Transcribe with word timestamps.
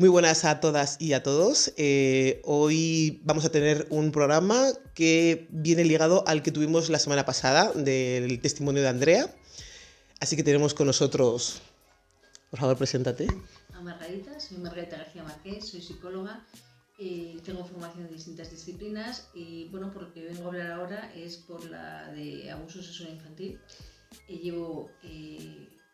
Muy 0.00 0.08
buenas 0.08 0.46
a 0.46 0.60
todas 0.60 0.96
y 0.98 1.12
a 1.12 1.22
todos. 1.22 1.74
Eh, 1.76 2.40
hoy 2.46 3.20
vamos 3.22 3.44
a 3.44 3.50
tener 3.50 3.86
un 3.90 4.12
programa 4.12 4.68
que 4.94 5.46
viene 5.50 5.84
ligado 5.84 6.24
al 6.26 6.42
que 6.42 6.50
tuvimos 6.50 6.88
la 6.88 6.98
semana 6.98 7.26
pasada 7.26 7.70
del 7.72 8.40
testimonio 8.40 8.80
de 8.80 8.88
Andrea. 8.88 9.30
Así 10.18 10.36
que 10.36 10.42
tenemos 10.42 10.72
con 10.72 10.86
nosotros, 10.86 11.60
por 12.48 12.60
favor, 12.60 12.78
preséntate. 12.78 13.26
A 13.74 13.82
Margarita, 13.82 14.40
soy 14.40 14.56
Margarita 14.56 14.96
García 14.96 15.22
Marqués, 15.22 15.68
soy 15.68 15.82
psicóloga, 15.82 16.46
eh, 16.98 17.36
tengo 17.44 17.62
formación 17.66 18.06
en 18.06 18.14
distintas 18.14 18.50
disciplinas 18.50 19.28
y 19.34 19.68
bueno, 19.68 19.92
por 19.92 20.04
lo 20.04 20.14
que 20.14 20.24
vengo 20.24 20.44
a 20.44 20.46
hablar 20.46 20.70
ahora 20.70 21.12
es 21.14 21.36
por 21.36 21.62
la 21.68 22.10
de 22.12 22.50
abuso 22.50 22.82
sexual 22.82 23.10
infantil. 23.10 23.60
Eh, 24.28 24.38
llevo 24.38 24.90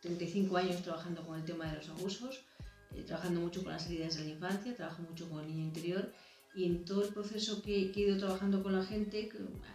35 0.00 0.56
años 0.58 0.80
trabajando 0.82 1.26
con 1.26 1.40
el 1.40 1.44
tema 1.44 1.66
de 1.68 1.78
los 1.78 1.88
abusos 1.88 2.36
eh, 2.36 2.55
trabajando 3.04 3.40
mucho 3.40 3.62
con 3.62 3.72
las 3.72 3.86
heridas 3.86 4.16
de 4.16 4.24
la 4.24 4.30
infancia, 4.30 4.74
trabajo 4.74 5.02
mucho 5.02 5.28
con 5.28 5.40
el 5.40 5.48
niño 5.48 5.64
interior 5.64 6.12
y 6.56 6.64
en 6.64 6.84
todo 6.86 7.04
el 7.04 7.12
proceso 7.12 7.60
que, 7.60 7.92
he 7.94 8.00
ido 8.00 8.16
trabajando 8.16 8.62
con 8.62 8.72
la 8.74 8.82
gente, 8.82 9.30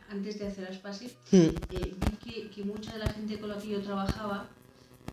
antes 0.09 0.39
de 0.39 0.47
hacer 0.47 0.67
las 0.83 1.01
hmm. 1.01 1.35
eh, 1.35 1.95
vi 2.23 2.49
que, 2.49 2.63
mucha 2.63 2.93
de 2.93 2.99
la 2.99 3.13
gente 3.13 3.39
con 3.39 3.49
la 3.49 3.57
que 3.59 3.69
yo 3.69 3.81
trabajaba, 3.81 4.49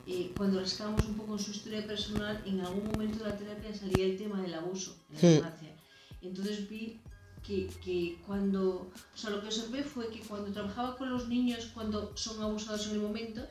eh, 0.07 0.33
cuando 0.35 0.61
rascábamos 0.61 1.05
un 1.05 1.17
poco 1.17 1.35
en 1.35 1.39
su 1.39 1.51
historia 1.51 1.87
personal, 1.87 2.43
en 2.47 2.61
algún 2.61 2.85
momento 2.85 3.23
de 3.23 3.31
la 3.31 3.37
terapia 3.37 3.75
salía 3.75 4.07
el 4.07 4.17
tema 4.17 4.41
del 4.41 4.55
abuso 4.55 4.97
en 5.11 5.17
la 5.17 5.29
hmm. 5.29 5.37
infancia. 5.37 5.77
Entonces 6.23 6.71
vi 6.71 7.03
que, 7.47 7.67
que, 7.85 8.19
cuando, 8.27 8.91
o 9.15 9.17
sea, 9.17 9.29
lo 9.29 9.43
que 9.43 9.49
observé 9.49 9.83
fue 9.83 10.09
que 10.09 10.21
cuando 10.21 10.51
trabajaba 10.51 10.97
con 10.97 11.11
los 11.11 11.29
niños, 11.29 11.71
cuando 11.75 12.17
son 12.17 12.43
abusados 12.43 12.87
en 12.87 12.95
el 12.95 13.01
momento, 13.01 13.47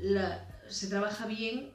la, 0.00 0.44
se 0.68 0.88
trabaja 0.88 1.26
bien 1.26 1.70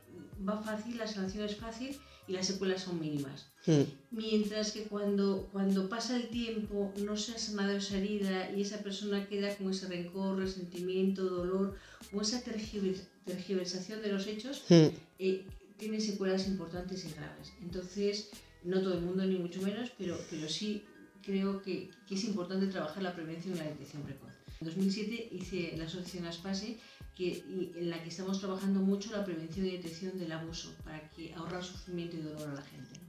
va 0.47 0.61
fácil, 0.61 0.97
la 0.97 1.07
sanación 1.07 1.45
es 1.45 1.55
fácil 1.55 1.97
y 2.29 2.33
las 2.33 2.45
secuelas 2.45 2.83
son 2.83 2.99
mínimas. 2.99 3.47
Hmm. 3.65 3.83
Mientras 4.11 4.71
que 4.71 4.83
cuando, 4.83 5.49
cuando 5.51 5.89
pasa 5.89 6.15
el 6.15 6.29
tiempo 6.29 6.93
no 6.97 7.17
se 7.17 7.33
ha 7.33 7.39
sanado 7.39 7.71
esa 7.71 7.97
herida 7.97 8.51
y 8.55 8.61
esa 8.61 8.77
persona 8.83 9.27
queda 9.27 9.55
con 9.55 9.71
ese 9.71 9.87
rencor, 9.87 10.37
resentimiento, 10.37 11.23
dolor 11.23 11.75
o 12.13 12.21
esa 12.21 12.41
tergiversación 12.41 14.01
de 14.01 14.11
los 14.11 14.27
hechos, 14.27 14.63
hmm. 14.69 14.87
eh, 15.17 15.43
tiene 15.77 15.99
secuelas 15.99 16.47
importantes 16.47 17.03
y 17.05 17.13
graves. 17.13 17.51
Entonces, 17.63 18.29
no 18.63 18.79
todo 18.81 18.93
el 18.93 19.01
mundo 19.01 19.25
ni 19.25 19.39
mucho 19.39 19.61
menos, 19.61 19.91
pero, 19.97 20.15
pero 20.29 20.47
sí 20.47 20.83
creo 21.23 21.61
que, 21.63 21.89
que 22.07 22.15
es 22.15 22.23
importante 22.25 22.67
trabajar 22.67 23.01
la 23.01 23.15
prevención 23.15 23.55
y 23.55 23.57
la 23.57 23.65
detección 23.65 24.03
precoz. 24.03 24.33
En 24.61 24.67
2007 24.67 25.29
hice 25.31 25.73
la 25.77 25.85
asociación 25.85 26.25
ASPASE 26.25 26.77
en 27.19 27.89
la 27.89 28.01
que 28.01 28.09
estamos 28.09 28.39
trabajando 28.39 28.79
mucho 28.79 29.11
la 29.11 29.25
prevención 29.25 29.65
y 29.65 29.71
detección 29.71 30.17
del 30.17 30.31
abuso 30.31 30.73
para 30.83 31.09
que 31.09 31.33
ahorrar 31.33 31.63
sufrimiento 31.63 32.15
y 32.15 32.21
dolor 32.21 32.49
a 32.49 32.53
la 32.53 32.61
gente. 32.61 32.99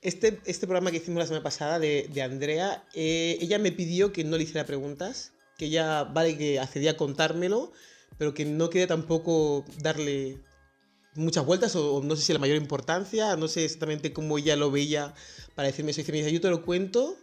Este, 0.00 0.40
este 0.46 0.66
programa 0.66 0.90
que 0.90 0.96
hicimos 0.96 1.18
la 1.18 1.26
semana 1.26 1.42
pasada 1.42 1.78
de, 1.78 2.08
de 2.10 2.22
Andrea, 2.22 2.86
eh, 2.94 3.36
ella 3.42 3.58
me 3.58 3.70
pidió 3.70 4.12
que 4.12 4.24
no 4.24 4.38
le 4.38 4.44
hiciera 4.44 4.64
preguntas, 4.64 5.34
que 5.58 5.66
ella, 5.66 6.04
vale, 6.04 6.38
que 6.38 6.58
accedía 6.58 6.92
a 6.92 6.96
contármelo, 6.96 7.72
pero 8.16 8.32
que 8.32 8.46
no 8.46 8.70
quería 8.70 8.86
tampoco 8.86 9.66
darle 9.82 10.40
muchas 11.14 11.44
vueltas 11.44 11.76
o, 11.76 12.02
no 12.02 12.16
sé 12.16 12.22
si 12.22 12.32
la 12.32 12.38
mayor 12.38 12.56
importancia, 12.56 13.36
no 13.36 13.48
sé 13.48 13.66
exactamente 13.66 14.14
cómo 14.14 14.38
ella 14.38 14.56
lo 14.56 14.70
veía 14.70 15.12
para 15.54 15.68
decirme 15.68 15.90
eso. 15.90 16.00
Dice, 16.00 16.32
yo 16.32 16.40
te 16.40 16.48
lo 16.48 16.64
cuento 16.64 17.18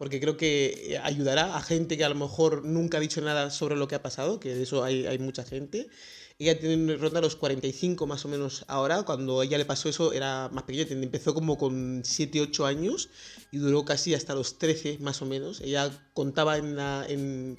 porque 0.00 0.18
creo 0.18 0.38
que 0.38 0.94
eh, 0.94 0.98
ayudará 1.02 1.58
a 1.58 1.60
gente 1.60 1.98
que 1.98 2.06
a 2.06 2.08
lo 2.08 2.14
mejor 2.14 2.64
nunca 2.64 2.96
ha 2.96 3.00
dicho 3.02 3.20
nada 3.20 3.50
sobre 3.50 3.76
lo 3.76 3.86
que 3.86 3.96
ha 3.96 4.02
pasado, 4.02 4.40
que 4.40 4.54
de 4.54 4.62
eso 4.62 4.82
hay, 4.82 5.04
hay 5.04 5.18
mucha 5.18 5.44
gente. 5.44 5.88
Ella 6.38 6.58
tiene 6.58 6.96
ronda 6.96 7.20
los 7.20 7.36
45 7.36 8.06
más 8.06 8.24
o 8.24 8.28
menos 8.28 8.64
ahora, 8.66 9.02
cuando 9.02 9.42
ella 9.42 9.58
le 9.58 9.66
pasó 9.66 9.90
eso 9.90 10.14
era 10.14 10.48
más 10.54 10.64
pequeña, 10.64 10.86
empezó 10.90 11.34
como 11.34 11.58
con 11.58 12.00
7, 12.02 12.40
8 12.40 12.64
años 12.64 13.10
y 13.52 13.58
duró 13.58 13.84
casi 13.84 14.14
hasta 14.14 14.34
los 14.34 14.56
13 14.56 15.00
más 15.00 15.20
o 15.20 15.26
menos. 15.26 15.60
Ella 15.60 15.90
contaba 16.14 16.56
en 16.56 16.76
la, 16.76 17.04
en, 17.06 17.58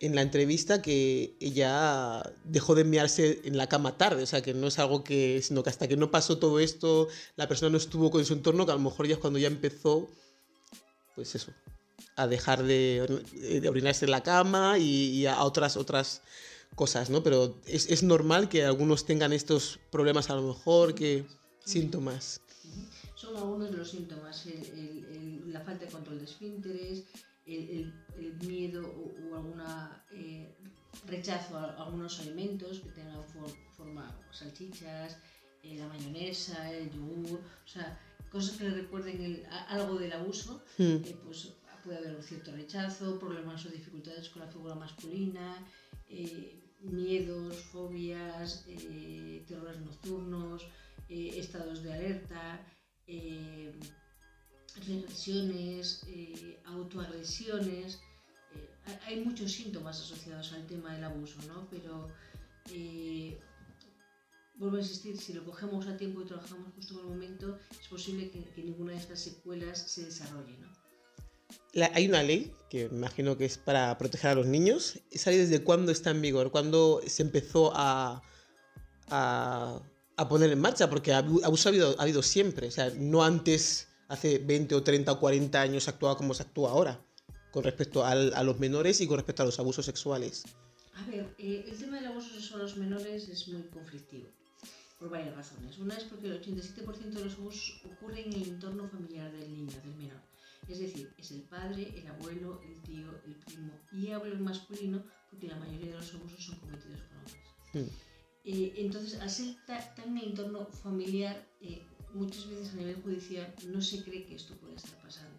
en 0.00 0.14
la 0.14 0.20
entrevista 0.20 0.82
que 0.82 1.34
ella 1.40 2.22
dejó 2.44 2.74
de 2.74 2.82
enviarse 2.82 3.40
en 3.44 3.56
la 3.56 3.70
cama 3.70 3.96
tarde, 3.96 4.22
o 4.22 4.26
sea, 4.26 4.42
que 4.42 4.52
no 4.52 4.66
es 4.66 4.78
algo 4.78 5.02
que, 5.02 5.40
sino 5.42 5.62
que 5.62 5.70
hasta 5.70 5.88
que 5.88 5.96
no 5.96 6.10
pasó 6.10 6.36
todo 6.36 6.60
esto, 6.60 7.08
la 7.36 7.48
persona 7.48 7.70
no 7.70 7.78
estuvo 7.78 8.10
con 8.10 8.22
su 8.26 8.34
entorno, 8.34 8.66
que 8.66 8.72
a 8.72 8.74
lo 8.74 8.82
mejor 8.82 9.06
ya 9.06 9.14
es 9.14 9.18
cuando 9.18 9.38
ya 9.38 9.48
empezó, 9.48 10.10
pues 11.14 11.34
eso, 11.34 11.52
a 12.16 12.26
dejar 12.26 12.62
de, 12.62 13.22
de 13.60 13.68
orinarse 13.68 14.04
en 14.04 14.10
la 14.10 14.22
cama 14.22 14.78
y, 14.78 15.26
a 15.26 15.42
otras, 15.42 15.76
otras 15.76 16.22
cosas, 16.74 17.10
¿no? 17.10 17.22
Pero 17.22 17.56
es, 17.66 17.90
es, 17.90 18.02
normal 18.02 18.48
que 18.48 18.64
algunos 18.64 19.06
tengan 19.06 19.32
estos 19.32 19.80
problemas 19.90 20.30
a 20.30 20.34
lo 20.34 20.42
mejor, 20.42 20.94
que 20.94 21.24
síntomas. 21.64 22.40
Son 23.14 23.36
algunos 23.36 23.70
de 23.70 23.76
los 23.76 23.90
síntomas, 23.90 24.46
la 25.46 25.60
falta 25.60 25.84
de 25.84 25.90
control 25.90 26.18
de 26.18 26.24
esfínteres, 26.24 27.04
el, 27.46 27.92
miedo 28.46 28.82
o, 28.82 29.34
algún 29.34 29.62
eh, 30.12 30.54
rechazo 31.06 31.56
a 31.56 31.84
algunos 31.84 32.20
alimentos 32.20 32.80
que 32.80 32.90
tengan 32.90 33.22
forma 33.76 34.16
salchichas, 34.30 35.18
eh, 35.62 35.76
la 35.76 35.88
mayonesa, 35.88 36.72
el 36.72 36.90
yogur, 36.90 37.40
o 37.40 37.68
sea, 37.68 37.98
cosas 38.30 38.56
que 38.56 38.64
le 38.64 38.74
recuerden 38.76 39.42
algo 39.68 39.96
del 39.96 40.12
abuso, 40.12 40.62
eh, 40.78 41.16
pues 41.24 41.52
puede 41.82 41.98
haber 41.98 42.16
un 42.16 42.22
cierto 42.22 42.52
rechazo, 42.52 43.18
problemas 43.18 43.64
o 43.66 43.68
dificultades 43.68 44.28
con 44.28 44.42
la 44.42 44.48
figura 44.48 44.74
masculina, 44.74 45.66
eh, 46.08 46.58
miedos, 46.80 47.56
fobias, 47.72 48.64
eh, 48.68 49.44
terrores 49.46 49.80
nocturnos, 49.80 50.66
eh, 51.08 51.34
estados 51.36 51.82
de 51.82 51.92
alerta, 51.92 52.60
regresiones, 54.86 56.06
autoagresiones. 56.64 58.00
hay 59.06 59.24
muchos 59.24 59.52
síntomas 59.52 60.00
asociados 60.00 60.52
al 60.52 60.66
tema 60.66 60.94
del 60.94 61.04
abuso, 61.04 61.38
¿no? 61.48 61.68
Pero 61.70 62.08
vuelvo 64.54 64.76
a 64.76 64.80
insistir, 64.80 65.18
si 65.18 65.32
lo 65.32 65.44
cogemos 65.44 65.86
a 65.86 65.96
tiempo 65.96 66.22
y 66.22 66.26
trabajamos 66.26 66.72
justo 66.74 66.94
en 66.94 67.00
el 67.00 67.06
momento, 67.06 67.58
es 67.80 67.88
posible 67.88 68.30
que, 68.30 68.44
que 68.44 68.62
ninguna 68.62 68.92
de 68.92 68.98
estas 68.98 69.20
secuelas 69.20 69.90
se 69.90 70.04
desarrolle. 70.04 70.56
¿no? 70.58 70.89
Hay 71.94 72.08
una 72.08 72.22
ley 72.22 72.52
que 72.68 72.88
me 72.88 72.98
imagino 72.98 73.36
que 73.36 73.44
es 73.44 73.58
para 73.58 73.96
proteger 73.98 74.30
a 74.30 74.34
los 74.34 74.46
niños. 74.46 75.00
¿Esa 75.10 75.30
ley 75.30 75.40
desde 75.40 75.62
cuándo 75.62 75.92
está 75.92 76.10
en 76.10 76.22
vigor? 76.22 76.50
¿Cuándo 76.50 77.00
se 77.06 77.22
empezó 77.22 77.72
a, 77.74 78.22
a, 79.08 79.80
a 80.16 80.28
poner 80.28 80.50
en 80.50 80.60
marcha? 80.60 80.88
Porque 80.88 81.12
abuso 81.12 81.68
ha 81.68 81.70
habido, 81.70 81.96
ha 81.98 82.02
habido 82.02 82.22
siempre. 82.22 82.68
O 82.68 82.70
sea, 82.70 82.90
no 82.96 83.24
antes, 83.24 83.88
hace 84.08 84.38
20 84.38 84.74
o 84.74 84.82
30 84.82 85.12
o 85.12 85.20
40 85.20 85.60
años, 85.60 85.88
actuaba 85.88 86.16
como 86.16 86.34
se 86.34 86.42
actúa 86.44 86.70
ahora 86.70 87.04
con 87.50 87.64
respecto 87.64 88.04
al, 88.04 88.32
a 88.34 88.42
los 88.42 88.58
menores 88.58 89.00
y 89.00 89.06
con 89.06 89.16
respecto 89.16 89.42
a 89.42 89.46
los 89.46 89.58
abusos 89.58 89.84
sexuales. 89.84 90.44
A 90.94 91.04
ver, 91.06 91.34
eh, 91.38 91.64
el 91.68 91.78
tema 91.78 91.96
del 91.96 92.06
abuso 92.06 92.30
sexual 92.34 92.60
a 92.60 92.62
los 92.64 92.76
menores 92.76 93.28
es 93.28 93.48
muy 93.48 93.62
conflictivo 93.62 94.28
por 94.98 95.10
varias 95.10 95.34
razones. 95.34 95.78
Una 95.78 95.96
es 95.96 96.04
porque 96.04 96.26
el 96.26 96.40
87% 96.40 97.10
de 97.10 97.24
los 97.24 97.34
abusos 97.34 97.80
ocurren 97.84 98.26
en 98.26 98.32
el 98.34 98.48
entorno 98.50 98.88
familiar 98.88 99.32
del 99.32 99.50
niño, 99.52 99.72
del 99.82 99.94
menor. 99.96 100.29
Es 100.70 100.78
decir, 100.78 101.12
es 101.18 101.32
el 101.32 101.42
padre, 101.42 101.92
el 101.98 102.06
abuelo, 102.06 102.60
el 102.62 102.80
tío, 102.82 103.10
el 103.26 103.34
primo. 103.34 103.72
Y 103.90 104.12
hablo 104.12 104.32
en 104.32 104.44
masculino 104.44 105.04
porque 105.28 105.48
la 105.48 105.56
mayoría 105.56 105.88
de 105.88 105.98
los 105.98 106.14
abusos 106.14 106.44
son 106.44 106.58
cometidos 106.60 107.00
por 107.00 107.16
hombres. 107.18 107.92
Eh, 108.44 108.74
entonces, 108.76 109.20
al 109.20 109.28
ser 109.28 109.56
tan 109.66 110.16
en 110.16 110.30
entorno 110.30 110.66
familiar, 110.66 111.44
eh, 111.60 111.82
muchas 112.14 112.48
veces 112.48 112.72
a 112.72 112.76
nivel 112.76 113.02
judicial 113.02 113.52
no 113.66 113.82
se 113.82 114.04
cree 114.04 114.24
que 114.26 114.36
esto 114.36 114.54
puede 114.58 114.76
estar 114.76 114.96
pasando. 115.02 115.38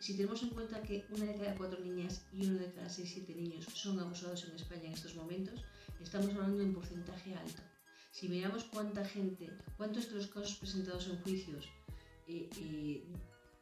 Si 0.00 0.16
tenemos 0.16 0.42
en 0.42 0.50
cuenta 0.50 0.82
que 0.82 1.04
una 1.10 1.26
de 1.26 1.34
cada 1.34 1.54
cuatro 1.54 1.80
niñas 1.80 2.22
y 2.32 2.46
uno 2.46 2.58
de 2.58 2.72
cada 2.72 2.88
seis, 2.88 3.10
siete 3.12 3.34
niños 3.34 3.66
son 3.74 4.00
abusados 4.00 4.44
en 4.44 4.54
España 4.56 4.84
en 4.84 4.92
estos 4.92 5.14
momentos, 5.14 5.62
estamos 6.00 6.30
hablando 6.30 6.58
de 6.58 6.64
un 6.64 6.74
porcentaje 6.74 7.34
alto. 7.34 7.62
Si 8.12 8.28
miramos 8.28 8.64
cuánta 8.64 9.04
gente, 9.04 9.50
cuántos 9.76 10.08
de 10.08 10.16
los 10.16 10.28
casos 10.28 10.56
presentados 10.56 11.06
en 11.08 11.18
juicios 11.18 11.68
eh, 12.26 13.04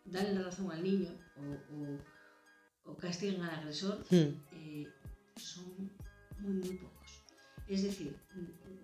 dan 0.06 0.34
la 0.34 0.42
razón 0.42 0.70
al 0.70 0.82
niño 0.82 1.10
o, 1.36 2.90
o, 2.90 2.96
castigan 2.96 3.42
al 3.42 3.60
agresor, 3.60 4.04
hmm. 4.10 4.32
eh, 4.52 4.88
son 5.36 5.90
muy, 6.38 6.54
muy 6.54 6.76
pocos. 6.76 7.24
Es 7.68 7.82
decir, 7.82 8.16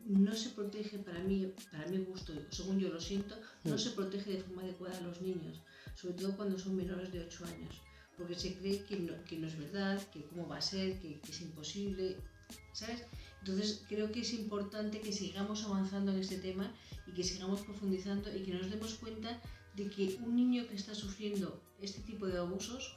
no 0.07 0.35
se 0.35 0.51
protege 0.51 0.99
para 0.99 1.21
mí, 1.21 1.53
para 1.71 1.87
mi 1.87 1.99
gusto, 1.99 2.33
según 2.51 2.81
yo 2.81 2.89
lo 2.89 3.01
siento, 3.01 3.37
no 3.65 3.75
hmm. 3.75 3.79
se 3.79 3.91
protege 3.91 4.33
de 4.33 4.43
forma 4.43 4.63
adecuada 4.63 4.99
a 4.99 5.03
los 5.03 5.23
niños, 5.23 5.61
sobre 5.95 6.15
todo 6.15 6.37
cuando 6.37 6.59
son 6.59 6.77
menores 6.77 7.13
de 7.13 7.21
8 7.21 7.45
años, 7.47 7.81
porque 8.17 8.35
se 8.35 8.55
cree 8.59 8.85
que 8.85 8.99
no, 8.99 9.23
que 9.25 9.39
no 9.39 9.47
es 9.47 9.57
verdad, 9.57 10.03
que 10.11 10.25
cómo 10.25 10.49
va 10.49 10.57
a 10.57 10.63
ser, 10.63 10.99
que, 10.99 11.21
que, 11.21 11.31
es 11.31 11.41
imposible, 11.41 12.17
¿sabes? 12.73 13.05
Entonces 13.41 13.85
creo 13.89 14.11
que 14.11 14.21
es 14.21 14.33
importante 14.35 15.01
que 15.01 15.13
sigamos 15.13 15.65
avanzando 15.65 16.13
en 16.13 16.19
este 16.19 16.39
tema 16.39 16.73
y 17.07 17.13
que 17.13 17.25
sigamos 17.25 17.61
profundizando 17.63 18.35
y 18.35 18.43
que 18.43 18.55
nos 18.55 18.71
demos 18.71 18.95
cuenta 18.95 19.41
de 19.75 19.89
que 19.89 20.19
un 20.23 20.37
niño 20.37 20.67
que 20.69 20.77
está 20.77 20.95
sufriendo 20.95 21.61
este 21.81 22.01
tipo 22.03 22.27
de 22.27 22.39
abusos 22.39 22.97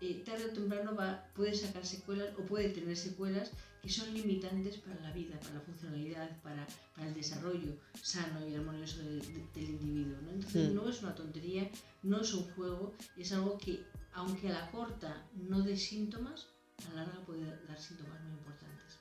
eh, 0.00 0.22
tarde 0.26 0.46
o 0.46 0.52
temprano 0.52 0.96
va, 0.96 1.24
puede 1.34 1.54
sacar 1.54 1.86
secuelas 1.86 2.30
o 2.36 2.42
puede 2.42 2.70
tener 2.70 2.96
secuelas 2.96 3.52
que 3.80 3.88
son 3.88 4.12
limitantes 4.12 4.78
para 4.78 5.00
la 5.00 5.12
vida, 5.12 5.38
para 5.38 5.54
la 5.54 5.60
funcionalidad, 5.60 6.42
para, 6.42 6.66
para 6.96 7.06
el 7.06 7.14
desarrollo 7.14 7.76
sano 8.00 8.46
y 8.48 8.54
armonioso 8.54 8.98
del 9.00 9.70
individuo. 9.70 10.18
¿no? 10.22 10.30
Entonces 10.30 10.70
mm. 10.70 10.74
no 10.74 10.88
es 10.88 11.02
una 11.02 11.14
tontería, 11.14 11.70
no 12.02 12.20
es 12.20 12.34
un 12.34 12.44
juego, 12.54 12.94
es 13.16 13.32
algo 13.32 13.58
que 13.58 13.84
aunque 14.14 14.48
a 14.48 14.52
la 14.52 14.70
corta 14.70 15.24
no 15.34 15.62
dé 15.62 15.76
síntomas, 15.76 16.48
a 16.88 16.94
la 16.94 17.04
larga 17.04 17.24
puede 17.24 17.44
dar 17.66 17.80
síntomas 17.80 18.20
muy 18.24 18.32
importantes. 18.32 18.98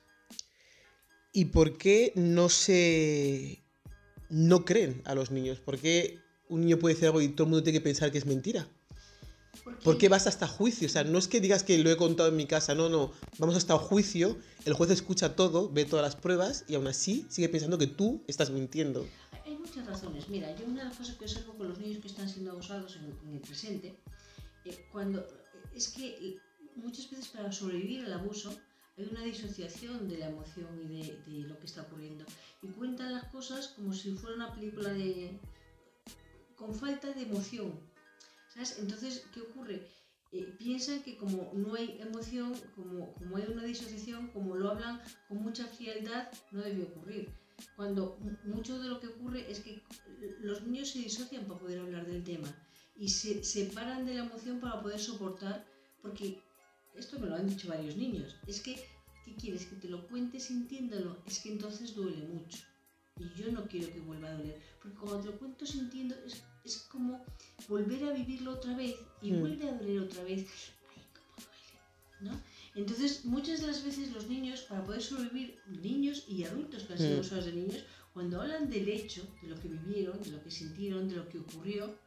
¿Y 1.34 1.46
por 1.46 1.78
qué 1.78 2.14
no 2.16 2.50
se 2.50 3.64
no 4.30 4.66
creen 4.66 5.02
a 5.06 5.16
los 5.16 5.32
niños? 5.32 5.60
¿Por 5.60 5.80
qué 5.80 6.20
un 6.52 6.62
niño 6.62 6.78
puede 6.78 6.96
decir 6.96 7.08
algo 7.08 7.22
y 7.22 7.30
todo 7.30 7.46
el 7.46 7.50
mundo 7.52 7.64
tiene 7.64 7.80
que 7.80 7.84
pensar 7.84 8.12
que 8.12 8.18
es 8.18 8.26
mentira? 8.26 8.68
¿Por 9.84 9.98
qué 9.98 10.10
vas 10.10 10.28
hasta 10.28 10.48
juicio? 10.48 10.88
O 10.88 10.90
sea, 10.90 11.04
no 11.04 11.18
es 11.18 11.28
que 11.28 11.40
digas 11.40 11.64
que 11.64 11.78
lo 11.78 11.90
he 11.90 11.98
contado 11.98 12.30
en 12.30 12.36
mi 12.36 12.46
casa, 12.46 12.76
no, 12.76 12.90
no. 12.90 13.12
Vamos 13.38 13.56
hasta 13.56 13.78
juicio, 13.78 14.38
el 14.66 14.74
juez 14.74 14.92
escucha 14.92 15.36
todo, 15.36 15.70
ve 15.70 15.86
todas 15.86 16.04
las 16.04 16.16
pruebas 16.16 16.66
y 16.68 16.76
aún 16.76 16.88
así 16.88 17.26
sigue 17.30 17.50
pensando 17.50 17.78
que 17.78 17.88
tú 17.88 18.22
estás 18.28 18.50
mintiendo. 18.50 19.08
Hay 19.46 19.58
muchas 19.58 19.86
razones. 19.86 20.28
Mira, 20.30 20.56
yo 20.58 20.66
una 20.66 20.84
de 20.84 20.90
las 20.90 20.98
cosas 20.98 21.16
que 21.16 21.26
observo 21.26 21.54
con 21.54 21.70
los 21.70 21.80
niños 21.80 22.00
que 22.00 22.08
están 22.08 22.30
siendo 22.30 22.52
abusados 22.52 22.98
en, 22.98 23.34
el 23.34 23.40
presente, 23.40 23.96
eh, 24.66 24.88
cuando 24.92 25.26
es 25.76 25.90
que 25.90 26.38
muchas 26.76 27.10
veces 27.10 27.28
para 27.30 27.52
sobrevivir 27.52 28.06
al 28.06 28.14
abuso 28.14 28.54
hay 28.98 29.08
una 29.10 29.24
disociación 29.24 30.10
de 30.10 30.18
la 30.18 30.30
emoción 30.30 30.68
y 30.84 30.88
de, 30.88 31.20
de 31.26 31.48
lo 31.48 31.58
que 31.60 31.66
está 31.66 31.84
ocurriendo. 31.84 32.26
Y 32.62 32.68
cuentan 32.68 33.14
las 33.14 33.26
cosas 33.26 33.70
como 33.70 33.94
si 33.94 34.12
fuera 34.12 34.36
una 34.36 34.54
película 34.54 34.90
de 34.90 35.40
con 36.62 36.74
falta 36.76 37.08
de 37.12 37.24
emoción 37.24 37.72
entonces, 38.80 39.26
¿qué 39.34 39.42
ocurre? 39.42 39.88
Eh, 40.32 40.56
piensan 40.58 41.02
que 41.04 41.18
como 41.18 41.52
no 41.54 41.76
hay 41.76 42.00
emoción, 42.00 42.54
como, 42.76 43.14
como 43.14 43.38
hay 43.38 43.46
una 43.48 43.64
disociación, 43.64 44.28
como 44.30 44.56
lo 44.56 44.72
hablan 44.72 45.02
con 45.28 45.42
mucha 45.42 45.66
frialdad, 45.68 46.30
no 46.52 46.62
debe 46.62 46.84
ocurrir. 46.84 47.30
Cuando 47.76 48.18
mucho 48.46 48.80
de 48.82 48.90
lo 48.90 49.00
que 49.00 49.08
ocurre 49.08 49.50
es 49.50 49.60
que 49.60 49.82
los 50.42 50.64
niños 50.64 50.90
se 50.90 51.00
disocian 51.00 51.46
para 51.46 51.60
poder 51.60 51.80
hablar 51.80 52.08
del 52.08 52.24
tema 52.24 52.48
y 52.96 53.10
se 53.10 53.44
separan 53.44 54.06
de 54.06 54.16
la 54.16 54.26
emoción 54.26 54.60
para 54.60 54.82
poder 54.82 55.00
soportar, 55.00 55.66
porque 56.02 56.42
esto 56.96 57.20
me 57.20 57.28
lo 57.28 57.36
han 57.36 57.48
dicho 57.48 57.70
varios 57.70 57.96
niños, 57.96 58.36
es 58.48 58.62
que, 58.62 58.76
¿qué 59.26 59.36
quieres? 59.36 59.66
Que 59.66 59.76
te 59.76 59.90
lo 59.90 60.08
cuentes 60.08 60.46
sintiéndolo, 60.46 61.22
es 61.26 61.40
que 61.40 61.52
entonces 61.52 61.94
duele 61.94 62.28
mucho. 62.28 62.60
Y 63.18 63.30
yo 63.40 63.52
no 63.52 63.68
quiero 63.68 63.94
que 63.94 64.00
vuelva 64.00 64.30
a 64.30 64.38
doler, 64.38 64.60
porque 64.82 64.98
cuando 64.98 65.20
te 65.20 65.28
lo 65.28 65.40
cuento 65.40 65.66
sintiendo 65.66 66.16
es 66.26 66.42
es 66.64 66.78
como 66.92 67.24
volver 67.68 68.04
a 68.06 68.14
vivirlo 68.14 68.54
otra 68.54 68.76
vez 68.76 68.96
y 69.22 69.32
mm. 69.32 69.40
vuelve 69.40 69.70
a 69.70 69.74
doler 69.74 70.02
otra 70.02 70.24
vez. 70.24 70.46
Ay, 70.90 71.04
cómo 71.14 71.48
duele, 71.48 72.32
¿no? 72.32 72.42
Entonces, 72.76 73.26
muchas 73.26 73.62
de 73.62 73.68
las 73.68 73.84
veces 73.84 74.12
los 74.12 74.28
niños, 74.28 74.62
para 74.62 74.84
poder 74.84 75.02
sobrevivir, 75.02 75.60
niños 75.68 76.26
y 76.28 76.44
adultos 76.44 76.84
que 76.84 76.94
han 76.94 77.00
sido 77.00 77.18
mm. 77.18 77.22
usuarios 77.22 77.46
de 77.46 77.62
niños, 77.62 77.84
cuando 78.14 78.42
hablan 78.42 78.70
del 78.70 78.90
hecho, 78.90 79.26
de 79.42 79.50
lo 79.50 79.60
que 79.60 79.70
vivieron, 79.70 80.22
de 80.22 80.32
lo 80.32 80.44
que 80.44 80.52
sintieron, 80.52 81.10
de 81.10 81.16
lo 81.16 81.28
que 81.30 81.40
ocurrió, 81.40 81.98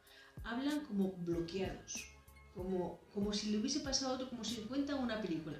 hablan 0.43 0.81
como 0.81 1.11
bloqueados, 1.13 2.05
como, 2.53 2.99
como 3.13 3.33
si 3.33 3.49
le 3.49 3.57
hubiese 3.57 3.79
pasado 3.79 4.11
a 4.11 4.15
otro, 4.15 4.29
como 4.29 4.43
si 4.43 4.55
cuentan 4.61 5.03
una 5.03 5.21
película. 5.21 5.57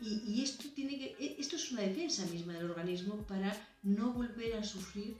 Y, 0.00 0.22
y, 0.26 0.42
esto, 0.42 0.68
tiene 0.74 0.98
que, 0.98 1.16
e, 1.18 1.36
esto 1.38 1.56
es 1.56 1.70
una 1.72 1.82
defensa 1.82 2.26
misma 2.26 2.52
del 2.54 2.70
organismo 2.70 3.26
para 3.26 3.54
no 3.82 4.12
volver 4.12 4.54
a 4.54 4.64
sufrir 4.64 5.16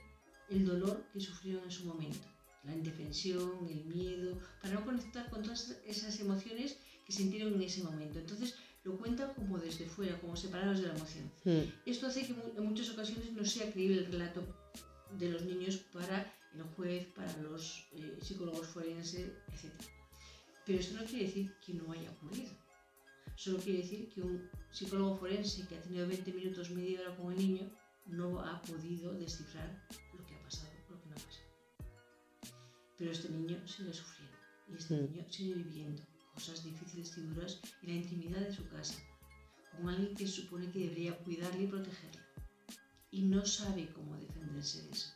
el 0.49 0.65
dolor 0.65 1.03
que 1.11 1.19
sufrieron 1.19 1.63
en 1.63 1.71
su 1.71 1.85
momento 1.85 2.34
la 2.65 2.73
indefensión, 2.73 3.67
el 3.69 3.85
miedo, 3.85 4.39
para 4.61 4.73
no 4.73 4.85
conectar 4.85 5.29
con 5.29 5.43
todas 5.43 5.77
esas 5.85 6.19
emociones 6.19 6.77
que 7.05 7.13
sintieron 7.13 7.53
en 7.53 7.61
ese 7.61 7.83
momento. 7.83 8.19
Entonces 8.19 8.55
lo 8.83 8.97
cuentan 8.97 9.33
como 9.33 9.57
desde 9.57 9.85
fuera, 9.87 10.19
como 10.19 10.35
separados 10.35 10.79
de 10.79 10.87
la 10.87 10.95
emoción. 10.95 11.31
Hmm. 11.43 11.69
Esto 11.85 12.07
hace 12.07 12.25
que 12.25 12.33
en 12.33 12.65
muchas 12.65 12.89
ocasiones 12.89 13.31
no 13.33 13.45
sea 13.45 13.71
creíble 13.71 13.99
el 13.99 14.11
relato 14.11 14.41
de 15.17 15.29
los 15.29 15.43
niños 15.43 15.77
para 15.93 16.33
el 16.53 16.63
juez, 16.75 17.05
para 17.15 17.35
los 17.37 17.87
eh, 17.91 18.17
psicólogos 18.21 18.67
forenses, 18.67 19.31
etc. 19.47 19.71
Pero 20.65 20.79
esto 20.79 20.95
no 20.95 21.05
quiere 21.05 21.25
decir 21.25 21.53
que 21.63 21.73
no 21.73 21.91
haya 21.91 22.09
ocurrido. 22.11 22.51
Solo 23.35 23.59
quiere 23.59 23.79
decir 23.79 24.09
que 24.09 24.21
un 24.21 24.49
psicólogo 24.71 25.17
forense 25.17 25.67
que 25.67 25.75
ha 25.75 25.81
tenido 25.81 26.07
20 26.07 26.31
minutos, 26.33 26.71
media 26.71 27.01
hora 27.01 27.15
con 27.15 27.33
el 27.33 27.37
niño, 27.37 27.69
no 28.05 28.39
ha 28.39 28.61
podido 28.61 29.13
descifrar 29.13 29.85
lo 30.13 30.24
Pero 32.97 33.11
este 33.11 33.29
niño 33.29 33.67
sigue 33.67 33.93
sufriendo 33.93 34.37
y 34.67 34.75
este 34.75 34.95
mm. 34.95 35.11
niño 35.11 35.25
sigue 35.29 35.53
viviendo 35.55 36.01
cosas 36.33 36.63
difíciles 36.63 37.17
y 37.17 37.21
duras 37.21 37.59
en 37.81 37.89
la 37.89 37.95
intimidad 37.95 38.39
de 38.41 38.53
su 38.53 38.67
casa, 38.67 38.95
con 39.71 39.89
alguien 39.89 40.15
que 40.15 40.27
supone 40.27 40.69
que 40.71 40.79
debería 40.79 41.17
cuidarle 41.19 41.63
y 41.63 41.67
protegerle. 41.67 42.21
Y 43.11 43.21
no 43.23 43.45
sabe 43.45 43.89
cómo 43.93 44.17
defenderse 44.17 44.83
de 44.83 44.91
eso. 44.91 45.13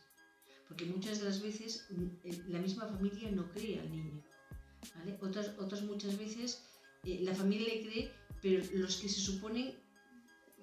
Porque 0.66 0.86
muchas 0.86 1.18
de 1.18 1.26
las 1.26 1.42
veces 1.42 1.86
mm, 1.90 2.50
la 2.50 2.60
misma 2.60 2.86
familia 2.86 3.30
no 3.30 3.50
cree 3.50 3.80
al 3.80 3.90
niño. 3.90 4.22
Otras, 5.20 5.50
otras 5.58 5.82
muchas 5.82 6.16
veces 6.18 6.64
eh, 7.04 7.20
la 7.22 7.34
familia 7.34 7.74
le 7.74 7.82
cree, 7.82 8.12
pero 8.40 8.64
los 8.74 8.96
que 8.96 9.08
se 9.08 9.20
suponen, 9.20 9.74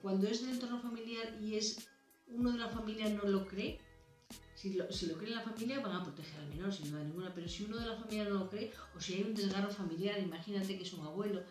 cuando 0.01 0.27
es 0.27 0.41
del 0.41 0.55
entorno 0.55 0.81
familiar 0.81 1.37
y 1.41 1.55
es 1.55 1.87
uno 2.27 2.51
de 2.51 2.57
la 2.57 2.69
familia 2.69 3.09
no 3.09 3.23
lo 3.23 3.47
cree, 3.47 3.79
si 4.57 4.73
lo, 4.73 4.91
si 4.91 5.05
lo 5.05 5.15
cree 5.19 5.35
la 5.35 5.41
familia 5.41 5.79
van 5.81 5.95
a 5.97 6.03
proteger 6.03 6.39
al 6.39 6.49
menor, 6.49 6.73
sin 6.73 6.89
duda 6.89 7.03
ninguna, 7.03 7.31
pero 7.33 7.47
si 7.47 7.63
uno 7.65 7.77
de 7.77 7.85
la 7.85 7.95
familia 7.95 8.23
no 8.25 8.39
lo 8.39 8.49
cree, 8.49 8.71
o 8.95 8.99
si 8.99 9.13
hay 9.13 9.23
un 9.23 9.35
desgarro 9.35 9.69
familiar, 9.69 10.19
imagínate 10.19 10.75
que 10.75 10.83
es 10.83 10.93
un 10.93 11.05
abuelo, 11.05 11.43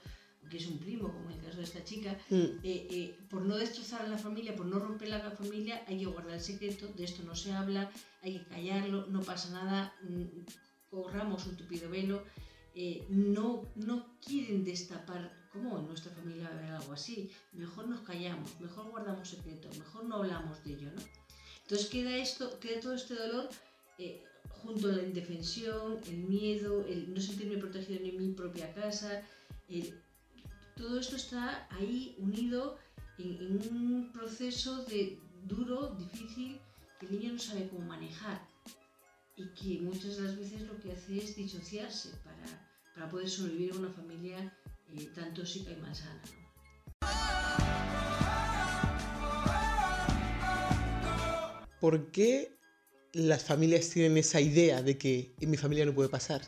que 0.50 0.56
es 0.56 0.66
un 0.66 0.78
primo, 0.78 1.12
como 1.12 1.30
en 1.30 1.38
el 1.38 1.44
caso 1.44 1.58
de 1.58 1.62
esta 1.62 1.84
chica, 1.84 2.18
mm. 2.30 2.34
eh, 2.34 2.88
eh, 2.90 3.18
por 3.30 3.42
no 3.42 3.56
destrozar 3.56 4.02
a 4.02 4.08
la 4.08 4.18
familia, 4.18 4.56
por 4.56 4.66
no 4.66 4.80
romper 4.80 5.08
la 5.08 5.30
familia, 5.30 5.84
hay 5.86 6.00
que 6.00 6.06
guardar 6.06 6.34
el 6.34 6.40
secreto, 6.40 6.88
de 6.88 7.04
esto 7.04 7.22
no 7.22 7.36
se 7.36 7.52
habla, 7.52 7.92
hay 8.22 8.38
que 8.38 8.44
callarlo, 8.46 9.06
no 9.06 9.22
pasa 9.22 9.50
nada, 9.50 9.94
mm, 10.02 10.24
corramos 10.90 11.46
un 11.46 11.56
tupido 11.56 11.88
velo, 11.88 12.24
eh, 12.74 13.06
no, 13.08 13.70
no 13.76 14.18
quieren 14.18 14.64
destapar, 14.64 15.48
¿cómo 15.52 15.78
en 15.78 15.86
nuestra 15.86 16.12
familia 16.12 16.48
va 16.48 16.56
a 16.56 16.58
haber 16.58 16.72
algo 16.72 16.92
así? 16.92 17.30
Mejor 17.52 17.86
nos 17.86 18.00
callamos, 18.00 18.60
mejor 18.60 18.90
guardamos 18.90 19.28
secreto, 19.28 19.68
mejor 19.78 20.06
no 20.06 20.16
hablamos 20.16 20.62
de 20.64 20.72
ello, 20.72 20.90
¿no? 20.90 21.25
Entonces 21.66 21.88
queda, 21.88 22.16
esto, 22.16 22.60
queda 22.60 22.78
todo 22.80 22.94
este 22.94 23.16
dolor 23.16 23.48
eh, 23.98 24.22
junto 24.62 24.88
a 24.88 24.92
la 24.92 25.02
indefensión, 25.02 25.98
el 26.06 26.18
miedo, 26.18 26.86
el 26.86 27.12
no 27.12 27.20
sentirme 27.20 27.56
protegido 27.56 28.04
en 28.04 28.16
mi 28.16 28.32
propia 28.34 28.72
casa. 28.72 29.24
todo 30.76 31.00
esto 31.00 31.16
está 31.16 31.66
ahí 31.72 32.14
unido 32.18 32.78
en, 33.18 33.58
un 33.68 34.12
proceso 34.12 34.84
de 34.84 35.18
duro, 35.44 35.96
difícil, 35.98 36.60
que 37.00 37.06
el 37.06 37.18
niño 37.18 37.32
no 37.32 37.38
sabe 37.40 37.68
cómo 37.68 37.84
manejar 37.84 38.46
y 39.36 39.48
que 39.48 39.82
muchas 39.82 40.18
de 40.18 40.22
las 40.22 40.38
veces 40.38 40.62
lo 40.62 40.78
que 40.80 40.92
hace 40.92 41.18
es 41.18 41.34
disociarse 41.34 42.10
para, 42.22 42.46
para 42.94 43.10
poder 43.10 43.28
sobrevivir 43.28 43.72
en 43.72 43.78
una 43.78 43.90
familia 43.90 44.56
eh, 44.92 45.10
tan 45.16 45.34
tóxica 45.34 45.72
y 45.72 45.76
malsana. 45.80 46.22
¿Por 51.80 52.10
qué 52.10 52.56
las 53.12 53.44
familias 53.44 53.88
tienen 53.90 54.16
esa 54.18 54.40
idea 54.40 54.82
de 54.82 54.98
que 54.98 55.34
en 55.40 55.50
mi 55.50 55.56
familia 55.56 55.86
no 55.86 55.94
puede 55.94 56.08
pasar? 56.08 56.42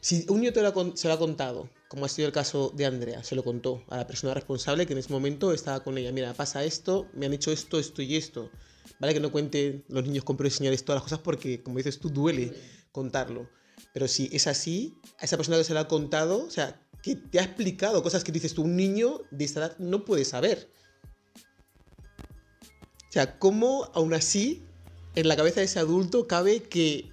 Si 0.00 0.24
un 0.28 0.42
lo 0.42 0.96
se 0.96 1.08
lo 1.08 1.14
ha 1.14 1.18
contado, 1.18 1.68
como 1.88 2.06
ha 2.06 2.08
sido 2.08 2.26
el 2.26 2.32
caso 2.32 2.72
de 2.74 2.86
Andrea, 2.86 3.22
se 3.22 3.34
lo 3.34 3.44
contó 3.44 3.84
a 3.88 3.98
la 3.98 4.06
persona 4.06 4.34
responsable 4.34 4.86
que 4.86 4.94
en 4.94 4.98
ese 4.98 5.12
momento 5.12 5.52
estaba 5.52 5.84
con 5.84 5.98
ella, 5.98 6.10
mira, 6.12 6.32
pasa 6.32 6.64
esto, 6.64 7.08
me 7.12 7.26
han 7.26 7.34
hecho 7.34 7.52
esto, 7.52 7.78
esto 7.78 8.02
y 8.02 8.16
esto. 8.16 8.50
Vale 8.98 9.14
que 9.14 9.20
no 9.20 9.32
cuenten 9.32 9.84
los 9.88 10.04
niños 10.04 10.24
con 10.24 10.38
señales 10.50 10.84
todas 10.84 10.96
las 10.96 11.04
cosas 11.04 11.18
porque, 11.20 11.62
como 11.62 11.78
dices 11.78 11.98
tú, 11.98 12.08
duele 12.08 12.52
contarlo. 12.92 13.48
Pero 13.92 14.08
si 14.08 14.28
es 14.32 14.46
así, 14.46 14.94
a 15.18 15.24
esa 15.24 15.36
persona 15.36 15.58
que 15.58 15.64
se 15.64 15.74
lo 15.74 15.80
ha 15.80 15.88
contado, 15.88 16.44
o 16.44 16.50
sea, 16.50 16.80
que 17.02 17.16
te 17.16 17.38
ha 17.38 17.44
explicado 17.44 18.02
cosas 18.02 18.24
que 18.24 18.32
dices 18.32 18.54
tú, 18.54 18.62
un 18.62 18.76
niño 18.76 19.20
de 19.30 19.44
esta 19.44 19.60
edad 19.60 19.78
no 19.78 20.04
puede 20.04 20.24
saber. 20.24 20.70
Sea, 23.14 23.38
¿cómo 23.38 23.92
aún 23.94 24.12
así 24.12 24.60
en 25.14 25.28
la 25.28 25.36
cabeza 25.36 25.60
de 25.60 25.66
ese 25.66 25.78
adulto 25.78 26.26
cabe 26.26 26.64
que 26.64 27.12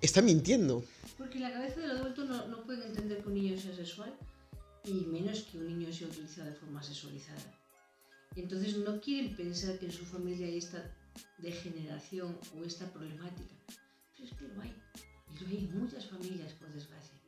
está 0.00 0.22
mintiendo? 0.22 0.84
Porque 1.18 1.40
la 1.40 1.52
cabeza 1.52 1.80
del 1.80 1.90
adulto 1.90 2.24
no, 2.26 2.46
no 2.46 2.62
puede 2.62 2.86
entender 2.86 3.22
que 3.22 3.28
un 3.30 3.34
niño 3.34 3.58
sea 3.58 3.74
sexual 3.74 4.16
y 4.84 4.92
menos 4.92 5.40
que 5.50 5.58
un 5.58 5.66
niño 5.66 5.92
sea 5.92 6.06
utilizado 6.06 6.48
de 6.48 6.54
forma 6.54 6.80
sexualizada. 6.80 7.42
Entonces 8.36 8.76
no 8.76 9.00
quieren 9.00 9.34
pensar 9.34 9.76
que 9.80 9.86
en 9.86 9.90
su 9.90 10.04
familia 10.04 10.46
hay 10.46 10.58
esta 10.58 10.94
degeneración 11.38 12.38
o 12.56 12.62
esta 12.62 12.86
problemática. 12.92 13.56
Pero 14.14 14.28
es 14.28 14.32
que 14.38 14.46
lo 14.46 14.60
hay. 14.60 14.80
Y 15.34 15.40
lo 15.40 15.48
hay 15.48 15.58
en 15.58 15.80
muchas 15.80 16.06
familias, 16.06 16.52
por 16.52 16.72
desgracia. 16.72 17.18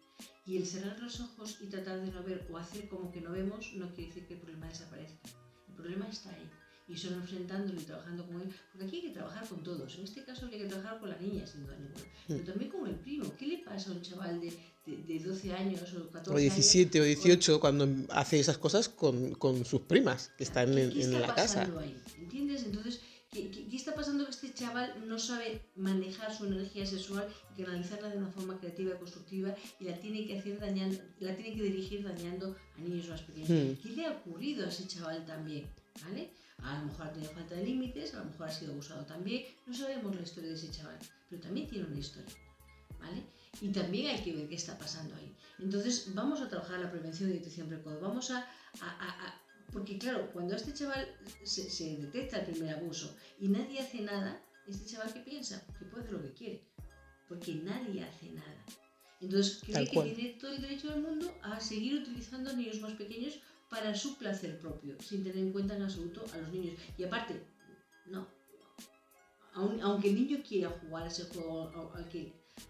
Y 0.46 0.56
el 0.56 0.64
cerrar 0.64 1.00
los 1.00 1.18
ojos 1.18 1.58
y 1.60 1.66
tratar 1.66 2.00
de 2.00 2.12
no 2.12 2.22
ver 2.22 2.46
o 2.48 2.58
hacer 2.58 2.88
como 2.88 3.10
que 3.10 3.20
no 3.20 3.32
vemos 3.32 3.72
no 3.74 3.92
quiere 3.92 4.06
decir 4.06 4.28
que 4.28 4.34
el 4.34 4.40
problema 4.40 4.68
desaparezca. 4.68 5.30
El 5.66 5.74
problema 5.74 6.06
está 6.06 6.30
ahí. 6.30 6.48
Y 6.88 6.96
solo 6.96 7.16
enfrentándolo 7.16 7.78
y 7.80 7.84
trabajando 7.84 8.26
con 8.26 8.40
él, 8.40 8.48
porque 8.72 8.86
aquí 8.86 8.96
hay 8.96 9.02
que 9.02 9.10
trabajar 9.10 9.46
con 9.46 9.62
todos. 9.62 9.94
En 9.96 10.04
este 10.04 10.24
caso 10.24 10.46
hay 10.46 10.58
que 10.58 10.64
trabajar 10.64 10.98
con 10.98 11.10
la 11.10 11.18
niña, 11.18 11.46
sin 11.46 11.64
duda 11.64 11.76
ninguna, 11.76 12.04
pero 12.26 12.44
también 12.44 12.70
con 12.70 12.88
el 12.88 12.94
primo. 12.96 13.36
¿Qué 13.36 13.46
le 13.46 13.58
pasa 13.58 13.90
a 13.90 13.92
un 13.92 14.02
chaval 14.02 14.40
de, 14.40 14.52
de, 14.86 15.20
12 15.20 15.52
años 15.52 15.82
o 15.82 16.10
14 16.10 16.30
o 16.30 16.36
17 16.38 16.98
años? 16.98 17.04
o 17.04 17.22
18 17.22 17.60
cuando 17.60 17.88
hace 18.10 18.40
esas 18.40 18.56
cosas 18.56 18.88
con, 18.88 19.34
con 19.34 19.64
sus 19.66 19.82
primas 19.82 20.32
que 20.38 20.44
están 20.44 20.76
en, 20.78 20.90
¿Qué 20.90 21.04
en 21.04 21.14
está 21.14 21.20
la 21.20 21.34
casa? 21.34 21.60
pasando 21.60 21.80
ahí? 21.80 22.02
¿Entiendes? 22.18 22.62
Entonces, 22.64 23.00
¿qué, 23.30 23.50
qué, 23.50 23.68
qué 23.68 23.76
está 23.76 23.94
pasando 23.94 24.24
que 24.24 24.30
este 24.30 24.54
chaval 24.54 24.94
no 25.06 25.18
sabe 25.18 25.60
manejar 25.76 26.34
su 26.34 26.46
energía 26.46 26.86
sexual 26.86 27.28
y 27.54 27.62
canalizarla 27.62 28.08
de 28.08 28.16
una 28.16 28.30
forma 28.30 28.58
creativa 28.58 28.94
y 28.94 28.98
constructiva 28.98 29.54
y 29.78 29.84
la 29.84 30.00
tiene 30.00 30.26
que 30.26 30.38
hacer 30.38 30.58
dañando, 30.58 30.98
la 31.20 31.36
tiene 31.36 31.54
que 31.54 31.64
dirigir 31.64 32.02
dañando 32.02 32.56
a 32.76 32.80
niños 32.80 33.08
más 33.08 33.20
pequeños? 33.20 33.50
Hmm. 33.50 33.82
¿Qué 33.82 33.90
le 33.90 34.06
ha 34.06 34.12
ocurrido 34.12 34.64
a 34.64 34.70
ese 34.70 34.86
chaval 34.86 35.26
también? 35.26 35.66
¿Vale? 36.02 36.30
A 36.62 36.78
lo 36.78 36.86
mejor 36.86 37.06
ha 37.06 37.12
tenido 37.12 37.32
falta 37.32 37.54
de 37.54 37.64
límites, 37.64 38.14
a 38.14 38.18
lo 38.18 38.26
mejor 38.26 38.48
ha 38.48 38.50
sido 38.50 38.72
abusado 38.72 39.04
también. 39.04 39.44
No 39.66 39.74
sabemos 39.74 40.14
la 40.14 40.22
historia 40.22 40.50
de 40.50 40.56
ese 40.56 40.70
chaval, 40.70 40.98
pero 41.28 41.42
también 41.42 41.68
tiene 41.68 41.86
una 41.86 41.98
historia. 41.98 42.34
¿Vale? 42.98 43.22
Y 43.60 43.68
también 43.68 44.08
hay 44.08 44.22
que 44.22 44.34
ver 44.34 44.48
qué 44.48 44.56
está 44.56 44.76
pasando 44.76 45.14
ahí. 45.16 45.34
Entonces, 45.58 46.12
vamos 46.14 46.40
a 46.40 46.48
trabajar 46.48 46.80
la 46.80 46.90
prevención 46.90 47.30
y 47.30 47.34
detección 47.34 47.68
precoz. 47.68 48.00
Vamos 48.00 48.30
a, 48.30 48.38
a, 48.80 48.88
a, 48.88 49.26
a 49.26 49.40
porque 49.72 49.98
claro, 49.98 50.30
cuando 50.32 50.56
este 50.56 50.72
chaval 50.72 51.06
se, 51.44 51.70
se, 51.70 51.96
detecta 51.98 52.38
el 52.38 52.46
primer 52.46 52.74
abuso 52.74 53.14
y 53.38 53.48
nadie 53.48 53.80
hace 53.80 54.00
nada, 54.00 54.42
este 54.66 54.86
chaval 54.86 55.12
que 55.12 55.20
piensa 55.20 55.62
que 55.78 55.84
puede 55.84 56.04
hacer 56.04 56.14
lo 56.14 56.22
que 56.22 56.32
quiere, 56.32 56.62
porque 57.28 57.54
nadie 57.54 58.02
hace 58.02 58.30
nada. 58.30 58.64
Entonces 59.20 59.60
cree 59.64 59.86
que 59.86 60.14
tiene 60.14 60.30
todo 60.40 60.52
el 60.52 60.62
derecho 60.62 60.90
del 60.90 61.02
mundo 61.02 61.34
a 61.42 61.60
seguir 61.60 62.00
utilizando 62.00 62.52
niños 62.54 62.80
más 62.80 62.92
pequeños 62.92 63.40
para 63.68 63.94
su 63.94 64.16
placer 64.16 64.58
propio, 64.58 64.96
sin 65.00 65.22
tener 65.22 65.38
en 65.38 65.52
cuenta 65.52 65.76
en 65.76 65.82
absoluto 65.82 66.24
a 66.32 66.38
los 66.38 66.50
niños. 66.50 66.74
Y 66.96 67.04
aparte, 67.04 67.42
no, 68.06 68.26
aunque 69.54 70.08
el 70.08 70.14
niño 70.14 70.38
quiera 70.46 70.70
jugar 70.70 71.04
a 71.04 71.08
ese 71.08 71.24
juego, 71.24 71.70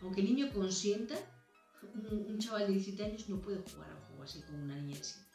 aunque 0.03 0.21
el 0.21 0.25
niño 0.25 0.51
consienta, 0.53 1.15
un, 1.95 2.27
un 2.27 2.39
chaval 2.39 2.67
de 2.67 2.73
17 2.73 3.05
años 3.05 3.29
no 3.29 3.41
puede 3.41 3.59
jugar 3.59 3.91
a 3.91 3.95
un 3.95 4.03
juego 4.03 4.23
así 4.23 4.41
con 4.43 4.57
una 4.57 4.77
niña 4.77 4.99
7. 5.01 5.29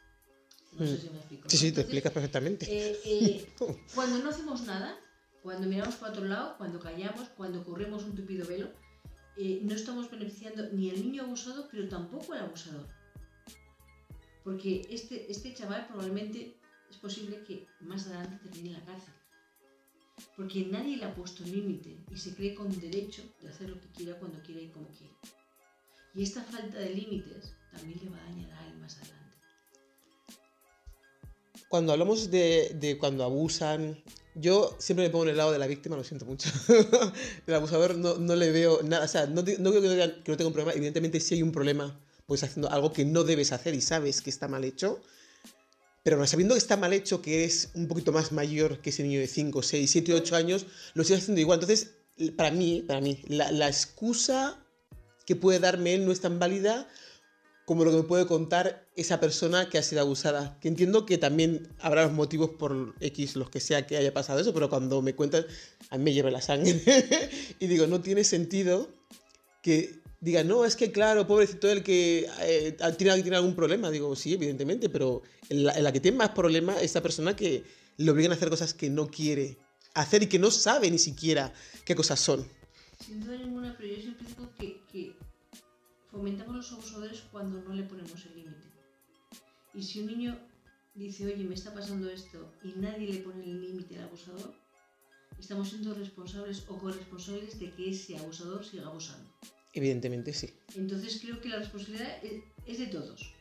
No 0.80 0.88
sé 0.88 0.98
si 0.98 1.10
me 1.10 1.18
explico. 1.18 1.50
Sí, 1.50 1.58
sí, 1.58 1.72
te 1.72 1.82
explicas 1.82 2.12
perfectamente. 2.12 2.66
Eh, 2.68 3.00
eh, 3.06 3.54
cuando 3.94 4.18
no 4.20 4.30
hacemos 4.30 4.64
nada, 4.64 4.98
cuando 5.44 5.68
miramos 5.68 5.96
para 5.96 6.12
otro 6.14 6.26
lado, 6.26 6.58
cuando 6.58 6.80
callamos, 6.80 7.30
cuando 7.38 7.64
corremos 7.64 8.04
un 8.04 8.16
tupido 8.16 8.48
velo, 8.48 8.70
eh, 9.38 9.62
no 9.64 9.76
estamos 9.76 10.10
beneficiando 10.10 10.70
ni 10.72 10.90
al 10.90 11.02
niño 11.02 11.24
abusado, 11.24 11.68
pero 11.72 11.88
tampoco 11.88 12.34
al 12.34 12.46
abusador. 12.46 12.88
Porque 14.44 14.86
este, 14.90 15.32
este 15.32 15.54
chaval 15.54 15.88
probablemente 15.88 16.58
es 16.90 16.98
posible 16.98 17.44
que 17.44 17.68
más 17.82 18.08
adelante 18.08 18.50
termine 18.50 18.70
en 18.70 18.80
la 18.80 18.86
cárcel. 18.86 19.14
Porque 20.38 20.66
nadie 20.66 20.98
le 20.98 21.06
ha 21.06 21.16
puesto 21.16 21.44
límite 21.44 21.98
y 22.12 22.18
se 22.18 22.36
cree 22.36 22.54
con 22.54 22.70
derecho 22.80 23.24
de 23.42 23.50
hacer 23.50 23.70
lo 23.70 23.80
que 23.80 23.88
quiera, 23.88 24.20
cuando 24.20 24.42
quiera 24.42 24.62
y 24.62 24.70
como 24.70 24.88
quiera. 24.90 25.16
Y 26.14 26.24
esta 26.24 26.44
falta 26.44 26.78
de 26.78 26.94
límites 26.94 27.56
también 27.72 28.00
le 28.04 28.10
va 28.10 28.18
a 28.18 28.30
dañar 28.30 28.52
a 28.52 28.68
él 28.68 28.78
más 28.78 28.98
adelante 28.98 29.24
cuando 31.74 31.92
hablamos 31.92 32.30
de, 32.30 32.78
de, 32.80 33.00
cuando 33.00 33.24
abusan, 33.24 34.00
yo 34.36 34.76
siempre 34.78 35.08
me 35.08 35.10
pongo 35.10 35.24
en 35.24 35.32
el 35.32 35.38
lado 35.38 35.52
de 35.52 35.58
la 35.58 35.66
víctima, 35.66 35.96
lo 35.96 36.04
siento 36.04 36.24
mucho. 36.24 36.48
el 37.48 37.54
abusador 37.56 37.96
no, 37.96 38.20
no, 38.20 38.36
le 38.36 38.52
veo 38.52 38.84
nada, 38.84 39.06
o 39.06 39.08
sea, 39.08 39.26
no, 39.26 39.42
no 39.42 39.72
creo 39.72 39.82
que, 39.82 40.14
no 40.28 40.38
tenga 40.38 40.48
un 40.50 40.54
problema, 40.54 40.74
evidentemente 40.74 41.20
si 41.20 41.34
hay 41.34 41.42
un 41.42 41.52
problema, 41.52 42.00
pues 42.26 42.44
haciendo 42.44 42.72
algo 42.72 42.94
que 42.94 43.06
no 43.06 43.24
debes 43.24 43.52
hacer 43.52 43.74
y 43.74 43.82
sabes 43.82 44.22
que 44.22 44.30
está 44.30 44.48
mal 44.48 44.64
hecho, 44.64 45.02
pero 46.04 46.26
sabiendo 46.28 46.54
que 46.54 46.60
está 46.60 46.76
mal 46.76 46.92
hecho, 46.92 47.22
que 47.22 47.46
es 47.46 47.70
un 47.76 47.88
poquito 47.88 48.12
más 48.12 48.34
mayor 48.34 48.80
que 48.80 48.90
ese 48.90 49.04
niño 49.04 49.22
de 49.22 49.28
5, 49.28 49.64
6, 49.64 49.90
7, 49.90 50.14
8 50.14 50.36
años, 50.36 50.66
lo 50.94 51.04
sigue 51.06 51.20
haciendo 51.20 51.40
igual. 51.40 51.62
Entonces, 51.62 51.92
para 52.36 52.52
mí, 52.52 52.84
para 52.86 53.00
mí, 53.00 53.22
la, 53.28 53.68
excusa 53.68 54.60
que 55.26 55.38
puede 55.38 55.60
darme 55.60 55.94
él 55.94 56.06
no 56.06 56.12
es 56.12 56.20
tan 56.20 56.40
válida 56.40 56.90
como 57.66 57.86
lo 57.86 57.92
que 57.92 57.98
me 57.98 58.04
puede 58.04 58.26
contar 58.26 58.86
esa 58.98 59.22
persona 59.22 59.70
que 59.70 59.78
ha 59.78 59.84
sido 59.84 60.02
abusada. 60.02 60.60
Que 60.60 60.68
entiendo 60.68 61.06
que 61.06 61.18
también 61.18 61.74
habrá 61.80 62.04
los 62.04 62.12
motivos 62.12 62.50
por 62.60 62.94
X, 63.00 63.38
los 63.38 63.50
que 63.50 63.62
sea 63.62 63.88
que 63.88 63.96
haya 63.96 64.14
pasado 64.14 64.42
eso, 64.42 64.54
pero 64.54 64.70
cuando 64.70 65.02
me 65.02 65.16
cuentan, 65.16 65.46
a 65.90 65.98
mí 65.98 66.04
me 66.04 66.14
hierve 66.14 66.32
la 66.32 66.42
sangre. 66.42 66.82
y 67.60 67.68
digo, 67.68 67.88
no 67.88 68.02
tiene 68.02 68.26
sentido 68.26 68.90
que 69.62 70.03
diga, 70.24 70.42
no, 70.44 70.64
es 70.64 70.78
que 70.78 70.92
claro, 70.92 71.28
pobrecito 71.28 71.70
el 71.70 71.84
que 71.84 72.30
eh, 72.42 72.78
tiene, 72.98 73.22
tiene, 73.22 73.36
algún 73.36 73.56
problema. 73.56 73.92
Digo, 73.92 74.16
sí, 74.16 74.34
evidentemente, 74.34 74.90
pero 74.90 75.22
la, 75.50 75.92
que 75.92 76.00
tiene 76.00 76.18
más 76.18 76.30
problema 76.30 76.78
es 76.78 76.92
esa 76.92 77.02
persona 77.02 77.36
que 77.36 77.64
le 77.98 78.10
obligan 78.10 78.32
a 78.32 78.36
hacer 78.36 78.50
cosas 78.50 78.74
que 78.74 78.90
no 78.90 79.08
quiere 79.08 79.58
hacer 79.94 80.24
y 80.24 80.28
que 80.28 80.40
no 80.40 80.50
sabe 80.50 80.90
ni 80.90 80.98
siquiera 80.98 81.54
qué 81.86 81.94
cosas 81.94 82.22
son. 82.22 82.48
Sin 83.06 83.20
duda 83.20 83.38
ninguna, 83.38 83.76
pero 83.78 83.94
yo 83.94 84.02
siempre 84.02 84.28
digo 84.28 84.50
que, 84.58 84.82
que 84.90 85.18
fomentamos 86.10 86.56
los 86.56 86.72
abusadores 86.72 87.24
cuando 87.30 87.62
no 87.62 87.74
le 87.74 87.84
ponemos 87.84 88.26
el 88.26 88.36
límite. 88.36 88.68
Y 89.74 89.84
si 89.84 90.00
un 90.00 90.08
niño 90.08 90.40
dice, 90.96 91.26
oye, 91.26 91.44
me 91.44 91.56
está 91.56 91.74
pasando 91.74 92.10
esto, 92.10 92.50
y 92.64 92.80
nadie 92.80 93.12
le 93.12 93.20
pone 93.20 93.44
el 93.44 93.62
límite 93.62 93.98
al 93.98 94.06
abusador, 94.06 94.54
estamos 95.38 95.68
siendo 95.68 95.94
responsables 95.94 96.64
o 96.70 96.78
corresponsables 96.78 97.60
de 97.60 97.74
que 97.74 97.90
ese 97.90 98.18
abusador 98.18 98.64
siga 98.64 98.88
abusando. 98.88 99.33
Evidentemente 99.74 100.34
sí. 100.34 100.54
Entonces 100.76 101.20
creo 101.22 101.42
que 101.42 101.50
la 101.50 101.58
responsabilidad 101.58 102.20
es 102.66 102.80
de 102.80 102.88
todos. 102.88 103.34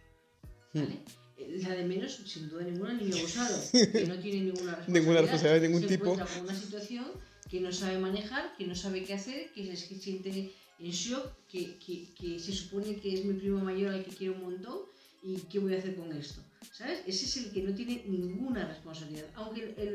¿vale? 0.74 0.94
Mm. 0.94 1.62
La 1.62 1.70
de 1.74 1.84
menos, 1.84 2.20
sin 2.24 2.48
duda 2.48 2.62
ninguna, 2.62 2.94
niño 2.94 3.16
abusado, 3.16 3.58
que 3.72 4.06
no 4.06 4.18
tiene 4.18 4.44
ninguna 4.44 4.76
responsabilidad, 4.76 4.86
ninguna 4.86 5.20
responsabilidad 5.20 5.60
de 5.60 5.68
ningún 5.68 5.82
se 5.82 5.88
tipo. 5.88 6.14
con 6.14 6.44
una 6.44 6.54
situación 6.54 7.06
que 7.50 7.60
no 7.60 7.72
sabe 7.72 7.98
manejar, 7.98 8.56
que 8.56 8.66
no 8.66 8.74
sabe 8.74 9.04
qué 9.04 9.14
hacer, 9.14 9.52
que 9.52 9.76
se 9.76 9.98
siente 9.98 10.52
en 10.78 10.90
shock, 10.90 11.32
que, 11.48 11.78
que, 11.78 12.14
que, 12.14 12.38
se 12.38 12.52
supone 12.52 12.96
que 12.96 13.14
es 13.14 13.24
mi 13.24 13.34
primo 13.34 13.60
mayor 13.60 13.92
al 13.92 14.04
que 14.04 14.10
quiero 14.10 14.34
un 14.34 14.42
montón 14.42 14.78
y 15.22 15.36
qué 15.50 15.58
voy 15.58 15.74
a 15.74 15.78
hacer 15.78 15.96
con 15.96 16.12
esto. 16.12 16.40
¿Sabes? 16.72 17.00
Ese 17.06 17.26
es 17.26 17.36
el 17.38 17.52
que 17.52 17.62
no 17.62 17.74
tiene 17.74 18.04
ninguna 18.06 18.66
responsabilidad. 18.66 19.26
Aunque 19.34 19.74
el, 19.76 19.88
el 19.88 19.94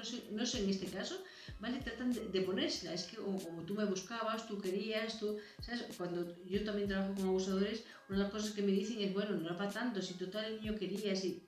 no 0.00 0.06
sé, 0.06 0.16
no 0.32 0.46
sé 0.46 0.56
en 0.64 0.70
este 0.70 0.86
caso, 0.86 1.22
¿vale? 1.60 1.78
Tratan 1.80 2.12
de, 2.12 2.20
de 2.28 2.40
ponérsela. 2.40 2.94
Es 2.94 3.04
que 3.04 3.16
como, 3.16 3.38
como, 3.38 3.62
tú 3.62 3.74
me 3.74 3.84
buscabas, 3.84 4.46
tú 4.48 4.58
querías, 4.58 5.18
tú... 5.18 5.36
¿Sabes? 5.60 5.84
Cuando 5.96 6.18
yo 6.46 6.64
también 6.64 6.88
trabajo 6.88 7.14
con 7.14 7.28
abusadores, 7.28 7.84
una 8.08 8.18
de 8.18 8.24
las 8.24 8.32
cosas 8.32 8.52
que 8.52 8.62
me 8.62 8.72
dicen 8.72 8.98
es, 9.00 9.12
bueno, 9.12 9.32
no 9.36 9.46
era 9.46 9.56
para 9.56 9.70
tanto, 9.70 10.00
si 10.00 10.14
total 10.14 10.44
el 10.46 10.60
niño 10.60 10.74
quería, 10.78 11.14
si... 11.14 11.42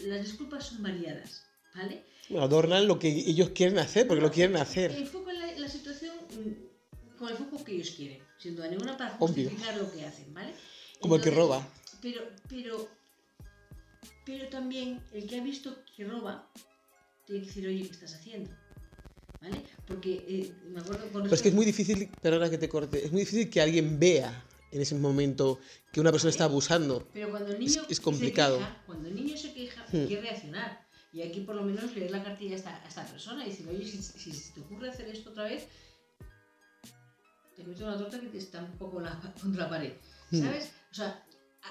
Las 0.00 0.22
disculpas 0.22 0.66
son 0.68 0.82
variadas, 0.82 1.44
¿vale? 1.74 2.02
Bueno, 2.28 2.44
adornan 2.44 2.86
lo 2.86 2.98
que 2.98 3.08
ellos 3.08 3.50
quieren 3.50 3.78
hacer, 3.78 4.06
porque 4.06 4.22
lo 4.22 4.30
quieren 4.30 4.56
hacer. 4.56 4.90
Enfocan 4.92 5.38
la, 5.38 5.52
la 5.52 5.68
situación 5.68 6.14
con 7.18 7.28
el 7.30 7.36
foco 7.36 7.64
que 7.64 7.72
ellos 7.72 7.90
quieren, 7.90 8.20
sin 8.38 8.56
duda 8.56 8.68
ninguna 8.68 8.96
para 8.96 9.10
justificar 9.10 9.74
Obvio. 9.74 9.82
lo 9.84 9.92
que 9.92 10.04
hacen, 10.04 10.32
¿vale? 10.34 10.52
Como 11.00 11.16
Entonces, 11.16 11.26
el 11.26 11.32
que 11.32 11.40
roba. 11.40 11.68
Pero, 12.02 12.20
pero, 12.48 12.88
pero 14.26 14.48
también 14.48 15.02
el 15.12 15.26
que 15.26 15.38
ha 15.38 15.42
visto 15.42 15.76
que 15.96 16.04
roba 16.04 16.46
tiene 17.26 17.42
que 17.42 17.46
decir, 17.48 17.66
oye, 17.66 17.82
¿qué 17.82 17.90
estás 17.90 18.14
haciendo? 18.14 18.50
¿Vale? 19.40 19.62
Porque 19.86 20.24
eh, 20.28 20.52
me 20.70 20.80
acuerdo 20.80 21.10
con 21.12 21.22
Pero 21.22 21.34
es 21.34 21.42
que 21.42 21.48
es 21.48 21.54
muy 21.54 21.66
difícil, 21.66 22.08
perdona 22.22 22.48
que 22.48 22.58
te 22.58 22.68
corte, 22.68 23.04
es 23.04 23.12
muy 23.12 23.20
difícil 23.20 23.50
que 23.50 23.60
alguien 23.60 23.98
vea 23.98 24.44
en 24.72 24.80
ese 24.80 24.94
momento 24.94 25.58
que 25.92 26.00
una 26.00 26.10
persona 26.10 26.30
está 26.30 26.44
abusando. 26.44 27.06
Pero 27.12 27.30
cuando 27.30 27.52
el 27.52 27.58
niño 27.58 27.82
es, 27.82 27.90
es 27.90 28.00
complicado. 28.00 28.58
Se 28.58 28.64
queja, 28.64 28.82
cuando 28.86 29.08
el 29.08 29.14
niño 29.14 29.36
se 29.36 29.52
queja, 29.52 29.86
hmm. 29.92 29.96
hay 29.96 30.06
que 30.06 30.20
reaccionar. 30.20 30.86
Y 31.12 31.22
hay 31.22 31.32
que 31.32 31.40
por 31.40 31.54
lo 31.54 31.62
menos 31.62 31.94
leer 31.94 32.10
la 32.10 32.22
cartilla 32.22 32.54
a 32.54 32.58
esta, 32.58 32.84
a 32.84 32.88
esta 32.88 33.06
persona 33.06 33.44
y 33.46 33.50
decir, 33.50 33.66
oye, 33.68 33.86
si, 33.86 34.02
si, 34.02 34.32
si 34.32 34.52
te 34.52 34.60
ocurre 34.60 34.90
hacer 34.90 35.08
esto 35.08 35.30
otra 35.30 35.44
vez, 35.44 35.66
te 37.56 37.64
meto 37.64 37.84
una 37.84 37.96
torta 37.96 38.20
que 38.20 38.26
te 38.26 38.38
está 38.38 38.62
un 38.62 38.76
poco 38.78 39.00
la, 39.00 39.18
contra 39.40 39.64
la 39.64 39.70
pared. 39.70 39.92
¿Sabes? 40.30 40.72
O 40.90 40.94
sea, 40.94 41.24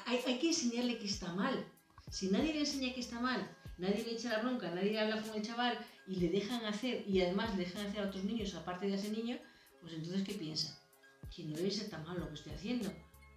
hay, 0.05 0.19
hay, 0.25 0.39
que 0.39 0.47
enseñarle 0.47 0.97
que 0.97 1.05
está 1.07 1.33
mal. 1.33 1.65
Si 2.09 2.29
nadie 2.29 2.53
le 2.53 2.61
enseña 2.61 2.93
que 2.93 3.01
está 3.01 3.19
mal, 3.19 3.47
nadie 3.77 4.03
le 4.03 4.13
echa 4.13 4.29
la 4.29 4.39
bronca, 4.39 4.69
nadie 4.73 4.99
habla 4.99 5.21
con 5.21 5.35
el 5.35 5.41
chaval 5.41 5.77
y 6.07 6.17
le 6.17 6.29
dejan 6.29 6.65
hacer, 6.65 7.03
y 7.07 7.21
además 7.21 7.55
le 7.57 7.65
dejan 7.65 7.85
hacer 7.85 8.03
a 8.03 8.07
otros 8.07 8.23
niños 8.23 8.53
aparte 8.55 8.87
de 8.87 8.95
ese 8.95 9.09
niño, 9.09 9.37
pues 9.81 9.93
entonces, 9.93 10.23
¿qué 10.23 10.33
piensa? 10.33 10.79
Que 11.35 11.43
no 11.43 11.55
debe 11.55 11.71
ser 11.71 11.89
tan 11.89 12.03
mal 12.03 12.19
lo 12.19 12.27
que 12.27 12.35
estoy 12.35 12.53
haciendo. 12.53 12.91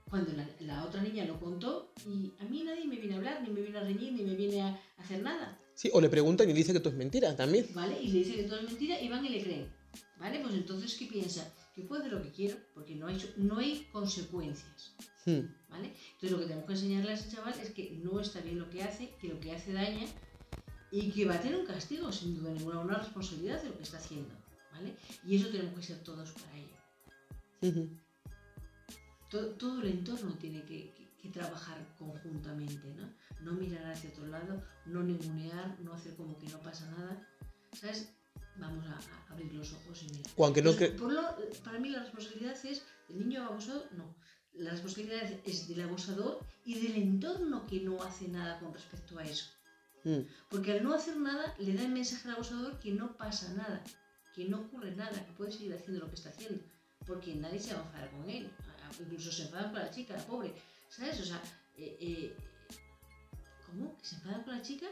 Cuando 0.09 0.33
la, 0.33 0.49
la, 0.61 0.85
otra 0.85 1.03
niña 1.03 1.27
lo 1.27 1.39
contó 1.39 1.93
y 2.07 2.33
a 2.41 2.45
mí 2.45 2.63
nadie 2.63 2.87
me 2.87 2.97
viene 2.97 3.15
a 3.15 3.19
hablar, 3.19 3.43
ni 3.43 3.51
me 3.51 3.61
viene 3.61 3.79
a 3.79 3.83
reñir, 3.83 4.13
ni 4.13 4.23
me 4.23 4.35
viene 4.35 4.63
a 4.63 4.81
hacer 4.97 5.23
nada. 5.23 5.61
Sí, 5.75 5.91
o 5.93 6.01
le 6.01 6.09
preguntan 6.09 6.49
y 6.49 6.53
le 6.53 6.59
dice 6.59 6.73
que 6.73 6.81
todo 6.81 6.91
es 6.91 6.99
mentira 6.99 7.37
también. 7.37 7.67
Vale, 7.75 8.01
y 8.01 8.09
le 8.09 8.19
dice 8.21 8.35
que 8.35 8.45
todo 8.45 8.59
es 8.59 8.65
mentira 8.65 9.01
y 9.01 9.09
van 9.09 9.25
y 9.25 9.29
le 9.29 9.43
creen. 9.43 9.73
¿Vale? 10.19 10.41
Pues 10.41 10.55
entonces, 10.55 10.97
¿qué 10.99 11.07
piensa? 11.07 11.55
Que 11.75 11.83
puedo 11.83 12.01
hacer 12.01 12.13
lo 12.13 12.23
que 12.23 12.33
quiero 12.33 12.57
porque 12.75 12.95
no 12.95 13.07
hay, 13.07 13.19
no 13.37 13.59
hay 13.59 13.87
consecuencias. 13.93 14.95
Hmm. 15.25 15.41
¿Vale? 15.69 15.93
Entonces, 16.15 16.31
lo 16.33 16.39
que 16.39 16.45
tenemos 16.45 16.67
que 16.67 16.73
enseñarle 16.73 17.11
a 17.11 17.15
ese 17.15 17.31
chaval 17.31 17.55
es 17.61 17.71
que 17.71 17.91
no 18.03 18.19
está 18.19 18.41
bien 18.41 18.59
lo 18.59 18.69
que 18.71 18.83
hace, 18.83 19.11
que 19.21 19.29
lo 19.29 19.39
que 19.39 19.53
hace 19.53 19.73
daña 19.73 20.07
y 20.91 21.11
que 21.11 21.25
va 21.27 21.35
a 21.35 21.41
tener 21.41 21.59
un 21.59 21.67
castigo, 21.67 22.11
sin 22.13 22.37
duda 22.37 22.51
ninguna, 22.51 22.81
una 22.81 22.99
responsabilidad 22.99 23.63
de 23.63 23.71
lo 23.71 23.77
que 23.77 23.83
está 23.83 23.99
haciendo. 23.99 24.35
¿Vale? 24.73 24.95
Y 25.27 25.37
eso 25.37 25.49
tenemos 25.49 25.75
que 25.75 25.83
ser 25.83 25.99
todos 26.05 26.31
para 26.33 26.57
ello. 26.57 26.77
Uh 27.61 27.67
-huh. 27.67 27.99
todo, 29.29 29.47
todo, 29.57 29.83
el 29.83 29.89
entorno 29.89 30.33
tiene 30.35 30.63
que, 30.63 30.93
que, 30.93 31.09
que 31.09 31.09
que 31.21 31.29
trabajar 31.29 31.79
conjuntamente, 31.99 32.95
¿no? 32.95 33.07
No 33.41 33.53
mirar 33.53 33.85
hacia 33.91 34.11
otro 34.11 34.27
lado, 34.29 34.63
no 34.87 35.03
ningunear, 35.03 35.77
no 35.81 35.93
hacer 35.93 36.15
como 36.15 36.39
que 36.39 36.49
no 36.49 36.59
pasa 36.61 36.91
nada, 36.93 37.29
¿sabes? 37.73 38.09
Vamos 38.57 38.85
a, 38.87 39.33
abrir 39.33 39.53
los 39.53 39.73
ojos 39.73 40.03
y 40.03 40.13
mirar. 40.13 40.33
Aunque 40.39 40.63
no 40.63 40.73
para 41.65 41.79
mí 41.79 41.91
la 41.91 42.01
responsabilidad 42.01 42.57
es 42.65 42.83
del 43.09 43.19
niño 43.21 43.45
abusador, 43.45 43.89
no. 43.97 44.15
La 44.55 44.71
responsabilidad 44.71 45.31
es 45.45 45.69
del 45.69 45.83
abusador 45.83 46.41
y 46.65 46.81
del 46.81 46.97
entorno 46.97 47.67
que 47.67 47.81
no 47.81 48.03
hace 48.03 48.29
nada 48.29 48.59
con 48.59 48.73
respecto 48.73 49.19
a 49.19 49.25
eso. 49.25 49.51
Mm. 50.05 50.21
Porque 50.49 50.73
al 50.73 50.85
no 50.85 50.95
hacer 50.95 51.17
nada 51.17 51.55
le 51.59 51.75
da 51.75 51.83
el 51.83 51.93
mensaje 51.93 52.29
al 52.29 52.35
abusador 52.35 52.79
que 52.79 52.93
no 52.93 53.17
pasa 53.17 53.53
nada, 53.55 53.83
que 54.35 54.49
no 54.49 54.61
ocurre 54.61 54.95
nada, 54.95 55.25
que 55.25 55.33
puede 55.33 55.53
seguir 55.53 55.75
haciendo 55.75 56.01
lo 56.01 56.09
que 56.09 56.15
está 56.15 56.31
haciendo. 56.31 56.63
Porque 57.07 57.35
nadie 57.35 57.59
se 57.59 57.75
va 57.75 57.81
a 57.81 57.85
enfadar 57.85 58.11
con 58.11 58.31
él. 58.31 58.51
Incluso 59.01 59.33
se 59.33 59.43
enfadan 59.43 59.71
con 59.73 59.81
la 59.81 59.91
chica, 59.91 60.17
la 60.17 60.27
pobre. 60.27 60.55
¿Sabes? 60.89 61.21
O 61.21 61.25
sea, 61.25 61.43
eh, 61.77 61.97
eh, 62.01 62.37
¿cómo? 63.67 63.97
¿Que 63.99 64.05
se 64.05 64.17
enfadan 64.17 64.43
con 64.45 64.57
la 64.57 64.63
chica? 64.63 64.87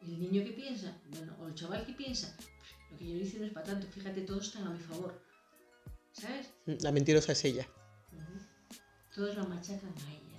¿El 0.00 0.20
niño 0.20 0.44
que 0.44 0.52
piensa? 0.52 0.96
Bueno, 1.10 1.36
o 1.40 1.48
el 1.48 1.54
chaval 1.54 1.84
que 1.84 1.92
piensa, 1.92 2.34
lo 2.90 2.96
que 2.96 3.08
yo 3.08 3.16
hice 3.16 3.38
no 3.38 3.46
es 3.46 3.52
para 3.52 3.66
tanto, 3.66 3.86
fíjate, 3.88 4.22
todos 4.22 4.46
están 4.46 4.66
a 4.66 4.70
mi 4.70 4.78
favor. 4.78 5.20
¿Sabes? 6.12 6.50
La 6.82 6.92
mentirosa 6.92 7.32
es 7.32 7.44
ella. 7.44 7.66
Todos 9.14 9.36
la 9.36 9.44
machacan 9.44 9.92
a 10.06 10.12
ella. 10.12 10.31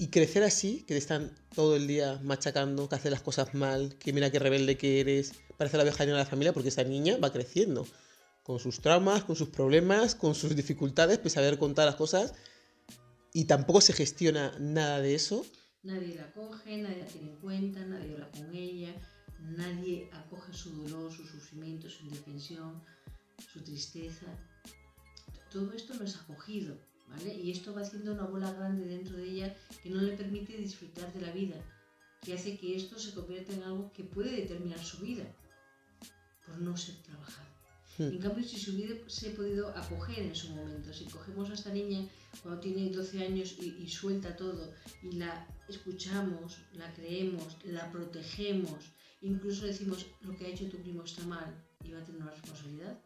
Y 0.00 0.08
crecer 0.08 0.44
así, 0.44 0.84
que 0.86 0.94
te 0.94 0.98
están 0.98 1.32
todo 1.56 1.74
el 1.74 1.88
día 1.88 2.20
machacando, 2.22 2.88
que 2.88 2.94
haces 2.94 3.10
las 3.10 3.20
cosas 3.20 3.52
mal, 3.54 3.96
que 3.98 4.12
mira 4.12 4.30
qué 4.30 4.38
rebelde 4.38 4.78
que 4.78 5.00
eres, 5.00 5.32
parece 5.56 5.76
la 5.76 5.82
vieja 5.82 6.06
de 6.06 6.12
la 6.12 6.24
familia, 6.24 6.52
porque 6.52 6.68
esa 6.68 6.84
niña 6.84 7.16
va 7.18 7.32
creciendo, 7.32 7.84
con 8.44 8.60
sus 8.60 8.80
traumas, 8.80 9.24
con 9.24 9.34
sus 9.34 9.48
problemas, 9.48 10.14
con 10.14 10.36
sus 10.36 10.54
dificultades, 10.54 11.18
pese 11.18 11.40
a 11.40 11.42
haber 11.42 11.58
contado 11.58 11.86
las 11.86 11.96
cosas, 11.96 12.32
y 13.34 13.46
tampoco 13.46 13.80
se 13.80 13.92
gestiona 13.92 14.56
nada 14.60 15.00
de 15.00 15.16
eso. 15.16 15.44
Nadie 15.82 16.14
la 16.14 16.30
coge, 16.32 16.78
nadie 16.78 16.98
la 16.98 17.06
tiene 17.06 17.30
en 17.30 17.36
cuenta, 17.38 17.84
nadie 17.84 18.12
habla 18.12 18.30
con 18.30 18.54
ella, 18.54 18.94
nadie 19.40 20.08
acoge 20.12 20.52
su 20.52 20.70
dolor, 20.80 21.12
su 21.12 21.24
sufrimiento, 21.24 21.90
su 21.90 22.04
indefensión, 22.04 22.84
su 23.52 23.64
tristeza. 23.64 24.26
Todo 25.50 25.72
esto 25.72 25.94
no 25.94 26.04
es 26.04 26.14
acogido. 26.14 26.76
Y 27.42 27.50
esto 27.50 27.74
va 27.74 27.82
haciendo 27.82 28.12
una 28.12 28.24
bola 28.24 28.52
grande 28.52 28.86
dentro 28.86 29.16
de 29.16 29.28
ella 29.28 29.56
que 29.82 29.90
no 29.90 30.00
le 30.00 30.16
permite 30.16 30.56
disfrutar 30.56 31.12
de 31.12 31.20
la 31.20 31.32
vida, 31.32 31.56
que 32.22 32.34
hace 32.34 32.56
que 32.58 32.76
esto 32.76 32.98
se 32.98 33.12
convierta 33.12 33.52
en 33.52 33.62
algo 33.62 33.92
que 33.92 34.04
puede 34.04 34.30
determinar 34.42 34.78
su 34.78 34.98
vida, 34.98 35.24
por 36.46 36.58
no 36.58 36.76
ser 36.76 36.96
trabajado. 37.02 37.48
Hmm. 37.98 38.12
En 38.14 38.18
cambio, 38.18 38.44
si 38.44 38.58
se 38.58 38.70
hubiese 38.70 39.30
podido 39.30 39.68
acoger 39.76 40.20
en 40.20 40.36
su 40.36 40.50
momento, 40.50 40.92
si 40.92 41.06
cogemos 41.06 41.50
a 41.50 41.54
esta 41.54 41.72
niña 41.72 42.06
cuando 42.42 42.60
tiene 42.60 42.90
12 42.90 43.24
años 43.24 43.56
y, 43.60 43.76
y 43.82 43.88
suelta 43.88 44.36
todo 44.36 44.72
y 45.02 45.12
la 45.12 45.46
escuchamos, 45.68 46.58
la 46.74 46.92
creemos, 46.94 47.56
la 47.64 47.90
protegemos, 47.90 48.92
incluso 49.22 49.66
decimos 49.66 50.06
lo 50.20 50.36
que 50.36 50.46
ha 50.46 50.48
hecho 50.48 50.68
tu 50.68 50.78
primo 50.78 51.02
está 51.02 51.24
mal 51.26 51.52
y 51.84 51.90
va 51.90 51.98
a 51.98 52.04
tener 52.04 52.22
una 52.22 52.30
responsabilidad, 52.30 52.98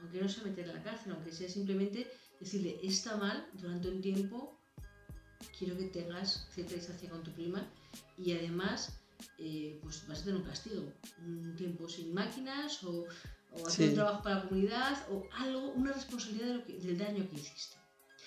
aunque 0.00 0.20
no 0.20 0.28
se 0.28 0.42
mete 0.42 0.62
en 0.62 0.68
la 0.68 0.82
cárcel, 0.82 1.12
aunque 1.12 1.32
sea 1.32 1.48
simplemente 1.48 2.10
decirle, 2.40 2.78
está 2.82 3.16
mal 3.16 3.48
durante 3.54 3.88
un 3.88 4.00
tiempo, 4.00 4.58
quiero 5.58 5.76
que 5.76 5.84
tengas 5.84 6.46
cierta 6.52 6.74
distancia 6.74 7.10
con 7.10 7.22
tu 7.22 7.32
prima 7.32 7.68
y 8.16 8.32
además 8.32 8.98
eh, 9.38 9.78
pues 9.82 10.06
vas 10.06 10.20
a 10.20 10.24
tener 10.24 10.40
un 10.40 10.46
castigo, 10.46 10.92
un 11.24 11.56
tiempo 11.56 11.88
sin 11.88 12.14
máquinas 12.14 12.82
o, 12.84 13.06
hacer 13.66 13.88
un 13.90 13.94
trabajo 13.94 14.22
para 14.22 14.36
la 14.36 14.48
comunidad 14.48 15.06
o 15.10 15.26
algo, 15.32 15.72
una 15.72 15.92
responsabilidad 15.92 16.64
del 16.64 16.98
daño 16.98 17.28
que 17.28 17.36
hiciste. 17.36 17.76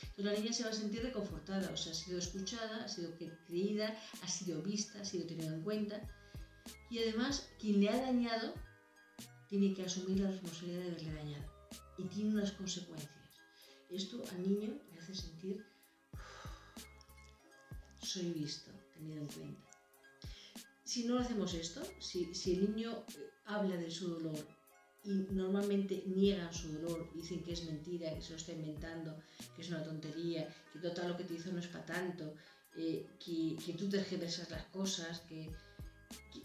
Entonces 0.02 0.26
la 0.26 0.34
niña 0.34 0.54
se 0.54 0.64
va 0.64 0.72
a 0.72 0.74
sentir 0.74 1.04
reconfortada, 1.04 1.70
o 1.72 1.78
sea, 1.78 1.92
ha 1.92 1.96
sido 1.96 2.18
escuchada, 2.18 2.84
ha 2.84 2.88
sido 2.88 3.12
creída, 3.48 3.96
ha 4.22 4.28
sido 4.28 4.62
vista, 4.62 5.00
ha 5.00 5.06
sido 5.06 5.26
tenida 5.28 5.54
en 5.54 5.62
cuenta 5.62 6.02
y 6.90 7.00
además 7.00 7.50
quien 7.60 7.80
le 7.80 7.90
ha 7.90 8.02
dañado 8.02 8.54
tiene 9.48 9.74
que 9.74 9.84
asumir 9.84 10.20
la 10.20 10.32
responsabilidad 10.32 10.82
de 10.82 10.92
haberle 10.92 11.14
dañado 11.14 11.51
y 12.02 12.08
tiene 12.08 12.32
unas 12.32 12.52
consecuencias. 12.54 13.12
Esto 13.90 14.24
al 14.32 14.42
niño 14.42 14.80
le 14.92 15.00
hace 15.00 15.14
sentir, 15.14 15.66
soy 18.02 18.32
visto, 18.32 18.72
tenido 18.94 19.22
en 19.22 19.28
cuenta. 19.28 19.70
Si 20.84 21.06
no 21.06 21.20
hacemos 21.20 21.54
esto, 21.54 21.82
si, 22.00 22.32
el 22.54 22.76
niño 22.76 23.06
eh, 23.18 23.30
habla 23.46 23.76
de 23.78 23.92
su 23.92 24.10
dolor 24.10 24.48
y 25.04 25.28
normalmente 25.32 26.04
niegan 26.08 26.54
su 26.54 26.72
dolor, 26.74 27.12
dicen 27.14 27.44
que 27.44 27.54
es 27.54 27.64
mentira, 27.66 28.14
que 28.14 28.22
se 28.22 28.32
lo 28.32 28.38
está 28.38 28.52
inventando, 28.54 29.18
que 29.56 29.62
es 29.62 29.70
una 29.70 29.84
tontería, 29.84 30.48
que 30.74 30.80
todo 30.90 31.10
lo 31.10 31.18
que 31.18 31.24
te 31.24 31.36
hizo 31.36 31.52
no 31.52 31.60
es 31.60 31.68
para 31.68 31.86
tanto, 31.86 32.36
eh, 32.76 33.08
que, 33.24 33.58
que, 33.64 33.74
tú 33.74 33.90
tergiversas 33.90 34.50
las 34.52 34.66
cosas, 34.66 35.22
que, 35.22 35.50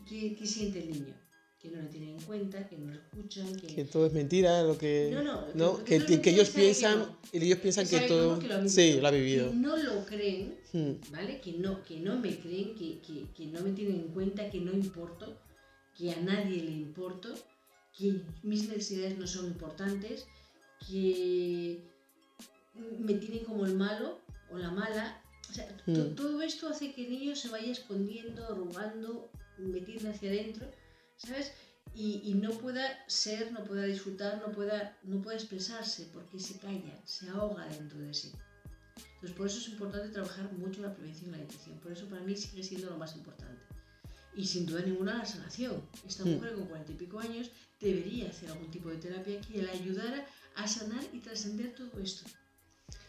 que, 0.09 0.47
siente 0.47 0.83
el 0.83 0.91
niño 0.93 1.26
que 1.69 1.77
no 1.77 1.83
lo 1.83 1.89
tienen 1.89 2.11
en 2.11 2.23
cuenta, 2.23 2.69
que 2.69 2.77
no 2.77 2.93
lo 2.93 2.99
escuchan, 2.99 3.57
que... 3.57 3.85
todo 3.85 4.07
es 4.07 4.13
mentira, 4.13 4.63
lo 4.63 4.79
que... 4.79 5.11
No, 5.55 5.85
que, 5.85 5.97
ellos 5.97 6.51
piensan, 6.51 7.17
que 7.31 7.39
ellos 7.39 7.59
piensan 7.59 7.87
que, 7.89 8.01
todo... 8.01 8.41
sí, 8.69 9.01
lo 9.01 9.09
ha 9.09 9.11
vivido. 9.11 9.51
Que 9.51 9.57
no 9.57 9.77
lo 9.77 10.05
creen, 10.05 10.59
hmm. 10.73 10.93
¿vale? 11.11 11.41
Que 11.41 11.53
no, 11.53 11.83
que 11.83 12.01
no 12.01 12.19
me 12.19 12.39
creen, 12.39 12.75
que, 12.75 13.01
que, 13.35 13.47
no 13.47 13.61
me 13.61 13.73
tienen 13.73 13.97
en 13.97 14.09
cuenta, 14.09 14.49
que 14.51 14.61
no 14.61 14.73
importo, 14.73 15.39
que 15.97 16.13
a 16.13 16.21
nadie 16.21 16.63
le 16.63 16.73
importo, 16.73 17.35
que 17.97 18.21
mis 18.43 18.69
necesidades 18.69 19.19
no 19.19 19.27
son 19.27 19.47
importantes, 19.47 20.27
que 20.87 21.81
me 22.99 23.15
tienen 23.15 23.45
como 23.45 23.67
el 23.67 23.75
malo 23.75 24.19
o 24.51 24.59
la 24.59 24.71
mala. 24.71 25.23
O 25.51 25.53
sea, 25.53 25.67
hmm. 25.87 26.15
todo 26.15 26.43
esto 26.43 26.69
hace 26.69 26.93
que 26.93 27.07
el 27.07 27.11
niño 27.11 27.35
se 27.35 27.49
vaya 27.49 27.73
escondiendo, 27.73 28.45
arrugando, 28.45 29.31
metiendo 29.59 30.11
hacia 30.11 30.31
adentro 30.31 30.67
¿sabes? 31.17 31.53
Y, 31.95 32.35
no 32.35 32.51
pueda 32.51 32.85
ser, 33.07 33.53
no 33.53 33.65
pueda 33.65 33.85
disfrutar, 33.85 34.43
no 34.47 34.53
pueda, 34.53 34.99
no 35.03 35.23
pueda 35.23 35.39
expresarse 35.39 36.11
porque 36.13 36.39
se 36.39 36.59
calla, 36.59 37.01
se 37.07 37.31
ahoga 37.31 37.67
dentro 37.69 37.99
de 38.01 38.13
sí. 38.13 38.33
Entonces, 39.15 39.37
por 39.37 39.47
eso 39.47 39.59
es 39.59 39.69
importante 39.69 40.11
trabajar 40.11 40.53
mucho 40.53 40.83
la 40.83 40.95
prevención 40.95 41.31
y 41.31 41.33
la 41.33 41.39
detección. 41.39 41.79
Por 41.79 41.93
eso 41.93 42.07
para 42.07 42.21
mí 42.21 42.37
sigue 42.37 42.63
siendo 42.63 42.91
lo 42.91 42.99
más 42.99 43.17
importante. 43.17 43.63
Y 44.35 44.45
sin 44.45 44.67
duda 44.67 44.83
ninguna 44.83 45.17
la 45.17 45.25
sanación. 45.25 45.83
Esta 46.07 46.25
hmm. 46.25 46.35
mujer 46.35 46.55
con 46.55 46.67
cuarenta 46.67 46.93
y 46.93 46.97
pico 46.97 47.19
años 47.19 47.51
debería 47.81 48.29
hacer 48.29 48.51
algún 48.51 48.71
tipo 48.71 48.91
de 48.91 48.97
terapia 48.97 49.41
que 49.41 49.63
le 49.63 49.71
ayudara 49.71 50.27
a 50.55 50.69
sanar 50.69 51.03
y 51.15 51.21
trascender 51.21 51.75
todo 51.75 51.99
esto. 52.03 52.29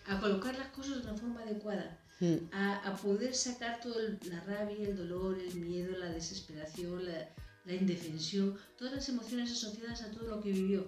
A 0.06 0.18
colocar 0.22 0.58
las 0.58 0.70
cosas 0.70 1.04
de 1.04 1.10
una 1.10 1.20
forma 1.20 1.42
adecuada. 1.42 2.00
Hmm. 2.22 2.38
A, 2.54 2.98
poder 3.02 3.36
sacar 3.36 3.82
toda 3.82 4.18
la 4.24 4.40
rabia, 4.46 4.88
el 4.88 4.96
dolor, 4.96 5.38
el 5.38 5.56
miedo, 5.56 5.98
la 5.98 6.10
desesperación, 6.10 7.06
la, 7.06 7.30
la 7.68 7.76
indefensión, 7.76 8.58
todas 8.78 8.94
las 8.94 9.10
emociones 9.10 9.52
asociadas 9.52 10.02
a 10.02 10.12
todo 10.12 10.24
lo 10.24 10.42
que 10.42 10.52
vivió. 10.52 10.88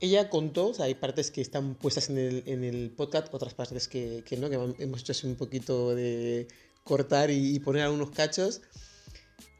Ella 0.00 0.28
contó, 0.30 0.68
o 0.68 0.74
sea, 0.74 0.86
hay 0.86 0.94
partes 0.94 1.30
que 1.30 1.40
están 1.40 1.74
puestas 1.74 2.10
en 2.10 2.18
el, 2.18 2.42
en 2.46 2.64
el 2.64 2.90
podcast, 2.90 3.32
otras 3.32 3.54
partes 3.54 3.86
que, 3.86 4.24
que, 4.26 4.36
no, 4.36 4.50
que 4.50 4.56
hemos 4.82 5.00
hecho 5.00 5.12
así 5.12 5.26
un 5.26 5.36
poquito 5.36 5.94
de 5.94 6.48
cortar 6.84 7.30
y, 7.30 7.58
poner 7.60 7.82
algunos 7.82 8.10
cachos. 8.10 8.62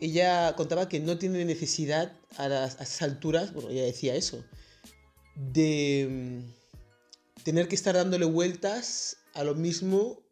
Ella 0.01 0.57
contaba 0.57 0.89
que 0.89 0.99
no 0.99 1.19
tiene 1.19 1.45
necesidad 1.45 2.17
a, 2.39 2.49
las, 2.49 2.81
a 2.81 2.85
esas 2.85 3.03
alturas, 3.03 3.53
bueno, 3.53 3.69
ella 3.69 3.85
decía 3.85 4.17
eso, 4.17 4.43
de 5.37 6.43
mm, 6.43 7.43
tener 7.45 7.69
que 7.69 7.75
estar 7.77 7.95
dándole 7.95 8.25
vueltas 8.25 9.19
a 9.35 9.45
lo 9.45 9.55
mismo 9.55 10.30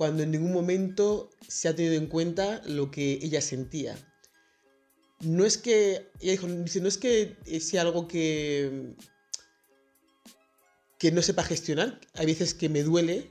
cuando 0.00 0.22
en 0.22 0.30
ningún 0.30 0.54
momento 0.54 1.28
se 1.46 1.68
ha 1.68 1.76
tenido 1.76 1.92
en 1.92 2.06
cuenta 2.06 2.62
lo 2.64 2.90
que 2.90 3.18
ella 3.20 3.42
sentía. 3.42 3.98
No 5.20 5.44
es 5.44 5.58
que, 5.58 6.10
ella 6.20 6.40
es 6.86 6.96
que 6.96 7.36
sea 7.60 7.82
algo 7.82 8.08
que, 8.08 8.94
que 10.98 11.12
no 11.12 11.20
sepa 11.20 11.44
gestionar, 11.44 12.00
hay 12.14 12.24
veces 12.24 12.54
que 12.54 12.70
me 12.70 12.82
duele 12.82 13.30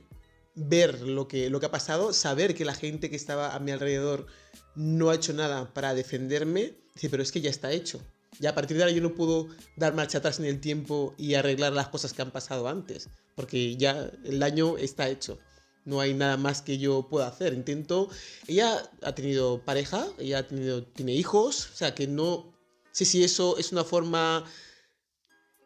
ver 0.54 1.00
lo 1.00 1.26
que, 1.26 1.50
lo 1.50 1.58
que 1.58 1.66
ha 1.66 1.72
pasado, 1.72 2.12
saber 2.12 2.54
que 2.54 2.64
la 2.64 2.74
gente 2.74 3.10
que 3.10 3.16
estaba 3.16 3.56
a 3.56 3.58
mi 3.58 3.72
alrededor 3.72 4.28
no 4.76 5.10
ha 5.10 5.16
hecho 5.16 5.32
nada 5.32 5.74
para 5.74 5.92
defenderme, 5.92 6.76
dice, 6.94 7.10
pero 7.10 7.24
es 7.24 7.32
que 7.32 7.40
ya 7.40 7.50
está 7.50 7.72
hecho. 7.72 8.00
Ya 8.38 8.50
a 8.50 8.54
partir 8.54 8.76
de 8.76 8.84
ahora 8.84 8.94
yo 8.94 9.02
no 9.02 9.16
puedo 9.16 9.48
dar 9.76 9.94
marcha 9.94 10.18
atrás 10.18 10.38
en 10.38 10.44
el 10.44 10.60
tiempo 10.60 11.16
y 11.18 11.34
arreglar 11.34 11.72
las 11.72 11.88
cosas 11.88 12.12
que 12.12 12.22
han 12.22 12.30
pasado 12.30 12.68
antes, 12.68 13.08
porque 13.34 13.74
ya 13.74 14.08
el 14.22 14.38
daño 14.38 14.78
está 14.78 15.08
hecho. 15.08 15.40
No 15.84 16.00
hay 16.00 16.14
nada 16.14 16.36
más 16.36 16.62
que 16.62 16.78
yo 16.78 17.08
pueda 17.08 17.28
hacer. 17.28 17.54
Intento. 17.54 18.08
Ella 18.46 18.90
ha 19.02 19.14
tenido 19.14 19.64
pareja, 19.64 20.06
ella 20.18 20.38
ha 20.38 20.46
tenido, 20.46 20.84
tiene 20.84 21.14
hijos, 21.14 21.70
o 21.72 21.76
sea 21.76 21.94
que 21.94 22.06
no 22.06 22.52
sé 22.92 23.04
si 23.04 23.24
eso 23.24 23.56
es 23.58 23.72
una 23.72 23.84
forma 23.84 24.44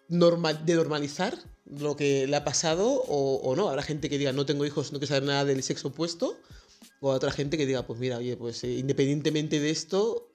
normal, 0.08 0.64
de 0.64 0.74
normalizar 0.74 1.36
lo 1.66 1.96
que 1.96 2.26
le 2.26 2.36
ha 2.36 2.44
pasado 2.44 3.02
o, 3.08 3.54
no. 3.56 3.68
Habrá 3.68 3.82
gente 3.82 4.08
que 4.08 4.18
diga 4.18 4.32
no 4.32 4.46
tengo 4.46 4.64
hijos, 4.64 4.92
no 4.92 4.98
quiero 4.98 5.14
saber 5.14 5.24
nada 5.24 5.44
del 5.44 5.62
sexo 5.62 5.88
opuesto. 5.88 6.38
O 7.00 7.10
otra 7.10 7.30
gente 7.30 7.56
que 7.56 7.66
diga, 7.66 7.86
pues 7.86 7.98
mira, 7.98 8.18
oye, 8.18 8.36
pues 8.36 8.64
eh, 8.64 8.72
independientemente 8.72 9.60
de 9.60 9.70
esto, 9.70 10.30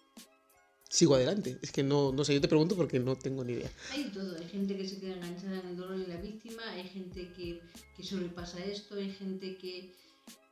sigo 0.89 1.15
adelante. 1.15 1.58
Es 1.62 1.71
que 1.71 1.84
no, 1.84 2.12
no 2.12 2.25
sé, 2.25 2.34
yo 2.34 2.41
te 2.41 2.47
pregunto 2.47 2.75
porque 2.75 2.99
no 2.99 3.15
tengo 3.15 3.43
ni 3.43 3.54
idea. 3.54 3.71
Hay 3.91 4.06
todo, 4.12 4.36
hay 4.38 4.47
gente 4.49 4.75
que 4.75 4.88
se 4.88 4.99
queda 4.99 5.13
enganchada 5.15 5.60
en 5.62 5.67
el 5.67 5.78
dolor 5.78 5.97
y 5.99 6.06
la 6.08 6.17
víctima, 6.17 6.63
hay 6.71 6.84
gente 6.89 7.32
que, 7.34 7.62
que 7.95 8.04
sobrepasa 8.04 8.63
esto, 8.65 8.95
hay 8.95 9.12
gente 9.12 9.56
que, 9.58 9.93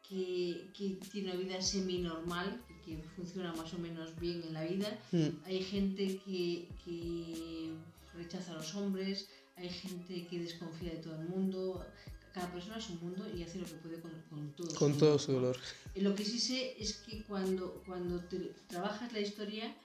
que, 0.07 0.69
que 0.77 0.97
tiene 1.11 1.31
una 1.31 1.39
vida 1.39 1.61
semi-normal, 1.61 2.61
que 2.85 2.97
funciona 3.15 3.53
más 3.53 3.73
o 3.73 3.79
menos 3.79 4.17
bien 4.19 4.41
en 4.43 4.53
la 4.53 4.63
vida, 4.63 4.97
Mm, 5.11 5.27
hay 5.45 5.63
gente 5.63 6.21
que, 6.25 6.69
que 6.85 7.71
rechaza 8.15 8.51
a 8.53 8.55
los 8.55 8.73
hombres, 8.75 9.27
hay 9.57 9.69
gente 9.69 10.27
que 10.27 10.39
desconfía 10.39 10.91
de 10.91 10.97
todo 10.97 11.15
el 11.21 11.27
mundo, 11.27 11.85
cada 12.33 12.51
persona 12.53 12.77
es 12.77 12.89
un 12.91 12.99
mundo 13.01 13.25
y 13.35 13.41
hace 13.43 13.57
lo 13.59 13.65
que 13.65 13.73
puede 13.73 13.99
con, 13.99 14.11
con 14.29 14.51
todo. 14.55 14.67
Con 14.75 14.93
su 14.93 14.99
todo 14.99 15.09
mundo, 15.09 15.19
su 15.19 15.31
dolor. 15.31 15.57
Lo 15.95 16.13
que 16.13 16.23
sí 16.23 16.39
sé 16.39 16.75
es 16.79 16.93
que 16.97 17.23
cuando, 17.23 17.81
cuando 17.85 18.19
te- 18.25 18.53
trabajas 18.67 19.11
la 19.11 19.19
historia, 19.19 19.75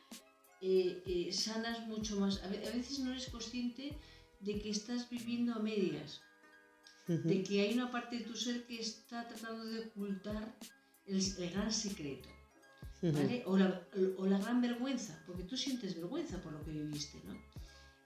eh, 0.62 1.02
eh, 1.06 1.32
sanas 1.32 1.86
mucho 1.86 2.18
más. 2.20 2.42
A 2.44 2.48
ve- 2.48 2.64
a 2.66 2.70
veces 2.76 3.00
no 3.00 3.10
eres 3.12 3.26
consciente 3.28 3.84
de 4.40 4.52
que 4.60 4.70
estás 4.70 5.08
viviendo 5.10 5.52
a 5.54 5.58
medias, 5.58 6.20
Ujú. 7.08 7.28
de 7.28 7.42
que 7.42 7.60
hay 7.62 7.74
una 7.74 7.90
parte 7.90 8.18
de 8.18 8.24
tu 8.24 8.36
ser 8.36 8.64
que 8.66 8.80
está 8.80 9.26
tratando 9.28 9.64
de 9.64 9.80
ocultar 9.86 10.44
el, 11.06 11.16
el 11.38 11.50
gran 11.50 11.70
secreto. 11.72 12.28
¿vale? 13.02 13.42
O 13.46 13.56
la, 13.58 13.68
o 14.18 14.26
la 14.26 14.38
gran 14.38 14.60
vergüenza, 14.62 15.18
porque 15.26 15.42
tú 15.42 15.56
sientes 15.56 15.96
vergüenza 15.96 16.40
por 16.40 16.52
lo 16.52 16.64
que 16.64 16.70
viviste, 16.70 17.18
¿no? 17.26 17.34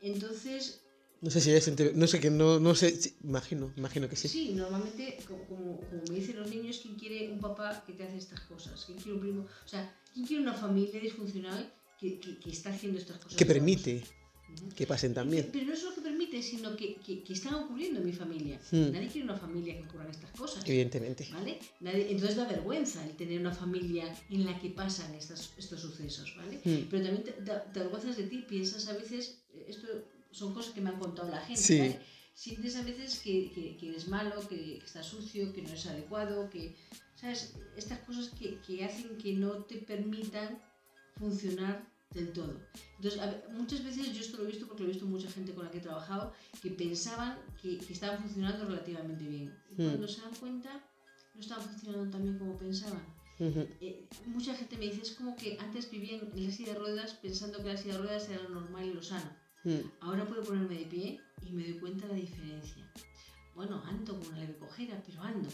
Entonces, 0.01 0.81
No 1.21 1.31
sé 1.31 1.41
si 1.41 1.51
siente- 1.61 1.93
no 1.95 2.07
sé 2.07 2.21
que 2.21 2.31
no, 2.31 2.59
no 2.61 2.75
sé, 2.75 2.91
sí, 3.03 3.17
imagino, 3.25 3.73
imagino 3.77 4.09
que 4.09 4.17
sí. 4.17 4.29
Sí, 4.29 4.53
normalmente, 4.55 5.19
como, 5.29 5.45
como, 5.51 5.81
como 5.89 6.03
me 6.09 6.15
dicen 6.21 6.37
los 6.39 6.49
niños, 6.51 6.79
¿quién 6.83 6.95
quiere 6.95 7.31
un 7.31 7.41
papá 7.41 7.83
que 7.87 7.93
te 7.95 8.05
hace 8.05 8.19
estas 8.19 8.41
cosas? 8.41 8.85
¿Quién 8.87 8.99
quiere 8.99 9.15
un 9.15 9.21
primo? 9.21 9.43
O 9.65 9.69
sea, 9.69 9.83
¿quién 10.13 10.27
quiere 10.27 10.43
una 10.43 10.55
familia 10.55 11.01
disfuncional 11.01 11.73
que, 11.99 12.19
que, 12.21 12.39
que 12.39 12.51
está 12.51 12.71
haciendo 12.71 12.99
estas 12.99 13.19
cosas? 13.19 13.37
Que 13.39 13.47
permite 13.47 14.03
que 14.75 14.87
pasen 14.87 15.13
también. 15.13 15.49
Pero 15.53 15.67
no 15.67 15.73
es 15.75 15.83
lo 15.83 15.95
que 15.95 16.01
permite, 16.01 16.41
sino 16.43 16.77
que, 16.77 16.97
que, 16.97 17.33
están 17.33 17.55
ocurriendo 17.55 18.01
en 18.01 18.07
mi 18.07 18.13
familia. 18.13 18.59
Hmm. 18.71 18.93
Nadie 18.93 19.09
quiere 19.09 19.25
una 19.25 19.37
familia 19.37 19.77
que 19.77 19.83
ocurran 19.89 20.09
estas 20.11 20.31
cosas. 20.31 20.63
Evidentemente. 20.67 21.29
¿Vale? 21.33 21.59
Nadie- 21.81 22.11
entonces 22.11 22.37
da 22.37 22.45
vergüenza 22.47 23.05
el 23.05 23.17
tener 23.17 23.41
una 23.41 23.53
familia 23.53 24.05
en 24.31 24.47
la 24.47 24.59
que 24.59 24.71
pasan 24.71 25.15
estas, 25.15 25.53
estos 25.59 25.81
sucesos, 25.81 26.35
¿vale? 26.37 26.61
Mm. 26.65 26.89
Pero 26.89 27.03
también 27.03 27.25
te, 27.25 27.33
te- 27.33 27.81
avergüenzas 27.81 28.17
de 28.17 28.25
ti, 28.25 28.45
piensas 28.49 28.87
a 28.89 28.93
veces, 28.95 29.43
eh, 29.55 29.67
esto 29.69 29.87
son 30.31 30.55
cosas 30.55 30.73
que 30.75 30.81
me 30.81 30.91
han 30.91 30.99
contado 30.99 31.29
la 31.29 31.41
gente, 31.41 31.61
Sí. 31.63 31.79
¿vale? 31.79 32.01
Sientes 32.35 32.77
a 32.77 32.83
veces 32.83 33.19
que, 33.21 33.77
eres 33.83 34.09
malo, 34.09 34.47
que, 34.49 34.79
que 34.79 34.85
estás 34.85 35.07
sucio, 35.07 35.53
que 35.55 35.63
no 35.63 35.73
es 35.73 35.87
adecuado, 35.87 36.51
que, 36.51 36.77
¿sabes? 37.15 37.55
Estas 37.77 37.99
cosas 38.01 38.29
que, 38.39 38.59
que 38.61 38.85
hacen 38.85 39.17
que 39.19 39.33
no 39.33 39.65
te 39.65 39.77
permitan 39.79 40.59
funcionar 41.19 41.87
del 42.15 42.33
todo. 42.33 42.55
Entonces, 42.97 43.21
ver, 43.21 43.49
muchas 43.53 43.85
veces 43.85 44.13
yo 44.13 44.21
esto 44.21 44.39
lo 44.39 44.45
he 44.45 44.47
visto 44.53 44.67
porque 44.67 44.83
lo 44.85 44.89
he 44.89 44.93
visto 44.93 45.07
mucha 45.07 45.31
gente 45.31 45.53
con 45.53 45.65
la 45.65 45.71
que 45.71 45.79
he 45.79 45.83
trabajado 45.83 46.33
que 46.63 46.71
pensaban 46.71 47.39
que, 47.61 47.79
que 47.79 47.93
estaban 47.93 48.19
funcionando 48.23 48.65
relativamente 48.65 49.25
bien. 49.25 49.55
Y 49.71 49.83
Mm. 49.83 49.87
cuando 49.89 50.09
se 50.09 50.21
dan 50.23 50.35
cuenta, 50.37 50.71
no 51.35 51.41
estaban 51.41 51.65
funcionando 51.69 52.11
tan 52.11 52.23
bien 52.23 52.39
como 52.39 52.57
pensaban. 52.57 53.05
Ujú. 53.39 53.61
Eh, 53.81 54.09
mucha 54.27 54.55
gente 54.55 54.79
me 54.79 54.87
dice, 54.87 55.03
es 55.03 55.11
como 55.13 55.37
que 55.37 55.59
antes 55.61 55.91
vivían 55.91 56.21
en 56.35 56.45
la 56.47 56.51
silla 56.51 56.73
de 56.73 56.79
ruedas 56.79 57.13
pensando 57.15 57.59
que 57.59 57.65
la 57.69 57.77
silla 57.77 57.95
de 57.95 58.03
ruedas 58.03 58.29
era 58.31 58.43
lo 58.45 58.49
normal 58.61 58.87
y 58.87 58.95
lo 58.95 59.03
sano. 59.03 59.31
Mm. 59.65 59.81
Ahora 60.01 60.27
puedo 60.27 60.43
ponerme 60.43 60.79
de 60.79 60.87
pie 60.87 61.21
y 61.47 61.53
me 61.53 61.65
doy 61.65 61.75
cuenta 61.79 62.07
de 62.07 62.15
la 62.15 62.21
diferencia. 62.21 62.83
Bueno, 63.55 63.83
ando 63.85 64.19
con 64.19 64.29
una 64.29 64.39
leve 64.39 64.57
cojera, 64.57 65.03
pero 65.07 65.23
ando. 65.23 65.49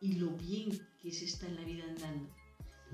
Y 0.00 0.14
lo 0.14 0.30
bien 0.30 0.68
que 1.00 1.10
se 1.12 1.24
está 1.26 1.46
en 1.46 1.56
la 1.56 1.64
vida 1.64 1.84
andando. 1.84 2.28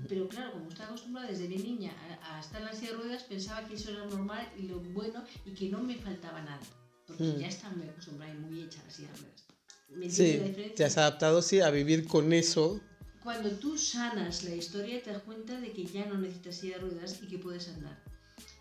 Pero 0.07 0.27
claro, 0.27 0.53
como 0.53 0.69
estaba 0.69 0.89
acostumbrada 0.89 1.27
desde 1.29 1.47
bien 1.47 1.63
niña 1.63 1.93
a, 2.23 2.37
a 2.37 2.39
estar 2.39 2.61
en 2.61 2.65
la 2.67 2.73
silla 2.73 2.91
de 2.91 2.97
ruedas, 2.97 3.23
pensaba 3.23 3.67
que 3.67 3.75
eso 3.75 3.91
era 3.91 4.05
normal 4.05 4.47
y 4.57 4.63
lo 4.67 4.79
bueno 4.79 5.23
y 5.45 5.51
que 5.51 5.69
no 5.69 5.81
me 5.81 5.95
faltaba 5.97 6.41
nada. 6.41 6.61
Porque 7.07 7.23
Mm. 7.23 7.39
ya 7.39 7.47
estaba 7.47 7.75
muy 7.75 7.87
acostumbrada 7.87 8.33
y 8.33 8.37
muy 8.37 8.61
hecha 8.61 8.81
a 8.81 8.85
la 8.85 8.91
silla 8.91 9.11
de 9.11 9.17
ruedas. 9.17 9.43
¿Me 9.89 10.09
Sí, 10.09 10.23
la 10.37 10.43
diferencia? 10.45 10.75
te 10.75 10.83
has 10.85 10.97
adaptado, 10.97 11.41
sí, 11.41 11.59
a 11.61 11.69
vivir 11.71 12.07
con 12.07 12.31
eso. 12.33 12.81
Cuando 13.23 13.49
tú 13.57 13.77
sanas 13.77 14.43
la 14.43 14.55
historia 14.55 15.01
te 15.03 15.11
das 15.11 15.23
cuenta 15.23 15.59
de 15.59 15.71
que 15.73 15.83
ya 15.85 16.05
no 16.05 16.17
necesitas 16.17 16.55
silla 16.55 16.75
de 16.77 16.81
ruedas 16.83 17.19
y 17.21 17.27
que 17.27 17.37
puedes 17.39 17.67
andar. 17.69 18.01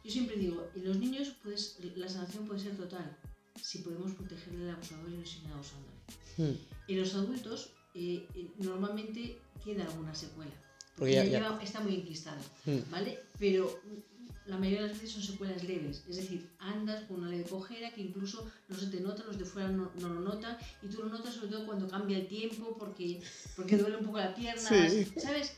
Yo 0.05 0.11
siempre 0.11 0.37
digo, 0.37 0.70
en 0.74 0.85
los 0.85 0.96
niños 0.98 1.35
puedes, 1.42 1.77
la 1.96 2.09
sanación 2.09 2.46
puede 2.46 2.61
ser 2.61 2.77
total 2.77 3.16
si 3.62 3.79
podemos 3.79 4.12
protegerle 4.12 4.64
al 4.70 4.77
abusador 4.77 5.09
y 5.11 5.16
no 5.18 5.27
siguen 5.27 5.53
abusándole. 5.53 5.94
Mm. 6.38 6.59
En 6.88 7.01
los 7.01 7.14
adultos 7.14 7.70
eh, 7.94 8.27
eh, 8.35 8.51
normalmente 8.59 9.38
queda 9.64 9.85
alguna 9.85 10.14
secuela. 10.14 10.53
Porque 10.98 11.14
Porque 11.14 11.14
ya- 11.14 11.24
ya 11.24 11.30
ya- 11.30 11.38
lleva- 11.50 11.62
está 11.62 11.80
muy 11.80 11.94
enquistado, 11.96 12.40
Mm. 12.66 12.90
¿vale? 12.90 13.18
Pero 13.38 13.80
la 14.46 14.56
mayoría 14.56 14.82
de 14.82 14.88
las 14.88 14.96
veces 15.00 15.12
son 15.12 15.22
secuelas 15.22 15.62
leves. 15.64 16.02
Es 16.08 16.16
decir, 16.16 16.48
andas 16.58 17.04
con 17.04 17.20
una 17.20 17.28
leve 17.30 17.44
cojera 17.44 17.92
que 17.92 18.00
incluso 18.00 18.50
no 18.68 18.76
se 18.76 18.87
te 18.88 19.00
nota, 19.00 19.22
los 19.24 19.38
de 19.38 19.44
fuera 19.44 19.68
no, 19.68 19.92
no 20.00 20.08
lo 20.08 20.20
notan 20.20 20.56
y 20.82 20.88
tú 20.88 21.02
lo 21.02 21.08
notas 21.11 21.34
sobre 21.34 21.48
todo 21.48 21.66
cuando 21.66 21.87
cambia 21.88 22.18
el 22.18 22.26
tiempo 22.26 22.76
porque, 22.78 23.20
porque 23.56 23.76
duele 23.76 23.98
un 23.98 24.06
poco 24.06 24.18
la 24.18 24.34
pierna, 24.34 24.68
Sí. 24.68 25.06
¿sabes? 25.20 25.52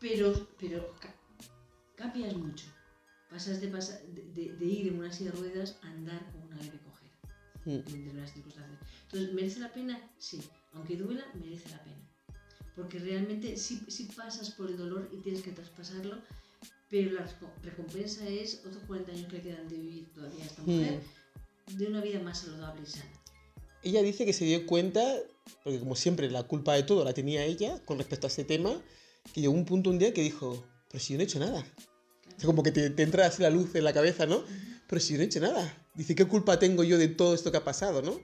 Pero, 0.00 0.48
pero 0.58 0.94
ca- 1.00 1.14
cambias 1.94 2.34
mucho. 2.34 2.64
Pasas 3.30 3.60
de, 3.60 3.68
pasa- 3.68 4.00
de, 4.08 4.22
de- 4.34 4.56
de 4.56 4.64
ir 4.64 4.88
en 4.88 4.98
una 4.98 5.12
silla 5.12 5.30
de 5.30 5.38
ruedas 5.38 5.76
a 5.82 5.88
andar 5.88 6.26
con 6.32 6.42
una 6.42 6.56
leve 6.56 6.78
cojera 6.84 7.12
Mm. 7.64 7.70
determinadas 7.70 8.32
circunstancias. 8.32 8.80
Entonces, 9.04 9.32
¿merece 9.34 9.60
la 9.60 9.72
pena? 9.72 10.10
Sí. 10.18 10.40
Aunque 10.72 10.96
duela, 10.96 11.24
merece 11.34 11.68
la 11.70 11.82
pena. 11.84 11.96
Porque 12.76 12.98
realmente 12.98 13.56
sí, 13.56 13.82
sí 13.88 14.08
pasas 14.16 14.50
por 14.50 14.70
el 14.70 14.76
dolor 14.78 15.08
y 15.12 15.16
tienes 15.18 15.42
que 15.42 15.52
traspasarlo, 15.52 16.16
pero 16.90 17.12
la 17.12 17.26
reco- 17.26 17.52
recompensa 17.62 18.26
es 18.26 18.62
otros 18.66 18.82
40 18.86 19.12
años 19.12 19.26
que 19.30 19.36
le 19.38 19.42
quedan 19.42 19.68
de 19.68 19.76
vivir 19.76 20.12
todavía 20.14 20.42
a 20.42 20.46
esta 20.46 20.62
mujer, 20.62 21.00
de 21.76 21.86
una 21.86 22.00
vida 22.00 22.20
más 22.20 22.40
saludable 22.40 22.82
y 22.82 22.86
sana. 22.90 23.10
Ella 23.82 24.02
dice 24.02 24.24
que 24.24 24.32
se 24.32 24.44
dio 24.44 24.64
cuenta, 24.66 25.02
porque 25.64 25.78
como 25.80 25.96
siempre 25.96 26.30
la 26.30 26.44
culpa 26.44 26.74
de 26.74 26.82
todo 26.84 27.04
la 27.04 27.12
tenía 27.12 27.44
ella 27.44 27.78
con 27.84 27.98
respecto 27.98 28.26
a 28.26 28.30
este 28.30 28.44
tema, 28.44 28.80
que 29.34 29.40
llegó 29.40 29.52
un 29.52 29.64
punto 29.64 29.90
un 29.90 29.98
día 29.98 30.14
que 30.14 30.22
dijo, 30.22 30.64
pero 30.88 31.02
si 31.02 31.12
yo 31.12 31.18
no 31.18 31.22
he 31.22 31.24
hecho 31.24 31.38
nada. 31.40 31.64
Es 32.38 32.44
como 32.44 32.62
que 32.62 32.72
te, 32.72 32.90
te 32.90 33.02
entra 33.02 33.26
así 33.26 33.42
la 33.42 33.50
luz 33.50 33.74
en 33.74 33.84
la 33.84 33.92
cabeza, 33.92 34.26
¿no? 34.26 34.42
Pero 34.88 35.00
si 35.00 35.12
yo 35.12 35.18
no 35.18 35.24
he 35.24 35.26
hecho 35.26 35.40
nada. 35.40 35.86
Dice, 35.94 36.14
¿qué 36.14 36.24
culpa 36.24 36.58
tengo 36.58 36.84
yo 36.84 36.96
de 36.98 37.08
todo 37.08 37.34
esto 37.34 37.50
que 37.50 37.58
ha 37.58 37.64
pasado, 37.64 38.02
no? 38.02 38.18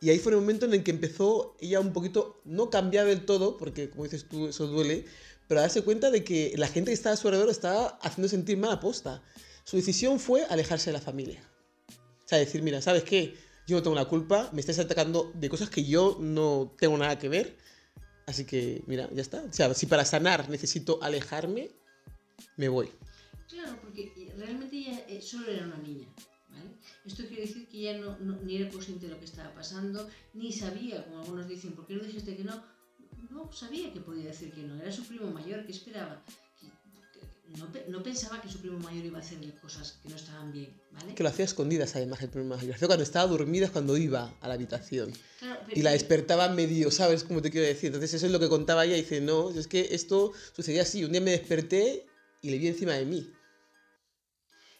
Y 0.00 0.10
ahí 0.10 0.18
fue 0.18 0.32
el 0.32 0.38
momento 0.38 0.66
en 0.66 0.74
el 0.74 0.84
que 0.84 0.90
empezó 0.90 1.56
ella 1.60 1.80
un 1.80 1.92
poquito, 1.92 2.40
no 2.44 2.70
cambiar 2.70 3.06
del 3.06 3.24
todo, 3.24 3.56
porque 3.56 3.90
como 3.90 4.04
dices 4.04 4.28
tú, 4.28 4.48
eso 4.48 4.66
duele, 4.66 5.04
pero 5.48 5.60
a 5.60 5.62
darse 5.62 5.82
cuenta 5.82 6.10
de 6.10 6.22
que 6.22 6.54
la 6.56 6.68
gente 6.68 6.90
que 6.90 6.94
estaba 6.94 7.14
a 7.14 7.16
su 7.16 7.26
alrededor 7.26 7.50
estaba 7.50 7.98
haciendo 8.02 8.28
sentir 8.28 8.58
mal 8.58 8.70
aposta. 8.70 9.22
Su 9.64 9.76
decisión 9.76 10.20
fue 10.20 10.44
alejarse 10.44 10.90
de 10.90 10.94
la 10.94 11.00
familia. 11.00 11.42
O 12.24 12.28
sea, 12.28 12.38
decir, 12.38 12.62
mira, 12.62 12.80
¿sabes 12.80 13.02
qué? 13.04 13.34
Yo 13.66 13.76
no 13.76 13.82
tengo 13.82 13.96
la 13.96 14.04
culpa, 14.04 14.50
me 14.52 14.60
estás 14.60 14.78
atacando 14.78 15.32
de 15.34 15.48
cosas 15.48 15.70
que 15.70 15.84
yo 15.84 16.16
no 16.20 16.74
tengo 16.78 16.96
nada 16.96 17.18
que 17.18 17.28
ver. 17.28 17.56
Así 18.26 18.44
que, 18.44 18.82
mira, 18.86 19.08
ya 19.12 19.22
está. 19.22 19.42
O 19.42 19.52
sea, 19.52 19.72
si 19.74 19.86
para 19.86 20.04
sanar 20.04 20.48
necesito 20.48 21.02
alejarme, 21.02 21.70
me 22.56 22.68
voy. 22.68 22.90
Claro, 23.48 23.78
porque 23.80 24.12
realmente 24.36 24.76
ella 24.76 25.04
eh, 25.08 25.22
solo 25.22 25.50
era 25.50 25.64
una 25.64 25.78
niña. 25.78 26.06
¿Vale? 26.68 26.78
Esto 27.06 27.24
quiere 27.26 27.42
decir 27.42 27.66
que 27.68 27.78
ella 27.78 27.98
no, 27.98 28.18
no- 28.18 28.40
ni 28.42 28.56
era 28.56 28.70
consciente 28.70 29.06
de 29.06 29.12
lo 29.12 29.18
que 29.18 29.24
estaba 29.24 29.52
pasando, 29.54 30.08
ni 30.34 30.52
sabía, 30.52 31.04
como 31.04 31.20
algunos 31.20 31.48
dicen, 31.48 31.72
¿por 31.72 31.86
qué 31.86 31.94
no 31.94 32.04
dijiste 32.04 32.36
que 32.36 32.44
no? 32.44 32.62
No 33.30 33.50
sabía 33.52 33.92
que 33.92 34.00
podía 34.00 34.26
decir 34.26 34.52
que 34.52 34.62
no, 34.62 34.80
era 34.80 34.90
su 34.92 35.04
primo 35.04 35.30
mayor, 35.30 35.64
que 35.66 35.72
esperaba? 35.72 36.22
No, 37.56 37.66
no 37.88 38.02
pensaba 38.02 38.42
que 38.42 38.48
su 38.50 38.58
primo 38.58 38.78
mayor 38.78 39.06
iba 39.06 39.18
a 39.18 39.22
hacerle 39.22 39.54
cosas 39.54 39.98
que 40.02 40.10
no 40.10 40.16
estaban 40.16 40.52
bien, 40.52 40.70
¿vale? 40.92 41.14
Que 41.14 41.22
lo 41.22 41.30
hacía 41.30 41.44
a 41.44 41.46
escondidas, 41.46 41.96
además, 41.96 42.20
el. 42.20 42.30
Lo 42.46 42.54
hacía 42.54 42.86
cuando 42.86 43.02
estaba 43.02 43.26
dormida, 43.26 43.64
es 43.64 43.70
cuando 43.72 43.96
iba 43.96 44.34
a 44.40 44.48
la 44.48 44.52
habitación. 44.54 45.10
Claro, 45.38 45.60
Y 45.74 45.80
la 45.80 45.90
pero- 45.90 45.92
despertaba 45.92 46.48
medio, 46.50 46.90
¿sabes 46.90 47.24
cómo 47.24 47.40
te 47.40 47.50
quiero 47.50 47.66
decir? 47.66 47.86
Entonces 47.86 48.12
eso 48.12 48.26
es 48.26 48.32
lo 48.32 48.38
que 48.38 48.50
contaba 48.50 48.84
ella. 48.84 48.96
Dice, 48.96 49.22
no, 49.22 49.48
es 49.50 49.66
que 49.66 49.88
esto 49.92 50.32
sucedía 50.54 50.82
así. 50.82 51.02
Un 51.04 51.12
día 51.12 51.22
me 51.22 51.30
desperté 51.30 52.04
y 52.42 52.50
le 52.50 52.58
vi 52.58 52.68
encima 52.68 52.92
de 52.92 53.06
mí. 53.06 53.30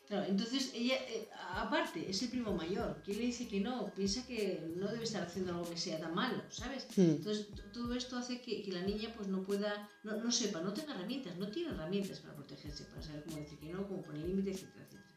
Claro, 0.09 0.25
entonces 0.27 0.73
ella, 0.75 0.95
eh, 0.95 1.29
aparte, 1.53 2.09
es 2.09 2.23
el 2.23 2.31
primo 2.31 2.53
mayor. 2.55 3.03
¿Quién 3.05 3.19
le 3.19 3.27
dice 3.27 3.47
que 3.47 3.61
no? 3.61 3.93
Piensa 3.95 4.27
que 4.27 4.73
no 4.75 4.89
debe 4.89 5.05
estar 5.05 5.23
haciendo 5.23 5.53
algo 5.53 5.69
que 5.69 5.77
sea 5.77 6.01
tan 6.01 6.15
malo, 6.15 6.43
¿sabes? 6.49 6.87
Entonces, 6.97 7.49
todo 7.75 7.93
esto 7.95 8.17
hace 8.17 8.41
que, 8.41 8.63
que 8.63 8.73
la 8.73 8.81
niña 8.83 9.13
pues 9.15 9.29
no 9.29 9.43
pueda, 9.43 9.91
no, 10.05 10.17
no 10.17 10.33
sepa, 10.33 10.63
no 10.63 10.73
tenga 10.73 10.95
herramientas, 10.95 11.37
no 11.37 11.49
tiene 11.49 11.73
herramientas 11.73 12.21
para 12.21 12.35
protegerse, 12.35 12.85
para 12.85 13.03
saber 13.03 13.23
cómo 13.25 13.37
decir 13.37 13.59
que 13.59 13.71
no, 13.71 13.87
cómo 13.87 14.03
poner 14.03 14.27
límites, 14.27 14.63
etcétera, 14.63 14.87
etcétera. 14.87 15.09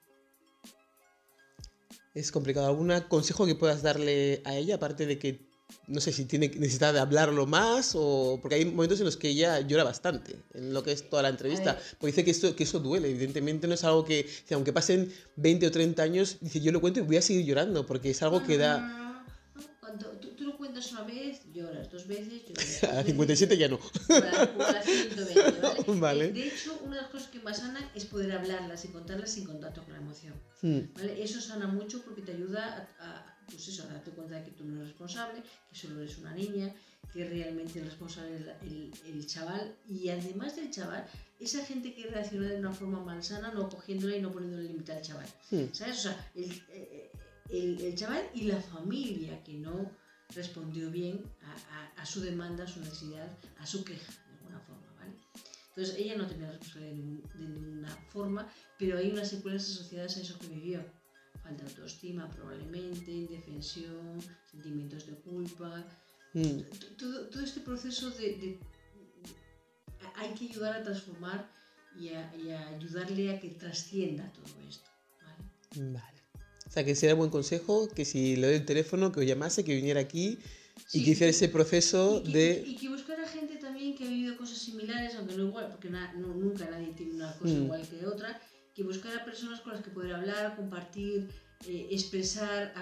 Es 2.14 2.30
complicado. 2.30 2.68
¿Algún 2.68 2.92
consejo 3.08 3.46
que 3.46 3.56
puedas 3.56 3.82
darle 3.82 4.42
a 4.44 4.58
ella, 4.58 4.76
aparte 4.76 5.06
de 5.06 5.18
que, 5.18 5.51
no 5.88 6.00
sé 6.02 6.12
si 6.12 6.26
tiene 6.26 6.48
necesita 6.50 6.94
de 6.94 7.00
hablarlo 7.00 7.46
más 7.48 7.94
o... 7.96 8.40
Porque 8.42 8.56
hay 8.56 8.66
momentos 8.66 9.00
en 9.00 9.06
los 9.06 9.18
que 9.18 9.30
ella 9.30 9.60
llora 9.62 9.84
bastante, 9.84 10.36
en 10.54 10.74
lo 10.74 10.84
que 10.84 10.92
es 10.92 11.10
toda 11.10 11.22
la 11.24 11.30
entrevista. 11.30 11.78
Porque 12.00 12.08
dice 12.08 12.24
que, 12.26 12.32
esto, 12.32 12.56
que 12.56 12.64
eso 12.64 12.80
duele, 12.80 13.10
evidentemente 13.10 13.68
no 13.68 13.74
es 13.74 13.84
algo 13.84 14.06
que, 14.06 14.30
que 14.48 14.54
aunque 14.54 14.74
pasen 14.74 15.12
20 15.36 15.68
o 15.68 15.72
30 15.72 16.02
años, 16.04 16.38
dice 16.42 16.62
yo 16.62 16.72
lo 16.72 16.82
cuento 16.82 17.00
y 17.00 17.04
voy 17.04 17.18
a 17.18 17.22
seguir 17.22 17.46
llorando, 17.46 17.86
porque 17.86 18.12
es 18.12 18.22
algo 18.22 18.40
No, 18.40 18.48
que 18.48 18.58
da... 18.58 18.80
no, 18.80 18.98
no. 18.98 19.12
Cuando 19.80 20.06
tú, 20.20 20.30
tú 20.30 20.46
lo 20.46 20.58
cuentas 20.58 20.92
una 20.92 21.04
vez, 21.04 21.42
lloras, 21.54 21.92
dos 21.92 22.08
veces, 22.08 22.44
lloras. 22.48 22.84
A 23.00 23.04
57 23.04 23.58
ya 23.58 23.68
no. 23.68 23.80
Para 24.08 24.82
120, 24.84 25.62
¿vale? 25.62 26.00
Vale. 26.00 26.32
De 26.32 26.48
hecho, 26.48 26.80
una 26.86 26.96
de 26.96 27.02
las 27.02 27.12
cosas 27.12 27.28
que 27.30 27.40
más 27.40 27.58
sanan 27.58 27.84
es 27.94 28.06
poder 28.06 28.32
hablarlas 28.32 28.86
y 28.86 28.88
contarlas 28.90 29.32
sin 29.32 29.44
contacto 29.46 29.84
con 29.84 29.94
la 29.94 30.00
emoción. 30.00 30.34
Mm, 30.62 30.94
¿vale? 30.96 31.22
Eso 31.24 31.42
sana 31.42 31.68
mucho 31.68 32.02
porque 32.04 32.22
te 32.22 32.32
ayuda 32.32 32.90
a, 33.00 33.06
a, 33.06 33.41
pues 33.50 33.68
eso, 33.68 33.88
darte 33.88 34.12
cuenta 34.12 34.36
de 34.36 34.44
que 34.46 34.52
tú 34.52 34.64
no 34.66 34.76
eres 34.78 34.90
responsable, 34.90 35.44
que 35.70 35.76
solo 35.76 36.02
eres 36.02 36.18
una 36.18 36.34
niña, 36.34 36.74
que 37.12 37.28
realmente 37.28 37.80
el 37.80 37.86
responsable 37.86 38.38
es 38.38 38.46
el, 38.72 38.92
el 39.06 39.26
chaval. 39.28 39.76
Y 39.90 40.10
además 40.10 40.56
del 40.56 40.72
chaval, 40.72 41.06
esa 41.40 41.66
gente 41.66 41.94
que 41.94 42.08
reacciona 42.08 42.48
de 42.50 42.60
una 42.60 42.72
forma 42.72 43.04
malsana, 43.04 43.52
no 43.52 43.68
cogiéndola 43.70 44.16
y 44.16 44.22
no 44.22 44.32
poniéndole 44.32 44.64
límite 44.70 44.94
al 44.94 45.02
chaval. 45.02 45.28
¿Sabes? 45.74 46.00
O 46.00 46.02
sea, 46.04 46.32
el, 46.36 46.52
eh, 46.70 47.12
el, 47.50 47.82
el 47.82 47.96
chaval 47.96 48.24
y 48.34 48.44
la 48.44 48.62
familia 48.62 49.44
que 49.44 49.54
no 49.56 49.92
respondió 50.34 50.90
bien 50.90 51.22
a, 51.42 51.52
a- 51.52 52.02
a 52.02 52.06
su 52.06 52.22
demanda, 52.22 52.64
a 52.64 52.68
su 52.68 52.80
necesidad, 52.80 53.28
a 53.60 53.66
su 53.66 53.84
queja, 53.84 54.14
de 54.30 54.38
alguna 54.38 54.60
forma, 54.62 54.88
¿vale? 54.98 55.14
Entonces, 55.70 55.96
ella 55.98 56.16
no 56.16 56.26
tenía 56.28 56.50
responsabilidad 56.52 57.30
de 57.34 57.48
ninguna 57.48 57.90
forma, 58.10 58.50
pero 58.80 58.98
hay 58.98 59.10
unas 59.10 59.30
secuelas 59.30 59.64
asociadas 59.64 60.16
a 60.18 60.22
eso 60.22 60.40
que 60.40 60.48
vivió. 60.48 60.86
Falta 61.44 61.64
de 61.64 61.70
autoestima, 61.70 62.30
probablemente, 62.30 63.12
indefensión, 63.12 64.20
sentimientos 64.50 65.06
de 65.06 65.14
culpa. 65.14 65.86
Mm. 66.34 66.62
Todo, 66.98 67.28
todo 67.30 67.44
este 67.44 67.62
proceso 67.62 68.10
de, 68.12 68.26
de- 68.38 68.60
Hay 70.16 70.34
que 70.34 70.46
ayudar 70.46 70.74
a 70.80 70.84
transformar 70.84 71.50
y 71.96 72.10
a, 72.10 72.36
y 72.36 72.50
a 72.52 72.68
ayudarle 72.70 73.32
a 73.32 73.40
que 73.40 73.50
trascienda 73.50 74.32
todo 74.34 74.46
esto, 74.68 74.90
¿vale? 75.24 75.92
Vale. 75.94 76.22
O 76.68 76.72
sea, 76.72 76.86
que 76.86 76.96
sería 76.96 77.16
buen 77.16 77.30
consejo 77.30 77.90
que 77.90 78.06
si 78.06 78.36
le 78.38 78.48
doy 78.48 78.56
el 78.58 78.66
teléfono, 78.66 79.12
que 79.12 79.20
os 79.22 79.26
llamase, 79.26 79.64
que 79.66 79.76
viniera 79.76 80.00
aquí 80.00 80.40
y 80.94 81.00
Sí, 81.00 81.04
que 81.04 81.12
hiciera 81.12 81.30
ese 81.30 81.50
proceso 81.50 82.22
y 82.26 82.32
que, 82.32 82.38
de... 82.38 82.66
y 82.68 82.76
que 82.76 82.90
buscara 82.90 83.28
gente 83.28 83.58
también 83.58 83.96
que 83.96 84.06
ha 84.06 84.10
vivido 84.10 84.38
cosas 84.38 84.58
similares, 84.58 85.16
aunque 85.16 85.36
no 85.36 85.48
igual, 85.48 85.68
porque 85.70 85.90
na- 85.90 86.14
no- 86.14 86.34
nunca 86.34 86.70
nadie 86.70 86.94
tiene 86.94 87.14
una 87.16 87.34
cosa 87.38 87.54
Mm. 87.54 87.64
igual 87.66 87.88
que 87.90 88.06
otra, 88.06 88.42
que 88.76 88.84
buscara 88.84 89.24
personas 89.26 89.60
con 89.62 89.74
las 89.74 89.84
que 89.84 89.90
poder 89.92 90.14
hablar, 90.14 90.56
compartir, 90.56 91.30
eh, 91.68 91.88
expresar, 91.92 92.74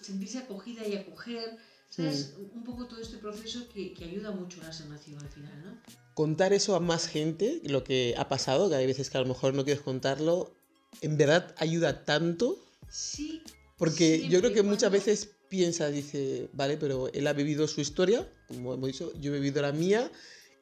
sentirse 0.00 0.38
acogida 0.38 0.86
y 0.86 0.96
acoger, 0.96 1.56
¿sabes? 1.88 2.34
Mm. 2.38 2.58
Un 2.58 2.64
poco 2.64 2.86
todo 2.86 3.00
este 3.00 3.18
proceso 3.18 3.68
que, 3.72 3.92
que 3.94 4.04
ayuda 4.04 4.30
mucho 4.30 4.60
a 4.62 4.64
la 4.64 4.72
sanación 4.72 5.18
al 5.20 5.28
final, 5.28 5.62
¿no? 5.64 5.80
contar 6.14 6.52
eso 6.52 6.74
a 6.76 6.80
más 6.80 7.06
gente, 7.08 7.62
lo 7.64 7.82
que 7.82 8.14
ha 8.18 8.28
pasado, 8.28 8.68
que 8.68 8.74
hay 8.74 8.86
veces 8.86 9.08
que 9.08 9.16
a 9.16 9.22
lo 9.22 9.26
mejor 9.28 9.54
no 9.54 9.64
quieres 9.64 9.82
contarlo, 9.82 10.52
en 11.00 11.16
verdad 11.16 11.54
ayuda 11.56 12.04
tanto, 12.04 12.58
Sí. 12.90 13.42
porque 13.78 14.28
yo 14.28 14.40
creo 14.40 14.52
que 14.52 14.62
muchas 14.62 14.90
cuando- 14.90 14.98
veces 15.06 15.30
piensa, 15.48 15.88
dice, 15.88 16.50
vale, 16.52 16.76
pero 16.76 17.08
él 17.14 17.26
ha 17.26 17.32
vivido 17.32 17.66
su 17.66 17.80
historia, 17.80 18.30
como 18.48 18.74
hemos 18.74 18.88
dicho, 18.88 19.12
yo 19.18 19.30
he 19.34 19.38
vivido 19.40 19.62
la 19.62 19.72
mía, 19.72 20.10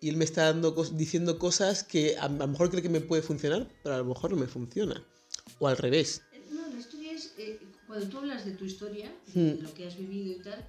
y 0.00 0.08
él 0.08 0.16
me 0.16 0.24
está 0.24 0.44
dando 0.52 0.70
diciendo 0.92 1.38
cosas 1.38 1.82
que 1.84 2.16
a, 2.16 2.24
a 2.24 2.28
lo 2.28 2.46
mejor 2.48 2.70
cree 2.70 2.82
que 2.82 2.88
me 2.88 3.00
puede 3.00 3.22
funcionar, 3.22 3.68
pero 3.82 3.94
a 3.96 3.98
lo 3.98 4.04
mejor 4.04 4.30
no 4.30 4.36
me 4.36 4.46
funciona. 4.46 5.02
O 5.58 5.66
al 5.68 5.76
revés. 5.76 6.22
Eh, 6.32 6.42
No, 6.52 6.68
la 6.68 6.78
historia 6.78 7.12
es, 7.12 7.34
eh, 7.38 7.58
cuando 7.86 8.06
tú 8.08 8.18
hablas 8.18 8.44
de 8.44 8.52
tu 8.52 8.64
historia, 8.64 9.10
Mm. 9.34 9.40
de 9.40 9.62
lo 9.62 9.74
que 9.74 9.86
has 9.86 9.96
vivido 9.96 10.32
y 10.38 10.42
tal, 10.42 10.60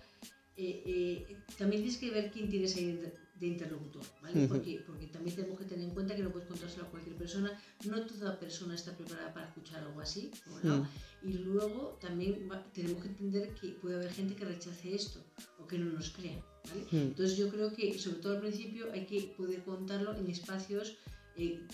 eh, 0.58 0.84
eh, 0.86 1.38
también 1.58 1.82
tienes 1.84 2.00
que 2.00 2.12
ver 2.12 2.32
quién 2.32 2.50
tienes 2.50 2.76
ahí 2.76 2.94
de, 2.94 3.14
interlocutor, 3.48 4.04
¿vale? 4.22 4.38
Ujú. 4.44 4.48
porque, 4.56 4.84
porque 4.86 5.08
también 5.08 5.34
tenemos 5.34 5.58
que 5.58 5.64
tener 5.64 5.86
en 5.86 5.92
cuenta 5.94 6.14
que 6.14 6.22
no 6.24 6.30
puedes 6.30 6.46
contárselo 6.50 6.84
a 6.84 6.90
cualquier 6.90 7.16
persona, 7.16 7.58
no 7.86 8.06
toda 8.06 8.38
persona 8.38 8.76
está 8.76 8.92
preparada 8.98 9.34
para 9.34 9.48
escuchar 9.48 9.82
algo 9.82 10.02
así, 10.02 10.30
¿no? 10.62 10.80
Mm. 10.80 10.88
Y 11.30 11.34
luego 11.48 11.98
también 12.02 12.50
va- 12.52 12.62
tenemos 12.74 13.02
que 13.02 13.08
entender 13.08 13.54
que 13.56 13.70
puede 13.82 13.96
haber 13.96 14.12
gente 14.12 14.36
que 14.36 14.44
rechace 14.44 14.94
esto 14.94 15.24
o 15.58 15.66
que 15.68 15.78
no 15.78 15.86
nos 15.94 16.10
crea, 16.10 16.44
¿vale? 16.70 16.82
Mm. 16.92 16.96
Entonces 17.12 17.38
yo 17.38 17.50
creo 17.50 17.74
que, 17.74 17.98
sobre 18.00 18.20
todo 18.20 18.34
al 18.36 18.42
principio, 18.42 18.92
hay 18.94 19.06
que 19.06 19.34
poder 19.38 19.64
contarlo 19.64 20.16
en 20.16 20.28
espacios 20.30 20.98
eh, 21.36 21.66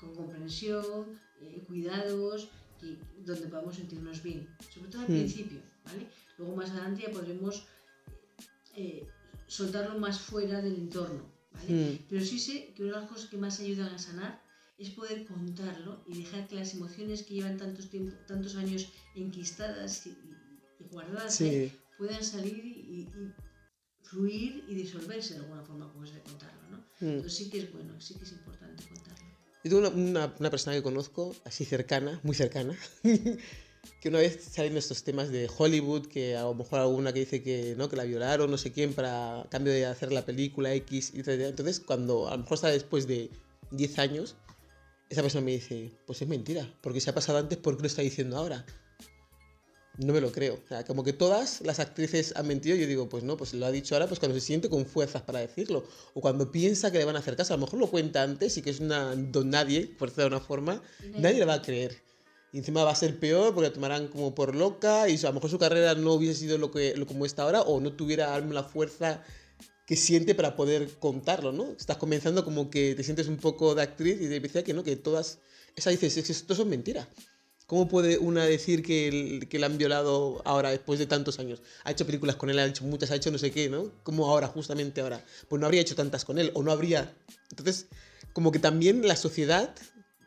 con 0.00 0.14
comprensión, 0.14 1.18
eh, 1.40 1.62
cuidados, 1.66 2.48
que- 2.80 2.98
donde 3.24 3.46
podamos 3.48 3.76
sentirnos 3.76 4.22
bien. 4.22 4.48
Sobre 4.72 4.90
todo 4.90 5.02
al 5.02 5.08
Mm. 5.08 5.16
principio, 5.18 5.60
¿vale? 5.84 6.06
Luego 6.38 6.56
más 6.56 6.70
adelante 6.70 7.02
ya 7.06 7.10
podremos 7.12 7.64
eh, 8.76 9.06
soltarlo 9.46 9.98
más 10.00 10.18
fuera 10.20 10.60
del 10.60 10.74
entorno, 10.74 11.24
¿vale? 11.52 11.72
Mm. 11.72 11.98
Pero 12.08 12.24
sí 12.24 12.38
sé 12.38 12.72
que 12.74 12.82
una 12.82 12.94
de 12.96 13.00
las 13.02 13.08
cosas 13.10 13.28
que 13.30 13.36
más 13.36 13.60
ayudan 13.60 13.94
a 13.94 13.98
sanar 13.98 14.42
es 14.78 14.90
poder 14.90 15.24
contarlo 15.24 16.02
y 16.08 16.18
dejar 16.22 16.48
que 16.48 16.56
las 16.56 16.74
emociones 16.74 17.22
que 17.22 17.34
llevan 17.34 17.56
tantos, 17.56 17.88
tiempo, 17.88 18.16
tantos 18.26 18.56
años 18.56 18.88
enquistadas 19.14 20.06
y, 20.06 20.18
guardadas 20.90 21.36
Sí. 21.36 21.72
puedan 21.96 22.22
salir 22.24 22.64
y, 22.64 22.70
y 23.00 23.08
fluir 24.14 24.64
y 24.68 24.74
disolverse 24.74 25.34
de 25.34 25.40
alguna 25.40 25.62
forma, 25.62 25.90
como 25.92 26.04
es 26.04 26.14
de 26.14 26.20
contarlo, 26.20 26.60
¿no? 26.70 26.76
Mm. 27.00 27.06
Entonces 27.16 27.34
sí 27.36 27.50
que 27.50 27.58
es 27.58 27.72
bueno, 27.72 28.00
sí 28.00 28.14
que 28.14 28.24
es 28.24 28.32
importante 28.32 28.84
contarlo. 28.86 29.24
Yo 29.64 29.70
tengo 29.70 29.78
una, 29.78 29.88
una- 29.88 30.34
una 30.38 30.50
persona 30.50 30.76
que 30.76 30.82
conozco, 30.82 31.34
así 31.44 31.64
cercana, 31.64 32.20
muy 32.22 32.34
cercana, 32.34 32.76
que 34.00 34.08
una 34.08 34.18
vez 34.18 34.42
salen 34.52 34.76
estos 34.76 35.02
temas 35.04 35.30
de 35.30 35.50
Hollywood, 35.56 36.06
que 36.06 36.36
a 36.36 36.42
lo 36.42 36.54
mejor 36.54 36.80
alguna 36.80 37.12
que 37.12 37.20
dice 37.20 37.42
que 37.42 37.74
no, 37.76 37.88
que 37.88 37.96
la 37.96 38.04
violaron, 38.04 38.50
no 38.50 38.58
sé 38.58 38.72
quién, 38.72 38.92
para 38.94 39.46
cambio 39.50 39.72
de 39.72 39.86
hacer 39.86 40.12
la 40.12 40.24
película 40.24 40.72
X, 40.74 41.12
y 41.14 41.22
tal, 41.22 41.40
entonces 41.40 41.80
cuando 41.80 42.28
a 42.28 42.32
lo 42.32 42.38
mejor 42.42 42.54
está 42.56 42.68
después 42.68 43.06
de 43.06 43.30
10 43.70 43.98
años, 43.98 44.36
esa 45.10 45.22
persona 45.22 45.44
me 45.44 45.52
dice, 45.52 45.92
pues 46.06 46.20
es 46.22 46.28
mentira, 46.28 46.72
porque 46.82 47.00
se 47.00 47.10
ha 47.10 47.14
pasado 47.14 47.38
antes, 47.38 47.58
¿por 47.58 47.76
qué 47.76 47.82
lo 47.82 47.86
está 47.88 48.02
diciendo 48.02 48.36
ahora? 48.36 48.64
No 49.98 50.12
me 50.12 50.20
lo 50.20 50.32
creo. 50.32 50.54
O 50.54 50.68
sea, 50.68 50.84
como 50.84 51.04
que 51.04 51.12
todas 51.12 51.60
las 51.60 51.78
actrices 51.78 52.32
han 52.36 52.48
mentido, 52.48 52.76
yo 52.76 52.86
digo, 52.86 53.08
pues 53.08 53.22
no, 53.22 53.36
pues 53.36 53.54
lo 53.54 53.64
ha 53.64 53.70
dicho 53.70 53.94
ahora, 53.94 54.08
pues 54.08 54.18
cuando 54.18 54.38
se 54.38 54.44
siente 54.44 54.68
con 54.68 54.86
fuerzas 54.86 55.22
para 55.22 55.38
decirlo. 55.38 55.84
O 56.14 56.20
cuando 56.20 56.50
piensa 56.50 56.90
que 56.90 56.98
le 56.98 57.04
van 57.04 57.16
a 57.16 57.20
hacer 57.20 57.36
caso. 57.36 57.54
A 57.54 57.56
lo 57.56 57.64
mejor 57.64 57.78
lo 57.78 57.88
cuenta 57.88 58.22
antes 58.22 58.56
y 58.56 58.62
que 58.62 58.70
es 58.70 58.80
una 58.80 59.14
don 59.14 59.50
nadie, 59.50 59.86
por 59.86 60.08
decirlo 60.08 60.30
de 60.30 60.36
una 60.36 60.44
forma, 60.44 60.82
nadie 61.16 61.38
le 61.38 61.44
va 61.44 61.54
a 61.54 61.62
creer. 61.62 62.02
Y 62.52 62.58
encima 62.58 62.84
va 62.84 62.92
a 62.92 62.96
ser 62.96 63.18
peor 63.18 63.52
porque 63.54 63.68
la 63.68 63.72
tomarán 63.72 64.08
como 64.08 64.34
por 64.34 64.54
loca 64.54 65.08
y 65.08 65.16
a 65.16 65.28
lo 65.28 65.32
mejor 65.34 65.50
su 65.50 65.58
carrera 65.58 65.94
no 65.94 66.12
hubiese 66.12 66.40
sido 66.40 66.58
lo 66.58 66.70
que 66.70 66.96
lo 66.96 67.06
como 67.06 67.26
está 67.26 67.42
ahora 67.42 67.62
o 67.62 67.80
no 67.80 67.92
tuviera 67.92 68.38
la 68.38 68.62
fuerza 68.62 69.24
que 69.86 69.96
siente 69.96 70.34
para 70.34 70.56
poder 70.56 70.88
contarlo, 70.98 71.52
¿no? 71.52 71.72
Estás 71.72 71.98
comenzando 71.98 72.44
como 72.44 72.70
que 72.70 72.94
te 72.94 73.02
sientes 73.02 73.28
un 73.28 73.36
poco 73.36 73.74
de 73.74 73.82
actriz 73.82 74.20
y 74.20 74.28
te 74.28 74.40
decía 74.40 74.64
que 74.64 74.72
no, 74.72 74.82
que 74.82 74.96
todas... 74.96 75.40
Esa 75.76 75.90
dices, 75.90 76.16
es 76.16 76.26
que 76.26 76.32
esto 76.32 76.54
son 76.54 76.68
mentiras. 76.68 77.08
¿Cómo 77.66 77.88
puede 77.88 78.18
una 78.18 78.44
decir 78.44 78.82
que, 78.82 79.08
el- 79.08 79.48
que 79.48 79.58
la 79.58 79.66
han 79.66 79.78
violado 79.78 80.42
ahora, 80.44 80.70
después 80.70 80.98
de 80.98 81.06
tantos 81.06 81.38
años? 81.38 81.62
Ha 81.84 81.92
hecho 81.92 82.04
películas 82.04 82.36
con 82.36 82.50
él, 82.50 82.58
ha 82.58 82.66
hecho 82.66 82.84
muchas, 82.84 83.10
ha 83.10 83.16
hecho 83.16 83.30
no 83.30 83.38
sé 83.38 83.50
qué, 83.50 83.68
¿no? 83.70 83.90
¿Cómo 84.02 84.26
ahora, 84.28 84.48
justamente 84.48 85.00
ahora? 85.00 85.24
Pues 85.48 85.60
no 85.60 85.66
habría 85.66 85.80
hecho 85.80 85.94
tantas 85.94 86.24
con 86.24 86.38
él, 86.38 86.50
o 86.54 86.62
no 86.62 86.70
habría... 86.72 87.14
Entonces, 87.50 87.86
como 88.32 88.52
que 88.52 88.58
también 88.58 89.06
la 89.08 89.16
sociedad 89.16 89.74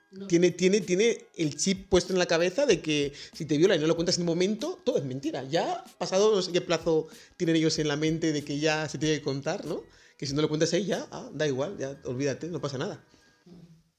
No, 0.09 0.25
tiene, 0.27 0.49
tiene, 0.51 0.81
tiene 0.81 1.27
el 1.35 1.55
chip 1.57 1.89
puesto 1.89 2.11
en 2.13 2.17
la 2.19 2.25
cabeza 2.25 2.65
de 2.65 2.81
que 2.81 3.13
si 3.33 3.45
te 3.45 3.57
viola 3.57 3.75
y 3.75 3.79
no 3.79 3.85
lo 3.87 3.95
cuentas 3.95 4.15
en 4.17 4.21
un 4.23 4.27
momento, 4.27 4.79
todo 4.83 4.97
es 4.97 5.03
mentira. 5.03 5.43
Ya 5.43 5.83
pasado 5.99 6.33
no 6.33 6.41
sé 6.41 6.51
qué 6.51 6.61
plazo 6.61 7.07
tienen 7.35 7.55
ellos 7.57 7.77
en 7.77 7.87
la 7.89 7.97
mente 7.97 8.31
de 8.31 8.43
que 8.43 8.57
ya 8.57 8.87
se 8.89 8.97
tiene 8.97 9.15
que 9.17 9.21
contar, 9.21 9.65
¿no? 9.65 9.83
Que 10.17 10.25
si 10.25 10.33
no 10.33 10.41
lo 10.41 10.47
cuentas 10.49 10.73
ahí 10.73 10.85
ya, 10.85 11.05
ah, 11.11 11.29
da 11.33 11.45
igual, 11.45 11.77
ya 11.77 11.99
olvídate, 12.05 12.47
no 12.47 12.59
pasa 12.61 12.77
nada. 12.79 13.03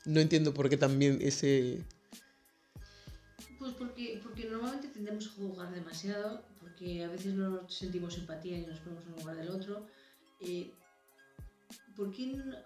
No 0.07 0.18
entiendo 0.20 0.53
por 0.55 0.68
qué 0.68 0.77
también 0.77 1.18
ese... 1.20 1.85
Pues 3.68 3.76
porque, 3.76 4.20
porque 4.22 4.48
normalmente 4.48 4.88
tendemos 4.88 5.26
a 5.26 5.31
juzgar 5.33 5.74
demasiado, 5.74 6.42
porque 6.59 7.04
a 7.04 7.09
veces 7.09 7.35
no 7.35 7.68
sentimos 7.68 8.16
empatía 8.16 8.57
y 8.57 8.64
nos 8.64 8.81
ponemos 8.81 9.04
en 9.07 9.16
lugar 9.16 9.37
del 9.37 9.50
otro. 9.50 9.87
Eh, 10.40 10.72
¿por, 11.94 12.11
qué 12.11 12.28
no, 12.28 12.57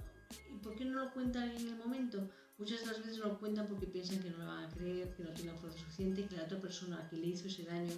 ¿Por 0.62 0.76
qué 0.76 0.84
no 0.84 1.04
lo 1.04 1.12
cuentan 1.12 1.50
en 1.50 1.66
el 1.66 1.76
momento? 1.76 2.30
Muchas 2.56 2.80
de 2.80 2.86
las 2.86 2.98
veces 2.98 3.18
no 3.18 3.24
lo 3.24 3.40
cuentan 3.40 3.66
porque 3.66 3.86
piensan 3.88 4.20
que 4.20 4.30
no 4.30 4.38
lo 4.38 4.46
van 4.46 4.64
a 4.64 4.68
creer, 4.68 5.12
que 5.16 5.24
no 5.24 5.30
tienen 5.30 5.58
fuerza 5.58 5.80
suficiente, 5.80 6.24
que 6.26 6.36
la 6.36 6.44
otra 6.44 6.60
persona 6.60 7.08
que 7.10 7.16
le 7.16 7.26
hizo 7.26 7.48
ese 7.48 7.64
daño 7.64 7.94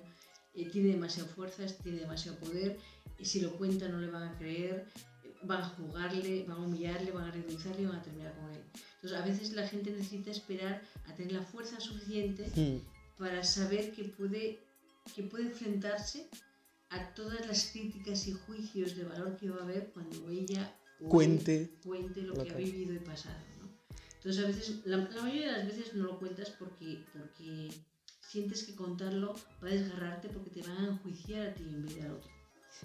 eh, 0.54 0.70
tiene 0.70 0.92
demasiada 0.92 1.28
fuerza, 1.28 1.66
tiene 1.82 2.00
demasiado 2.00 2.38
poder, 2.38 2.78
y 3.18 3.24
si 3.26 3.40
lo 3.40 3.52
cuenta 3.58 3.86
no 3.88 3.98
le 3.98 4.08
van 4.08 4.22
a 4.22 4.38
creer, 4.38 4.86
eh, 5.24 5.34
van 5.42 5.60
a 5.60 5.68
juzgarle, 5.68 6.44
van 6.48 6.56
a 6.56 6.60
humillarle, 6.60 7.10
van 7.10 7.24
a 7.24 7.30
ridiculizarle 7.32 7.82
y 7.82 7.86
van 7.86 7.96
a 7.96 8.02
terminar 8.02 8.34
con 8.34 8.50
él. 8.50 8.62
Entonces 8.94 9.20
a 9.20 9.24
veces 9.26 9.52
la 9.52 9.68
gente 9.68 9.90
necesita 9.90 10.30
esperar 10.30 10.80
a 11.06 11.14
tener 11.14 11.32
la 11.32 11.42
fuerza 11.42 11.78
suficiente 11.80 12.44
Hmm, 12.54 12.93
para 13.18 13.42
saber 13.44 13.92
que 13.92 14.04
puede, 14.04 14.60
que 15.14 15.22
puede 15.24 15.44
enfrentarse 15.44 16.28
a 16.90 17.14
todas 17.14 17.46
las 17.46 17.64
críticas 17.72 18.26
y 18.28 18.32
juicios 18.32 18.96
de 18.96 19.04
valor 19.04 19.36
que 19.36 19.50
va 19.50 19.60
a 19.60 19.64
haber 19.64 19.90
cuando 19.92 20.28
ella 20.30 20.76
Cuente. 21.08 21.70
cuente 21.84 22.22
lo, 22.22 22.34
lo 22.34 22.44
que 22.44 22.50
ha 22.50 22.56
que- 22.56 22.64
vivido 22.64 22.94
y 22.94 22.98
pasado. 22.98 23.36
¿no? 23.60 23.68
Entonces 24.16 24.44
a 24.44 24.46
veces, 24.46 24.76
la, 24.84 24.96
la 24.98 25.22
mayoría 25.22 25.52
de 25.52 25.58
las 25.58 25.66
veces 25.66 25.94
no 25.94 26.04
lo 26.04 26.18
cuentas 26.18 26.50
porque, 26.58 27.04
porque 27.12 27.70
sientes 28.20 28.62
que 28.64 28.74
contarlo 28.74 29.34
va 29.62 29.68
a 29.68 29.72
desgarrarte 29.72 30.28
porque 30.28 30.50
te 30.50 30.62
van 30.62 30.76
a 30.78 30.86
enjuiciar 30.88 31.48
a 31.48 31.54
ti 31.54 31.62
en 31.64 31.82
vez 31.84 31.94
de 31.96 32.02
al 32.02 32.12
otro. 32.12 32.30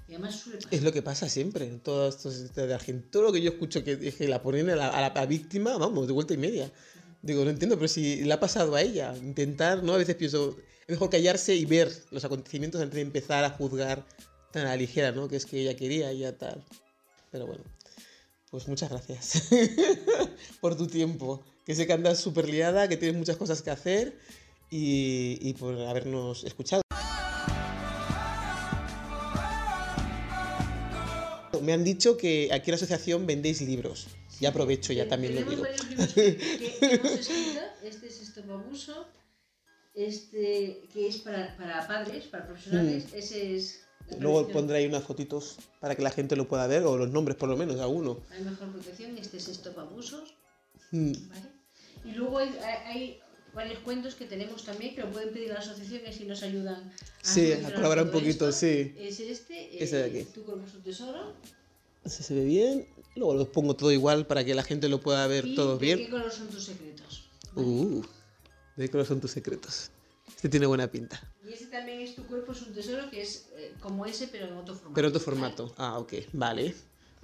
Y 0.08 0.14
además 0.14 0.36
suele 0.40 0.58
pasar. 0.60 0.74
Es 0.74 0.84
lo 0.84 0.92
que 0.92 1.02
pasa 1.02 1.30
siempre 1.30 1.66
en 1.68 1.80
todas 1.80 2.26
estas 2.26 2.54
de 2.56 2.80
gente. 2.80 3.08
Todo 3.10 3.24
lo 3.24 3.32
que 3.34 3.42
yo 3.42 3.52
escucho 3.52 3.84
que, 3.84 3.98
que 4.12 4.28
la 4.28 4.42
ponen 4.42 4.70
a 4.70 4.76
la, 4.76 4.90
a 4.90 5.02
la- 5.02 5.08
a 5.08 5.14
la 5.14 5.26
víctima, 5.26 5.78
vamos, 5.78 6.08
de 6.08 6.14
vuelta 6.14 6.34
y 6.34 6.38
media. 6.38 6.72
Digo, 7.22 7.44
no 7.44 7.50
entiendo, 7.50 7.76
pero 7.76 7.88
si 7.88 8.24
le 8.24 8.34
ha 8.34 8.40
pasado 8.40 8.76
a 8.76 8.82
ella, 8.82 9.14
intentar, 9.18 9.84
¿no? 9.84 9.94
A 9.94 9.98
veces 9.98 10.16
pienso, 10.16 10.58
es 10.88 10.90
mejor 10.90 11.10
callarse 11.10 11.56
y 11.56 11.66
ver 11.66 11.92
los 12.12 12.24
acontecimientos 12.24 12.82
antes 12.82 12.96
de 12.96 13.02
empezar 13.02 13.44
a 13.44 13.50
juzgar 13.50 14.06
tan 14.52 14.66
a 14.66 14.70
la 14.70 14.76
ligera, 14.78 15.12
¿no? 15.12 15.28
Que 15.28 15.36
es 15.36 15.46
que 15.46 15.60
ella 15.62 15.76
quería 15.76 16.14
ya 16.14 16.38
tal. 16.38 16.64
Pero 17.32 17.46
bueno, 17.46 17.64
pues 18.50 18.68
muchas 18.68 18.90
gracias 18.90 19.50
por 20.62 20.78
tu 20.78 20.88
tiempo. 20.88 21.44
Que 21.66 21.76
sé 21.76 21.86
que 21.86 21.94
andas 21.94 22.20
súper 22.20 22.48
liada, 22.48 22.88
que 22.88 22.98
tienes 22.98 23.18
muchas 23.18 23.38
cosas 23.38 23.62
que 23.62 23.70
hacer 23.70 24.18
y, 24.72 25.38
y 25.42 25.54
por 25.54 25.78
habernos 25.78 26.46
escuchado. 26.46 26.82
Me 31.62 31.74
han 31.74 31.84
dicho 31.84 32.16
que 32.18 32.50
aquí 32.54 32.70
en 32.70 32.72
la 32.72 32.76
asociación 32.78 33.28
vendéis 33.28 33.62
libros. 33.62 34.08
Ya 34.40 34.50
aprovecho, 34.50 34.94
ya 34.94 35.08
también 35.08 35.36
lo 35.36 35.44
digo. 35.50 35.66
Este 37.84 38.08
es 38.08 38.22
Stop 38.22 38.52
Abuso. 38.52 39.08
Este 39.96 40.88
que 40.94 41.08
es 41.08 41.18
para, 41.18 41.56
para 41.58 41.88
padres, 41.88 42.26
para 42.26 42.46
profesionales. 42.46 43.06
Ese 43.14 43.56
es. 43.56 43.82
Luego 44.20 44.48
pondré 44.48 44.78
ahí 44.78 44.86
unas 44.88 45.04
fotitos 45.04 45.58
para 45.80 45.96
que 45.96 46.02
la 46.02 46.10
gente 46.12 46.36
lo 46.36 46.48
pueda 46.48 46.66
ver, 46.68 46.84
o 46.84 46.98
los 46.98 47.10
nombres 47.12 47.38
por 47.38 47.50
lo 47.50 47.58
menos, 47.58 47.80
alguno. 47.80 48.20
Hay 48.32 48.44
mejor 48.44 48.72
protección. 48.72 49.18
Este 49.18 49.38
es 49.38 49.48
Stop 49.50 49.78
Abusos. 49.80 50.34
Mm, 50.92 51.12
¿vale? 51.30 51.42
Y 52.06 52.12
luego 52.14 52.38
hay, 52.40 52.50
hay- 52.86 53.20
varios 53.54 53.80
cuentos 53.80 54.14
que 54.16 54.26
tenemos 54.26 54.64
también 54.64 54.94
que 54.96 55.02
lo 55.02 55.12
pueden 55.12 55.34
pedir 55.34 55.52
a 55.52 55.56
la 55.56 55.60
asociación 55.60 56.02
y 56.20 56.24
nos 56.26 56.44
ayudan 56.44 56.92
a 56.92 56.94
Sí, 57.28 57.52
a 57.52 57.74
colaborar 57.74 58.06
un 58.06 58.12
poquito, 58.12 58.48
esto. 58.48 58.52
sí. 58.60 58.94
Es 58.98 59.20
este. 59.20 59.84
Ese 59.84 59.98
de 59.98 60.04
eh, 60.20 60.22
aquí. 60.22 60.32
Tu 60.32 60.44
cuerpo 60.44 60.66
es 60.68 60.74
un 60.76 60.84
tesoro. 60.84 61.34
Así 62.06 62.24
se 62.24 62.36
ve 62.36 62.46
bien. 62.46 62.88
Luego 63.20 63.34
los 63.34 63.50
pongo 63.50 63.76
todo 63.76 63.92
igual 63.92 64.26
para 64.26 64.46
que 64.46 64.56
la 64.56 64.64
gente 64.64 64.88
lo 64.88 65.02
pueda 65.02 65.28
ver 65.28 65.46
y 65.46 65.54
todos 65.54 65.78
¿De 65.78 65.86
bien. 65.86 65.98
qué 66.00 66.10
color 66.10 66.32
son 66.32 66.48
tus 66.48 66.64
secretos? 66.64 67.30
Uh, 67.54 68.02
de 68.78 68.90
cuáles 68.90 69.10
son 69.10 69.20
tus 69.20 69.32
secretos. 69.32 69.92
Este 70.26 70.48
tiene 70.48 70.66
buena 70.66 70.88
pinta. 70.88 71.22
Y 71.46 71.52
ese 71.52 71.66
también 71.66 72.00
es 72.00 72.16
tu 72.16 72.26
cuerpo 72.26 72.54
es 72.54 72.62
un 72.62 72.74
tesoro 72.74 73.10
que 73.10 73.22
es 73.22 73.50
eh, 73.58 73.74
como 73.82 74.06
ese 74.06 74.30
pero 74.30 74.46
en 74.48 74.54
otro 74.54 74.74
formato. 74.74 74.94
Pero 74.96 75.08
otro 75.10 75.20
formato. 75.20 75.74
Ah, 75.76 76.00
ok, 76.00 76.14
vale. 76.32 76.74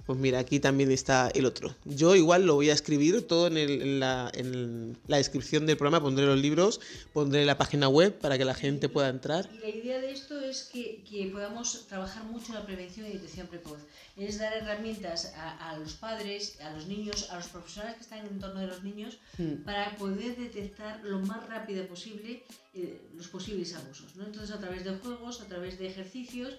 Pues 0.06 0.18
mira, 0.20 0.38
aquí 0.38 0.60
también 0.60 0.92
está 0.92 1.30
el 1.34 1.46
otro. 1.46 1.74
Yo 1.84 2.14
igual 2.14 2.46
lo 2.46 2.54
voy 2.54 2.70
a 2.70 2.72
escribir 2.74 3.26
todo 3.26 3.48
en, 3.48 3.56
el- 3.56 3.82
en 3.82 3.98
la, 4.00 4.30
en 4.34 4.96
la 5.08 5.16
descripción 5.16 5.66
del 5.66 5.76
programa. 5.76 6.00
Pondré 6.00 6.24
los 6.26 6.38
libros, 6.38 6.80
pondré 7.12 7.44
la 7.44 7.58
página 7.58 7.88
web 7.88 8.16
para 8.16 8.38
que 8.38 8.44
la 8.44 8.54
gente 8.54 8.88
pueda 8.88 9.08
entrar. 9.08 9.48
Y 9.52 9.58
la 9.58 9.68
idea 9.68 10.00
de 10.00 10.12
esto 10.12 10.38
es 10.40 10.70
que, 10.72 11.02
que 11.02 11.26
podamos 11.32 11.88
trabajar 11.88 12.22
mucho 12.24 12.46
en 12.52 12.54
la 12.54 12.64
prevención 12.66 13.04
y 13.06 13.14
detección 13.14 13.48
precoz. 13.48 13.78
Es 14.16 14.38
dar 14.38 14.52
herramientas 14.52 15.32
a, 15.36 15.70
a 15.70 15.76
los 15.78 15.94
padres, 15.94 16.60
a 16.60 16.70
los 16.70 16.86
niños, 16.86 17.28
a 17.30 17.36
los 17.36 17.48
profesionales 17.48 17.96
que 17.96 18.02
están 18.02 18.24
en 18.26 18.38
torno 18.38 18.60
de 18.60 18.68
los 18.68 18.84
niños 18.84 19.18
Mm. 19.38 19.64
para 19.64 19.94
poder 19.96 20.34
detectar 20.36 21.00
lo 21.04 21.18
más 21.18 21.46
rápido 21.48 21.86
posible 21.88 22.42
eh, 22.74 23.00
los 23.16 23.26
posibles 23.28 23.74
abusos. 23.74 24.14
¿no? 24.16 24.24
Entonces, 24.24 24.50
a 24.54 24.58
través 24.60 24.84
de 24.84 24.92
juegos, 24.96 25.40
a 25.42 25.46
través 25.46 25.78
de 25.78 25.88
ejercicios, 25.88 26.54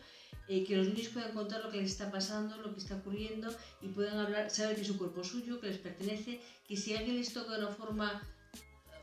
eh, 0.48 0.64
que 0.64 0.76
los 0.78 0.88
niños 0.88 1.10
puedan 1.10 1.34
contar 1.34 1.64
lo 1.64 1.70
que 1.72 1.78
les 1.82 1.92
está 1.92 2.12
pasando, 2.12 2.58
lo 2.58 2.74
que 2.74 2.80
está 2.80 2.96
ocurriendo 2.96 3.54
y 3.82 3.88
puedan 3.90 4.18
hablar, 4.20 4.50
saber 4.50 4.76
que 4.78 4.86
su 4.86 4.98
cuerpo 4.98 5.22
es 5.22 5.28
suyo, 5.28 5.60
que 5.60 5.68
les 5.68 5.78
pertenece, 5.78 6.40
que 6.68 6.76
si 6.78 6.96
alguien 6.96 7.18
les 7.18 7.32
toca 7.34 7.54
de 7.54 7.60
una 7.66 7.68
forma. 7.76 8.22
eh, 8.54 8.58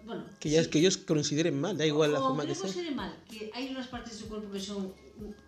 Bueno, 0.06 0.24
Que, 0.40 0.50
ya, 0.50 0.62
sí, 0.64 0.70
que 0.70 0.78
ellos 0.80 0.96
consideren 0.98 1.60
mal, 1.60 1.76
da 1.78 1.86
igual 1.86 2.12
la 2.12 2.20
o 2.20 2.28
forma 2.28 2.42
que 2.42 2.48
que 2.50 2.54
sea. 2.54 2.62
considere 2.64 2.94
mal, 2.94 3.12
que 3.30 3.50
hay 3.54 3.68
unas 3.70 3.88
partes 3.88 4.12
de 4.14 4.18
su 4.20 4.28
cuerpo 4.28 4.50
que 4.52 4.60
son 4.60 4.92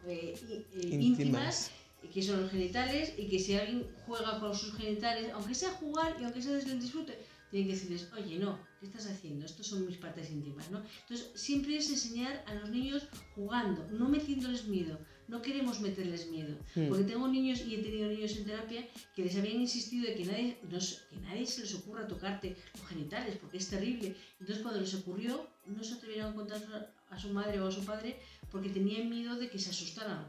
eh, 0.06 0.34
eh, 0.38 0.64
Íntimas. 0.74 1.02
íntimas, 1.02 1.70
que 2.12 2.22
son 2.22 2.40
los 2.42 2.50
genitales, 2.50 3.12
y 3.18 3.28
que 3.28 3.38
si 3.38 3.54
alguien 3.54 3.86
juega 4.06 4.38
con 4.40 4.54
sus 4.54 4.74
genitales, 4.74 5.30
aunque 5.34 5.54
sea 5.54 5.70
jugar 5.72 6.16
y 6.20 6.24
aunque 6.24 6.40
sea 6.40 6.52
desde 6.52 6.72
el 6.72 6.80
disfrute, 6.80 7.18
tienen 7.50 7.68
que 7.68 7.74
decirles, 7.74 8.08
oye, 8.16 8.38
no, 8.38 8.58
¿qué 8.80 8.86
estás 8.86 9.06
haciendo? 9.06 9.44
Estos 9.44 9.66
son 9.66 9.86
mis 9.86 9.96
partes 9.98 10.30
íntimas, 10.30 10.70
¿no? 10.70 10.82
Entonces, 11.02 11.30
siempre 11.34 11.76
es 11.76 11.88
enseñar 11.90 12.44
a 12.46 12.54
los 12.54 12.70
niños 12.70 13.08
jugando, 13.34 13.86
no 13.90 14.08
metiéndoles 14.08 14.66
miedo. 14.66 14.98
No 15.28 15.42
queremos 15.42 15.80
meterles 15.80 16.28
miedo. 16.28 16.54
Hmm. 16.74 16.88
Porque 16.88 17.04
tengo 17.04 17.26
niños, 17.28 17.60
y 17.66 17.74
he 17.74 17.82
tenido 17.82 18.08
niños 18.08 18.36
en 18.36 18.44
terapia, 18.44 18.86
que 19.14 19.24
les 19.24 19.36
habían 19.36 19.60
insistido 19.60 20.06
de 20.06 20.14
que 20.14 20.24
nadie, 20.24 20.58
no 20.70 20.78
que 20.78 21.16
nadie 21.26 21.46
se 21.46 21.62
les 21.62 21.74
ocurra 21.74 22.06
tocarte 22.06 22.56
los 22.74 22.86
genitales, 22.86 23.36
porque 23.40 23.58
es 23.58 23.68
terrible. 23.68 24.14
Entonces, 24.38 24.62
cuando 24.62 24.80
les 24.80 24.94
ocurrió, 24.94 25.48
no 25.66 25.82
se 25.82 25.94
atrevieron 25.94 26.32
a 26.32 26.34
contar 26.34 26.92
a 27.10 27.18
su 27.18 27.30
madre 27.30 27.60
o 27.60 27.68
a 27.68 27.72
su 27.72 27.84
padre 27.84 28.20
porque 28.50 28.68
tenían 28.68 29.10
miedo 29.10 29.36
de 29.36 29.50
que 29.50 29.58
se 29.58 29.70
asustaran. 29.70 30.26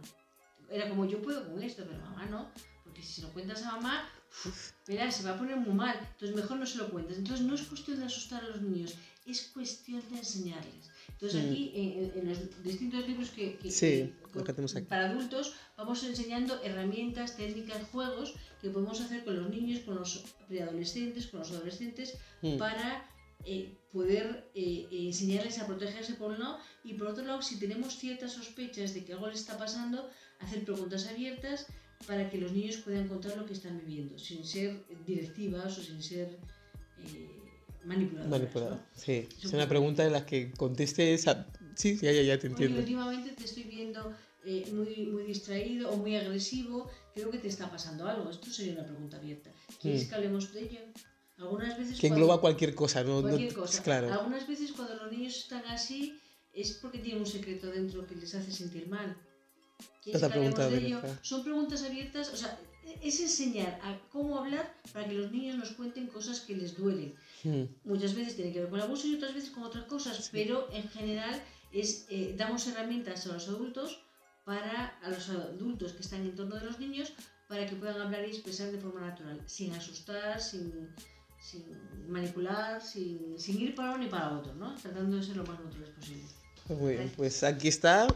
Era 0.70 0.90
como, 0.90 1.06
yo 1.06 1.22
puedo 1.22 1.50
con 1.50 1.62
esto, 1.62 1.84
pero 1.88 2.00
mamá 2.02 2.26
no. 2.26 2.52
Porque 2.84 3.02
si 3.02 3.14
se 3.14 3.22
lo 3.22 3.34
cuentas 3.34 3.64
a 3.64 3.74
mamá, 3.74 4.10
verás, 4.88 5.16
se 5.16 5.24
va 5.24 5.32
a 5.32 5.38
poner 5.38 5.58
muy 5.58 5.74
mal. 5.74 5.98
Entonces, 6.14 6.36
mejor 6.36 6.58
no 6.58 6.66
se 6.66 6.78
lo 6.78 6.90
cuentes. 6.90 7.18
Entonces, 7.18 7.46
no 7.46 7.54
es 7.56 7.62
cuestión 7.62 8.00
de 8.00 8.06
asustar 8.06 8.44
a 8.44 8.50
los 8.50 8.62
niños, 8.62 8.96
es 9.26 9.50
cuestión 9.54 10.02
de 10.10 10.18
enseñarles. 10.18 10.90
Entonces, 11.14 11.44
Mm. 11.44 11.50
aquí, 11.52 11.72
en, 11.76 12.04
en- 12.04 12.12
en 12.20 12.30
los 12.30 12.64
distintos 12.64 13.08
libros 13.08 13.30
que, 13.32 13.58
que- 13.58 13.72
Sí, 13.72 13.88
que- 13.88 14.14
lo 14.38 14.44
que 14.44 14.54
tenemos 14.54 14.76
aquí. 14.76 14.86
para 14.86 15.10
adultos, 15.10 15.54
vamos 15.78 16.04
enseñando 16.04 16.62
herramientas, 16.64 17.36
técnicas, 17.38 17.82
juegos 17.92 18.34
que 18.62 18.70
podemos 18.70 19.00
hacer 19.02 19.24
con 19.24 19.36
los 19.42 19.50
niños, 19.50 19.80
con 19.82 19.96
los 19.96 20.24
preadolescentes, 20.48 21.28
con 21.28 21.40
los 21.42 21.52
adolescentes, 21.52 22.16
Mm. 22.42 22.58
para 22.58 23.06
eh, 23.46 23.78
poder 23.94 24.50
eh, 24.56 24.88
eh, 24.92 25.08
enseñarles 25.08 25.60
a 25.60 25.68
protegerse 25.68 26.16
por 26.16 26.32
un 26.32 26.40
lado 26.40 26.58
y 26.84 26.96
por 26.96 27.08
otro 27.08 27.24
lado, 27.24 27.42
si 27.44 27.58
tenemos 27.60 27.96
ciertas 27.98 28.34
sospechas 28.34 28.94
de 28.96 29.06
que 29.06 29.14
algo 29.14 29.28
les 29.28 29.40
está 29.42 29.58
pasando, 29.60 30.10
hacer 30.40 30.66
preguntas 30.66 31.08
abiertas 31.08 31.68
para 32.08 32.30
que 32.32 32.40
los 32.40 32.52
niños 32.52 32.78
puedan 32.78 33.08
contar 33.08 33.38
lo 33.38 33.46
que 33.46 33.54
están 33.54 33.78
viviendo, 33.80 34.18
sin 34.18 34.44
ser 34.44 34.84
directivas 35.06 35.78
o 35.78 35.84
sin 35.84 36.02
ser 36.02 36.38
eh, 37.06 37.30
manipuladoras. 37.88 38.30
Manipulado. 38.40 38.76
¿no? 38.76 38.82
Sí, 38.96 39.28
es 39.38 39.46
un 39.46 39.56
una 39.56 39.68
pregunta 39.70 40.06
en 40.06 40.14
la 40.14 40.26
que 40.26 40.52
contestes. 40.52 41.28
a- 41.28 41.48
Sí, 41.76 41.98
ya, 42.02 42.12
ya, 42.12 42.22
ya 42.24 42.40
te 42.40 42.48
entiendo. 42.48 42.80
últimamente 42.80 43.32
te 43.34 43.44
estoy 43.46 43.64
viendo 43.64 44.14
eh, 44.46 44.66
muy, 44.74 45.08
muy 45.08 45.24
distraído 45.24 45.92
o 45.92 45.98
muy 45.98 46.16
agresivo, 46.16 46.90
creo 47.14 47.30
que 47.30 47.38
te 47.38 47.48
está 47.50 47.70
pasando 47.70 48.08
algo. 48.08 48.30
Esto 48.30 48.50
sería 48.50 48.74
una 48.74 48.86
pregunta 48.86 49.18
abierta. 49.18 49.52
¿Quieres 49.82 50.06
Mm. 50.06 50.10
que 50.10 50.16
hablemos 50.16 50.54
de 50.54 50.62
ello? 50.62 50.80
Algunas 51.38 51.78
veces 51.78 52.00
Que 52.00 52.08
cuando- 52.08 52.16
engloba 52.26 52.42
cualquier 52.42 52.74
cosa, 52.74 53.04
¿no? 53.04 53.16
no- 53.22 53.28
cualquier 53.28 53.54
cosa. 53.54 53.84
Claro. 53.84 54.12
Algunas 54.14 54.48
veces 54.48 54.72
cuando 54.72 54.96
los 54.96 55.12
niños 55.12 55.36
están 55.38 55.64
así 55.66 56.18
es 56.54 56.72
porque 56.82 56.98
tienen 57.00 57.22
un 57.22 57.28
secreto 57.28 57.68
dentro 57.68 58.08
que 58.08 58.16
les 58.16 58.34
hace 58.34 58.52
sentir 58.52 58.88
mal. 58.88 59.16
¿Quieres 60.04 60.22
que 60.22 60.26
hablemos 60.26 60.58
de 60.72 60.78
ello? 60.88 61.02
Son 61.22 61.44
preguntas 61.44 61.84
abiertas, 61.84 62.32
o 62.34 62.38
sea, 62.38 62.58
es 63.02 63.20
enseñar 63.20 63.80
a 63.84 63.98
cómo 64.12 64.38
hablar 64.38 64.74
para 64.94 65.08
que 65.08 65.14
los 65.14 65.32
niños 65.32 65.58
nos 65.58 65.72
cuenten 65.72 66.08
cosas 66.08 66.42
que 66.42 66.56
les 66.56 66.78
duelen. 66.78 67.16
Mm. 67.44 67.64
Muchas 67.84 68.16
veces 68.16 68.36
tiene 68.36 68.52
que 68.52 68.62
ver 68.62 68.70
con 68.70 68.82
abuso 68.82 69.08
y 69.08 69.16
otras 69.16 69.34
veces 69.34 69.52
con 69.52 69.64
otras 69.64 69.86
cosas, 69.86 70.30
pero 70.32 70.68
en 70.72 70.88
general 70.90 71.42
es 71.72 72.06
eh, 72.10 72.34
damos 72.38 72.68
herramientas 72.68 73.28
a 73.28 73.34
los 73.34 73.48
adultos 73.48 74.00
para 74.46 74.98
a 75.04 75.10
los 75.10 75.30
adultos 75.30 75.94
que 75.94 76.02
están 76.02 76.22
en 76.22 76.36
torno 76.36 76.56
de 76.56 76.66
los 76.66 76.80
niños 76.80 77.14
para 77.48 77.66
que 77.66 77.76
puedan 77.76 78.02
hablar 78.02 78.26
y 78.26 78.32
expresar 78.32 78.72
de 78.72 78.78
forma 78.78 79.02
natural, 79.02 79.42
sin 79.46 79.74
asustar, 79.74 80.42
sin, 80.42 80.90
sin 81.40 81.64
manipular, 82.10 82.82
sin, 82.82 83.40
sin 83.40 83.62
ir 83.62 83.76
para 83.76 83.92
uno 83.92 84.04
ni 84.04 84.10
para 84.10 84.38
otro, 84.38 84.54
¿no? 84.56 84.76
Tratando 84.76 85.18
de 85.18 85.24
ser 85.24 85.38
lo 85.38 85.46
más 85.46 85.60
neutrales 85.60 85.90
posible. 85.92 86.24
Muy 86.70 86.94
bien, 86.96 87.12
pues 87.16 87.44
aquí 87.44 87.70
está. 87.70 88.08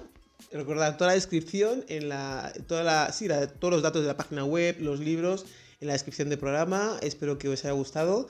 Recordad 0.51 0.97
toda 0.97 1.10
la 1.12 1.15
descripción, 1.15 1.86
en 1.88 2.10
la, 2.10 2.51
toda 2.67 2.84
la, 2.84 3.12
sí, 3.13 3.27
la- 3.27 3.47
todos 3.47 3.73
los 3.73 3.84
datos 3.84 4.01
de 4.01 4.08
la 4.08 4.17
página 4.17 4.43
web, 4.45 4.77
los 4.80 4.99
libros, 4.99 5.45
en 5.80 5.88
la 5.88 5.93
descripción 5.93 6.30
del 6.30 6.39
programa. 6.39 6.97
Espero 7.01 7.38
que 7.38 7.49
os 7.49 7.63
haya 7.65 7.73
gustado. 7.73 8.27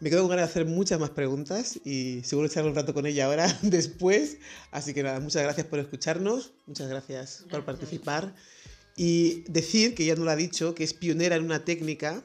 Me 0.00 0.10
quedo 0.10 0.22
con 0.22 0.30
ganas 0.30 0.46
de 0.46 0.50
hacer 0.50 0.66
muchas 0.66 0.98
más 0.98 1.10
preguntas 1.10 1.78
y 1.84 2.22
seguro 2.24 2.48
echarle 2.48 2.70
un 2.70 2.76
rato 2.76 2.92
con 2.92 3.06
ella 3.06 3.26
ahora 3.26 3.46
después. 3.62 4.38
Así 4.72 4.92
que 4.94 5.02
nada, 5.02 5.20
muchas 5.20 5.42
gracias 5.42 5.66
por 5.66 5.78
escucharnos, 5.78 6.52
muchas 6.66 6.88
gracias, 6.88 7.44
por 7.50 7.64
participar. 7.64 8.34
Y 8.96 9.42
decir, 9.50 9.94
que 9.94 10.04
ya 10.04 10.14
no 10.16 10.24
lo 10.24 10.30
ha 10.30 10.36
dicho, 10.36 10.74
que 10.74 10.84
es 10.84 10.92
pionera 10.92 11.36
en 11.36 11.44
una 11.44 11.64
técnica 11.64 12.22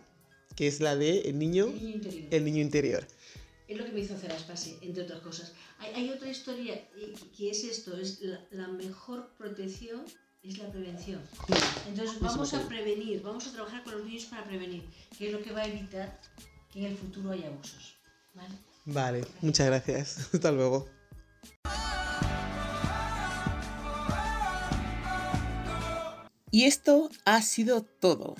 que 0.55 0.67
es 0.67 0.79
la 0.81 0.95
de 0.95 1.19
el 1.21 1.37
niño, 1.37 1.67
El 1.67 1.75
niño 1.75 1.93
interior. 1.95 2.27
el 2.31 2.45
niño 2.45 2.61
interior. 2.61 3.07
Es 3.67 3.77
lo 3.77 3.85
que 3.85 3.91
me 3.91 3.99
hizo 3.99 4.15
hacer 4.15 4.31
Aspase, 4.31 4.77
entre 4.81 5.03
otras 5.03 5.21
cosas. 5.21 5.53
Hay, 5.79 5.93
hay 5.93 6.09
otra 6.09 6.29
historia 6.29 6.87
que 7.37 7.49
es 7.49 7.63
esto, 7.63 7.97
es 7.97 8.21
la, 8.21 8.39
la 8.51 8.67
mejor 8.67 9.29
protección 9.37 10.05
es 10.43 10.57
la 10.59 10.69
prevención. 10.69 11.21
Entonces 11.87 12.19
vamos 12.19 12.53
a 12.53 12.67
prevenir, 12.67 13.21
vamos 13.21 13.47
a 13.47 13.51
trabajar 13.51 13.83
con 13.83 13.93
los 13.97 14.05
niños 14.05 14.25
para 14.25 14.45
prevenir, 14.45 14.83
que 15.17 15.27
es 15.27 15.33
lo 15.33 15.41
que 15.41 15.51
va 15.51 15.61
a 15.61 15.67
evitar 15.67 16.17
que 16.71 16.79
en 16.79 16.85
el 16.85 16.97
futuro 16.97 17.31
haya 17.31 17.47
abusos. 17.47 17.97
¿vale? 18.33 18.55
Vale, 18.85 19.27
muchas 19.41 19.67
gracias. 19.67 20.29
Hasta 20.33 20.51
luego. 20.51 20.87
Y 26.49 26.63
esto 26.63 27.09
ha 27.25 27.41
sido 27.41 27.83
todo. 27.83 28.35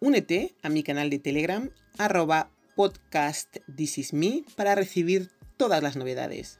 Únete 0.00 0.54
a 0.62 0.68
mi 0.68 0.82
canal 0.82 1.10
de 1.10 1.18
Telegram, 1.18 1.70
arroba 1.98 2.50
podcast 2.74 3.56
This 3.74 3.96
Is 3.98 4.12
Me, 4.12 4.44
para 4.56 4.74
recibir 4.74 5.30
todas 5.56 5.82
las 5.82 5.96
novedades. 5.96 6.58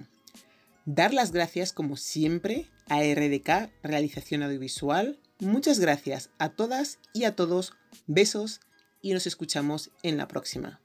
Dar 0.85 1.13
las 1.13 1.31
gracias 1.31 1.71
como 1.73 1.97
siempre 1.97 2.67
a 2.87 3.01
RDK 3.01 3.71
Realización 3.83 4.43
Audiovisual. 4.43 5.19
Muchas 5.39 5.79
gracias 5.79 6.29
a 6.37 6.49
todas 6.49 6.99
y 7.13 7.25
a 7.25 7.35
todos. 7.35 7.73
Besos 8.07 8.61
y 9.01 9.13
nos 9.13 9.27
escuchamos 9.27 9.91
en 10.01 10.17
la 10.17 10.27
próxima. 10.27 10.79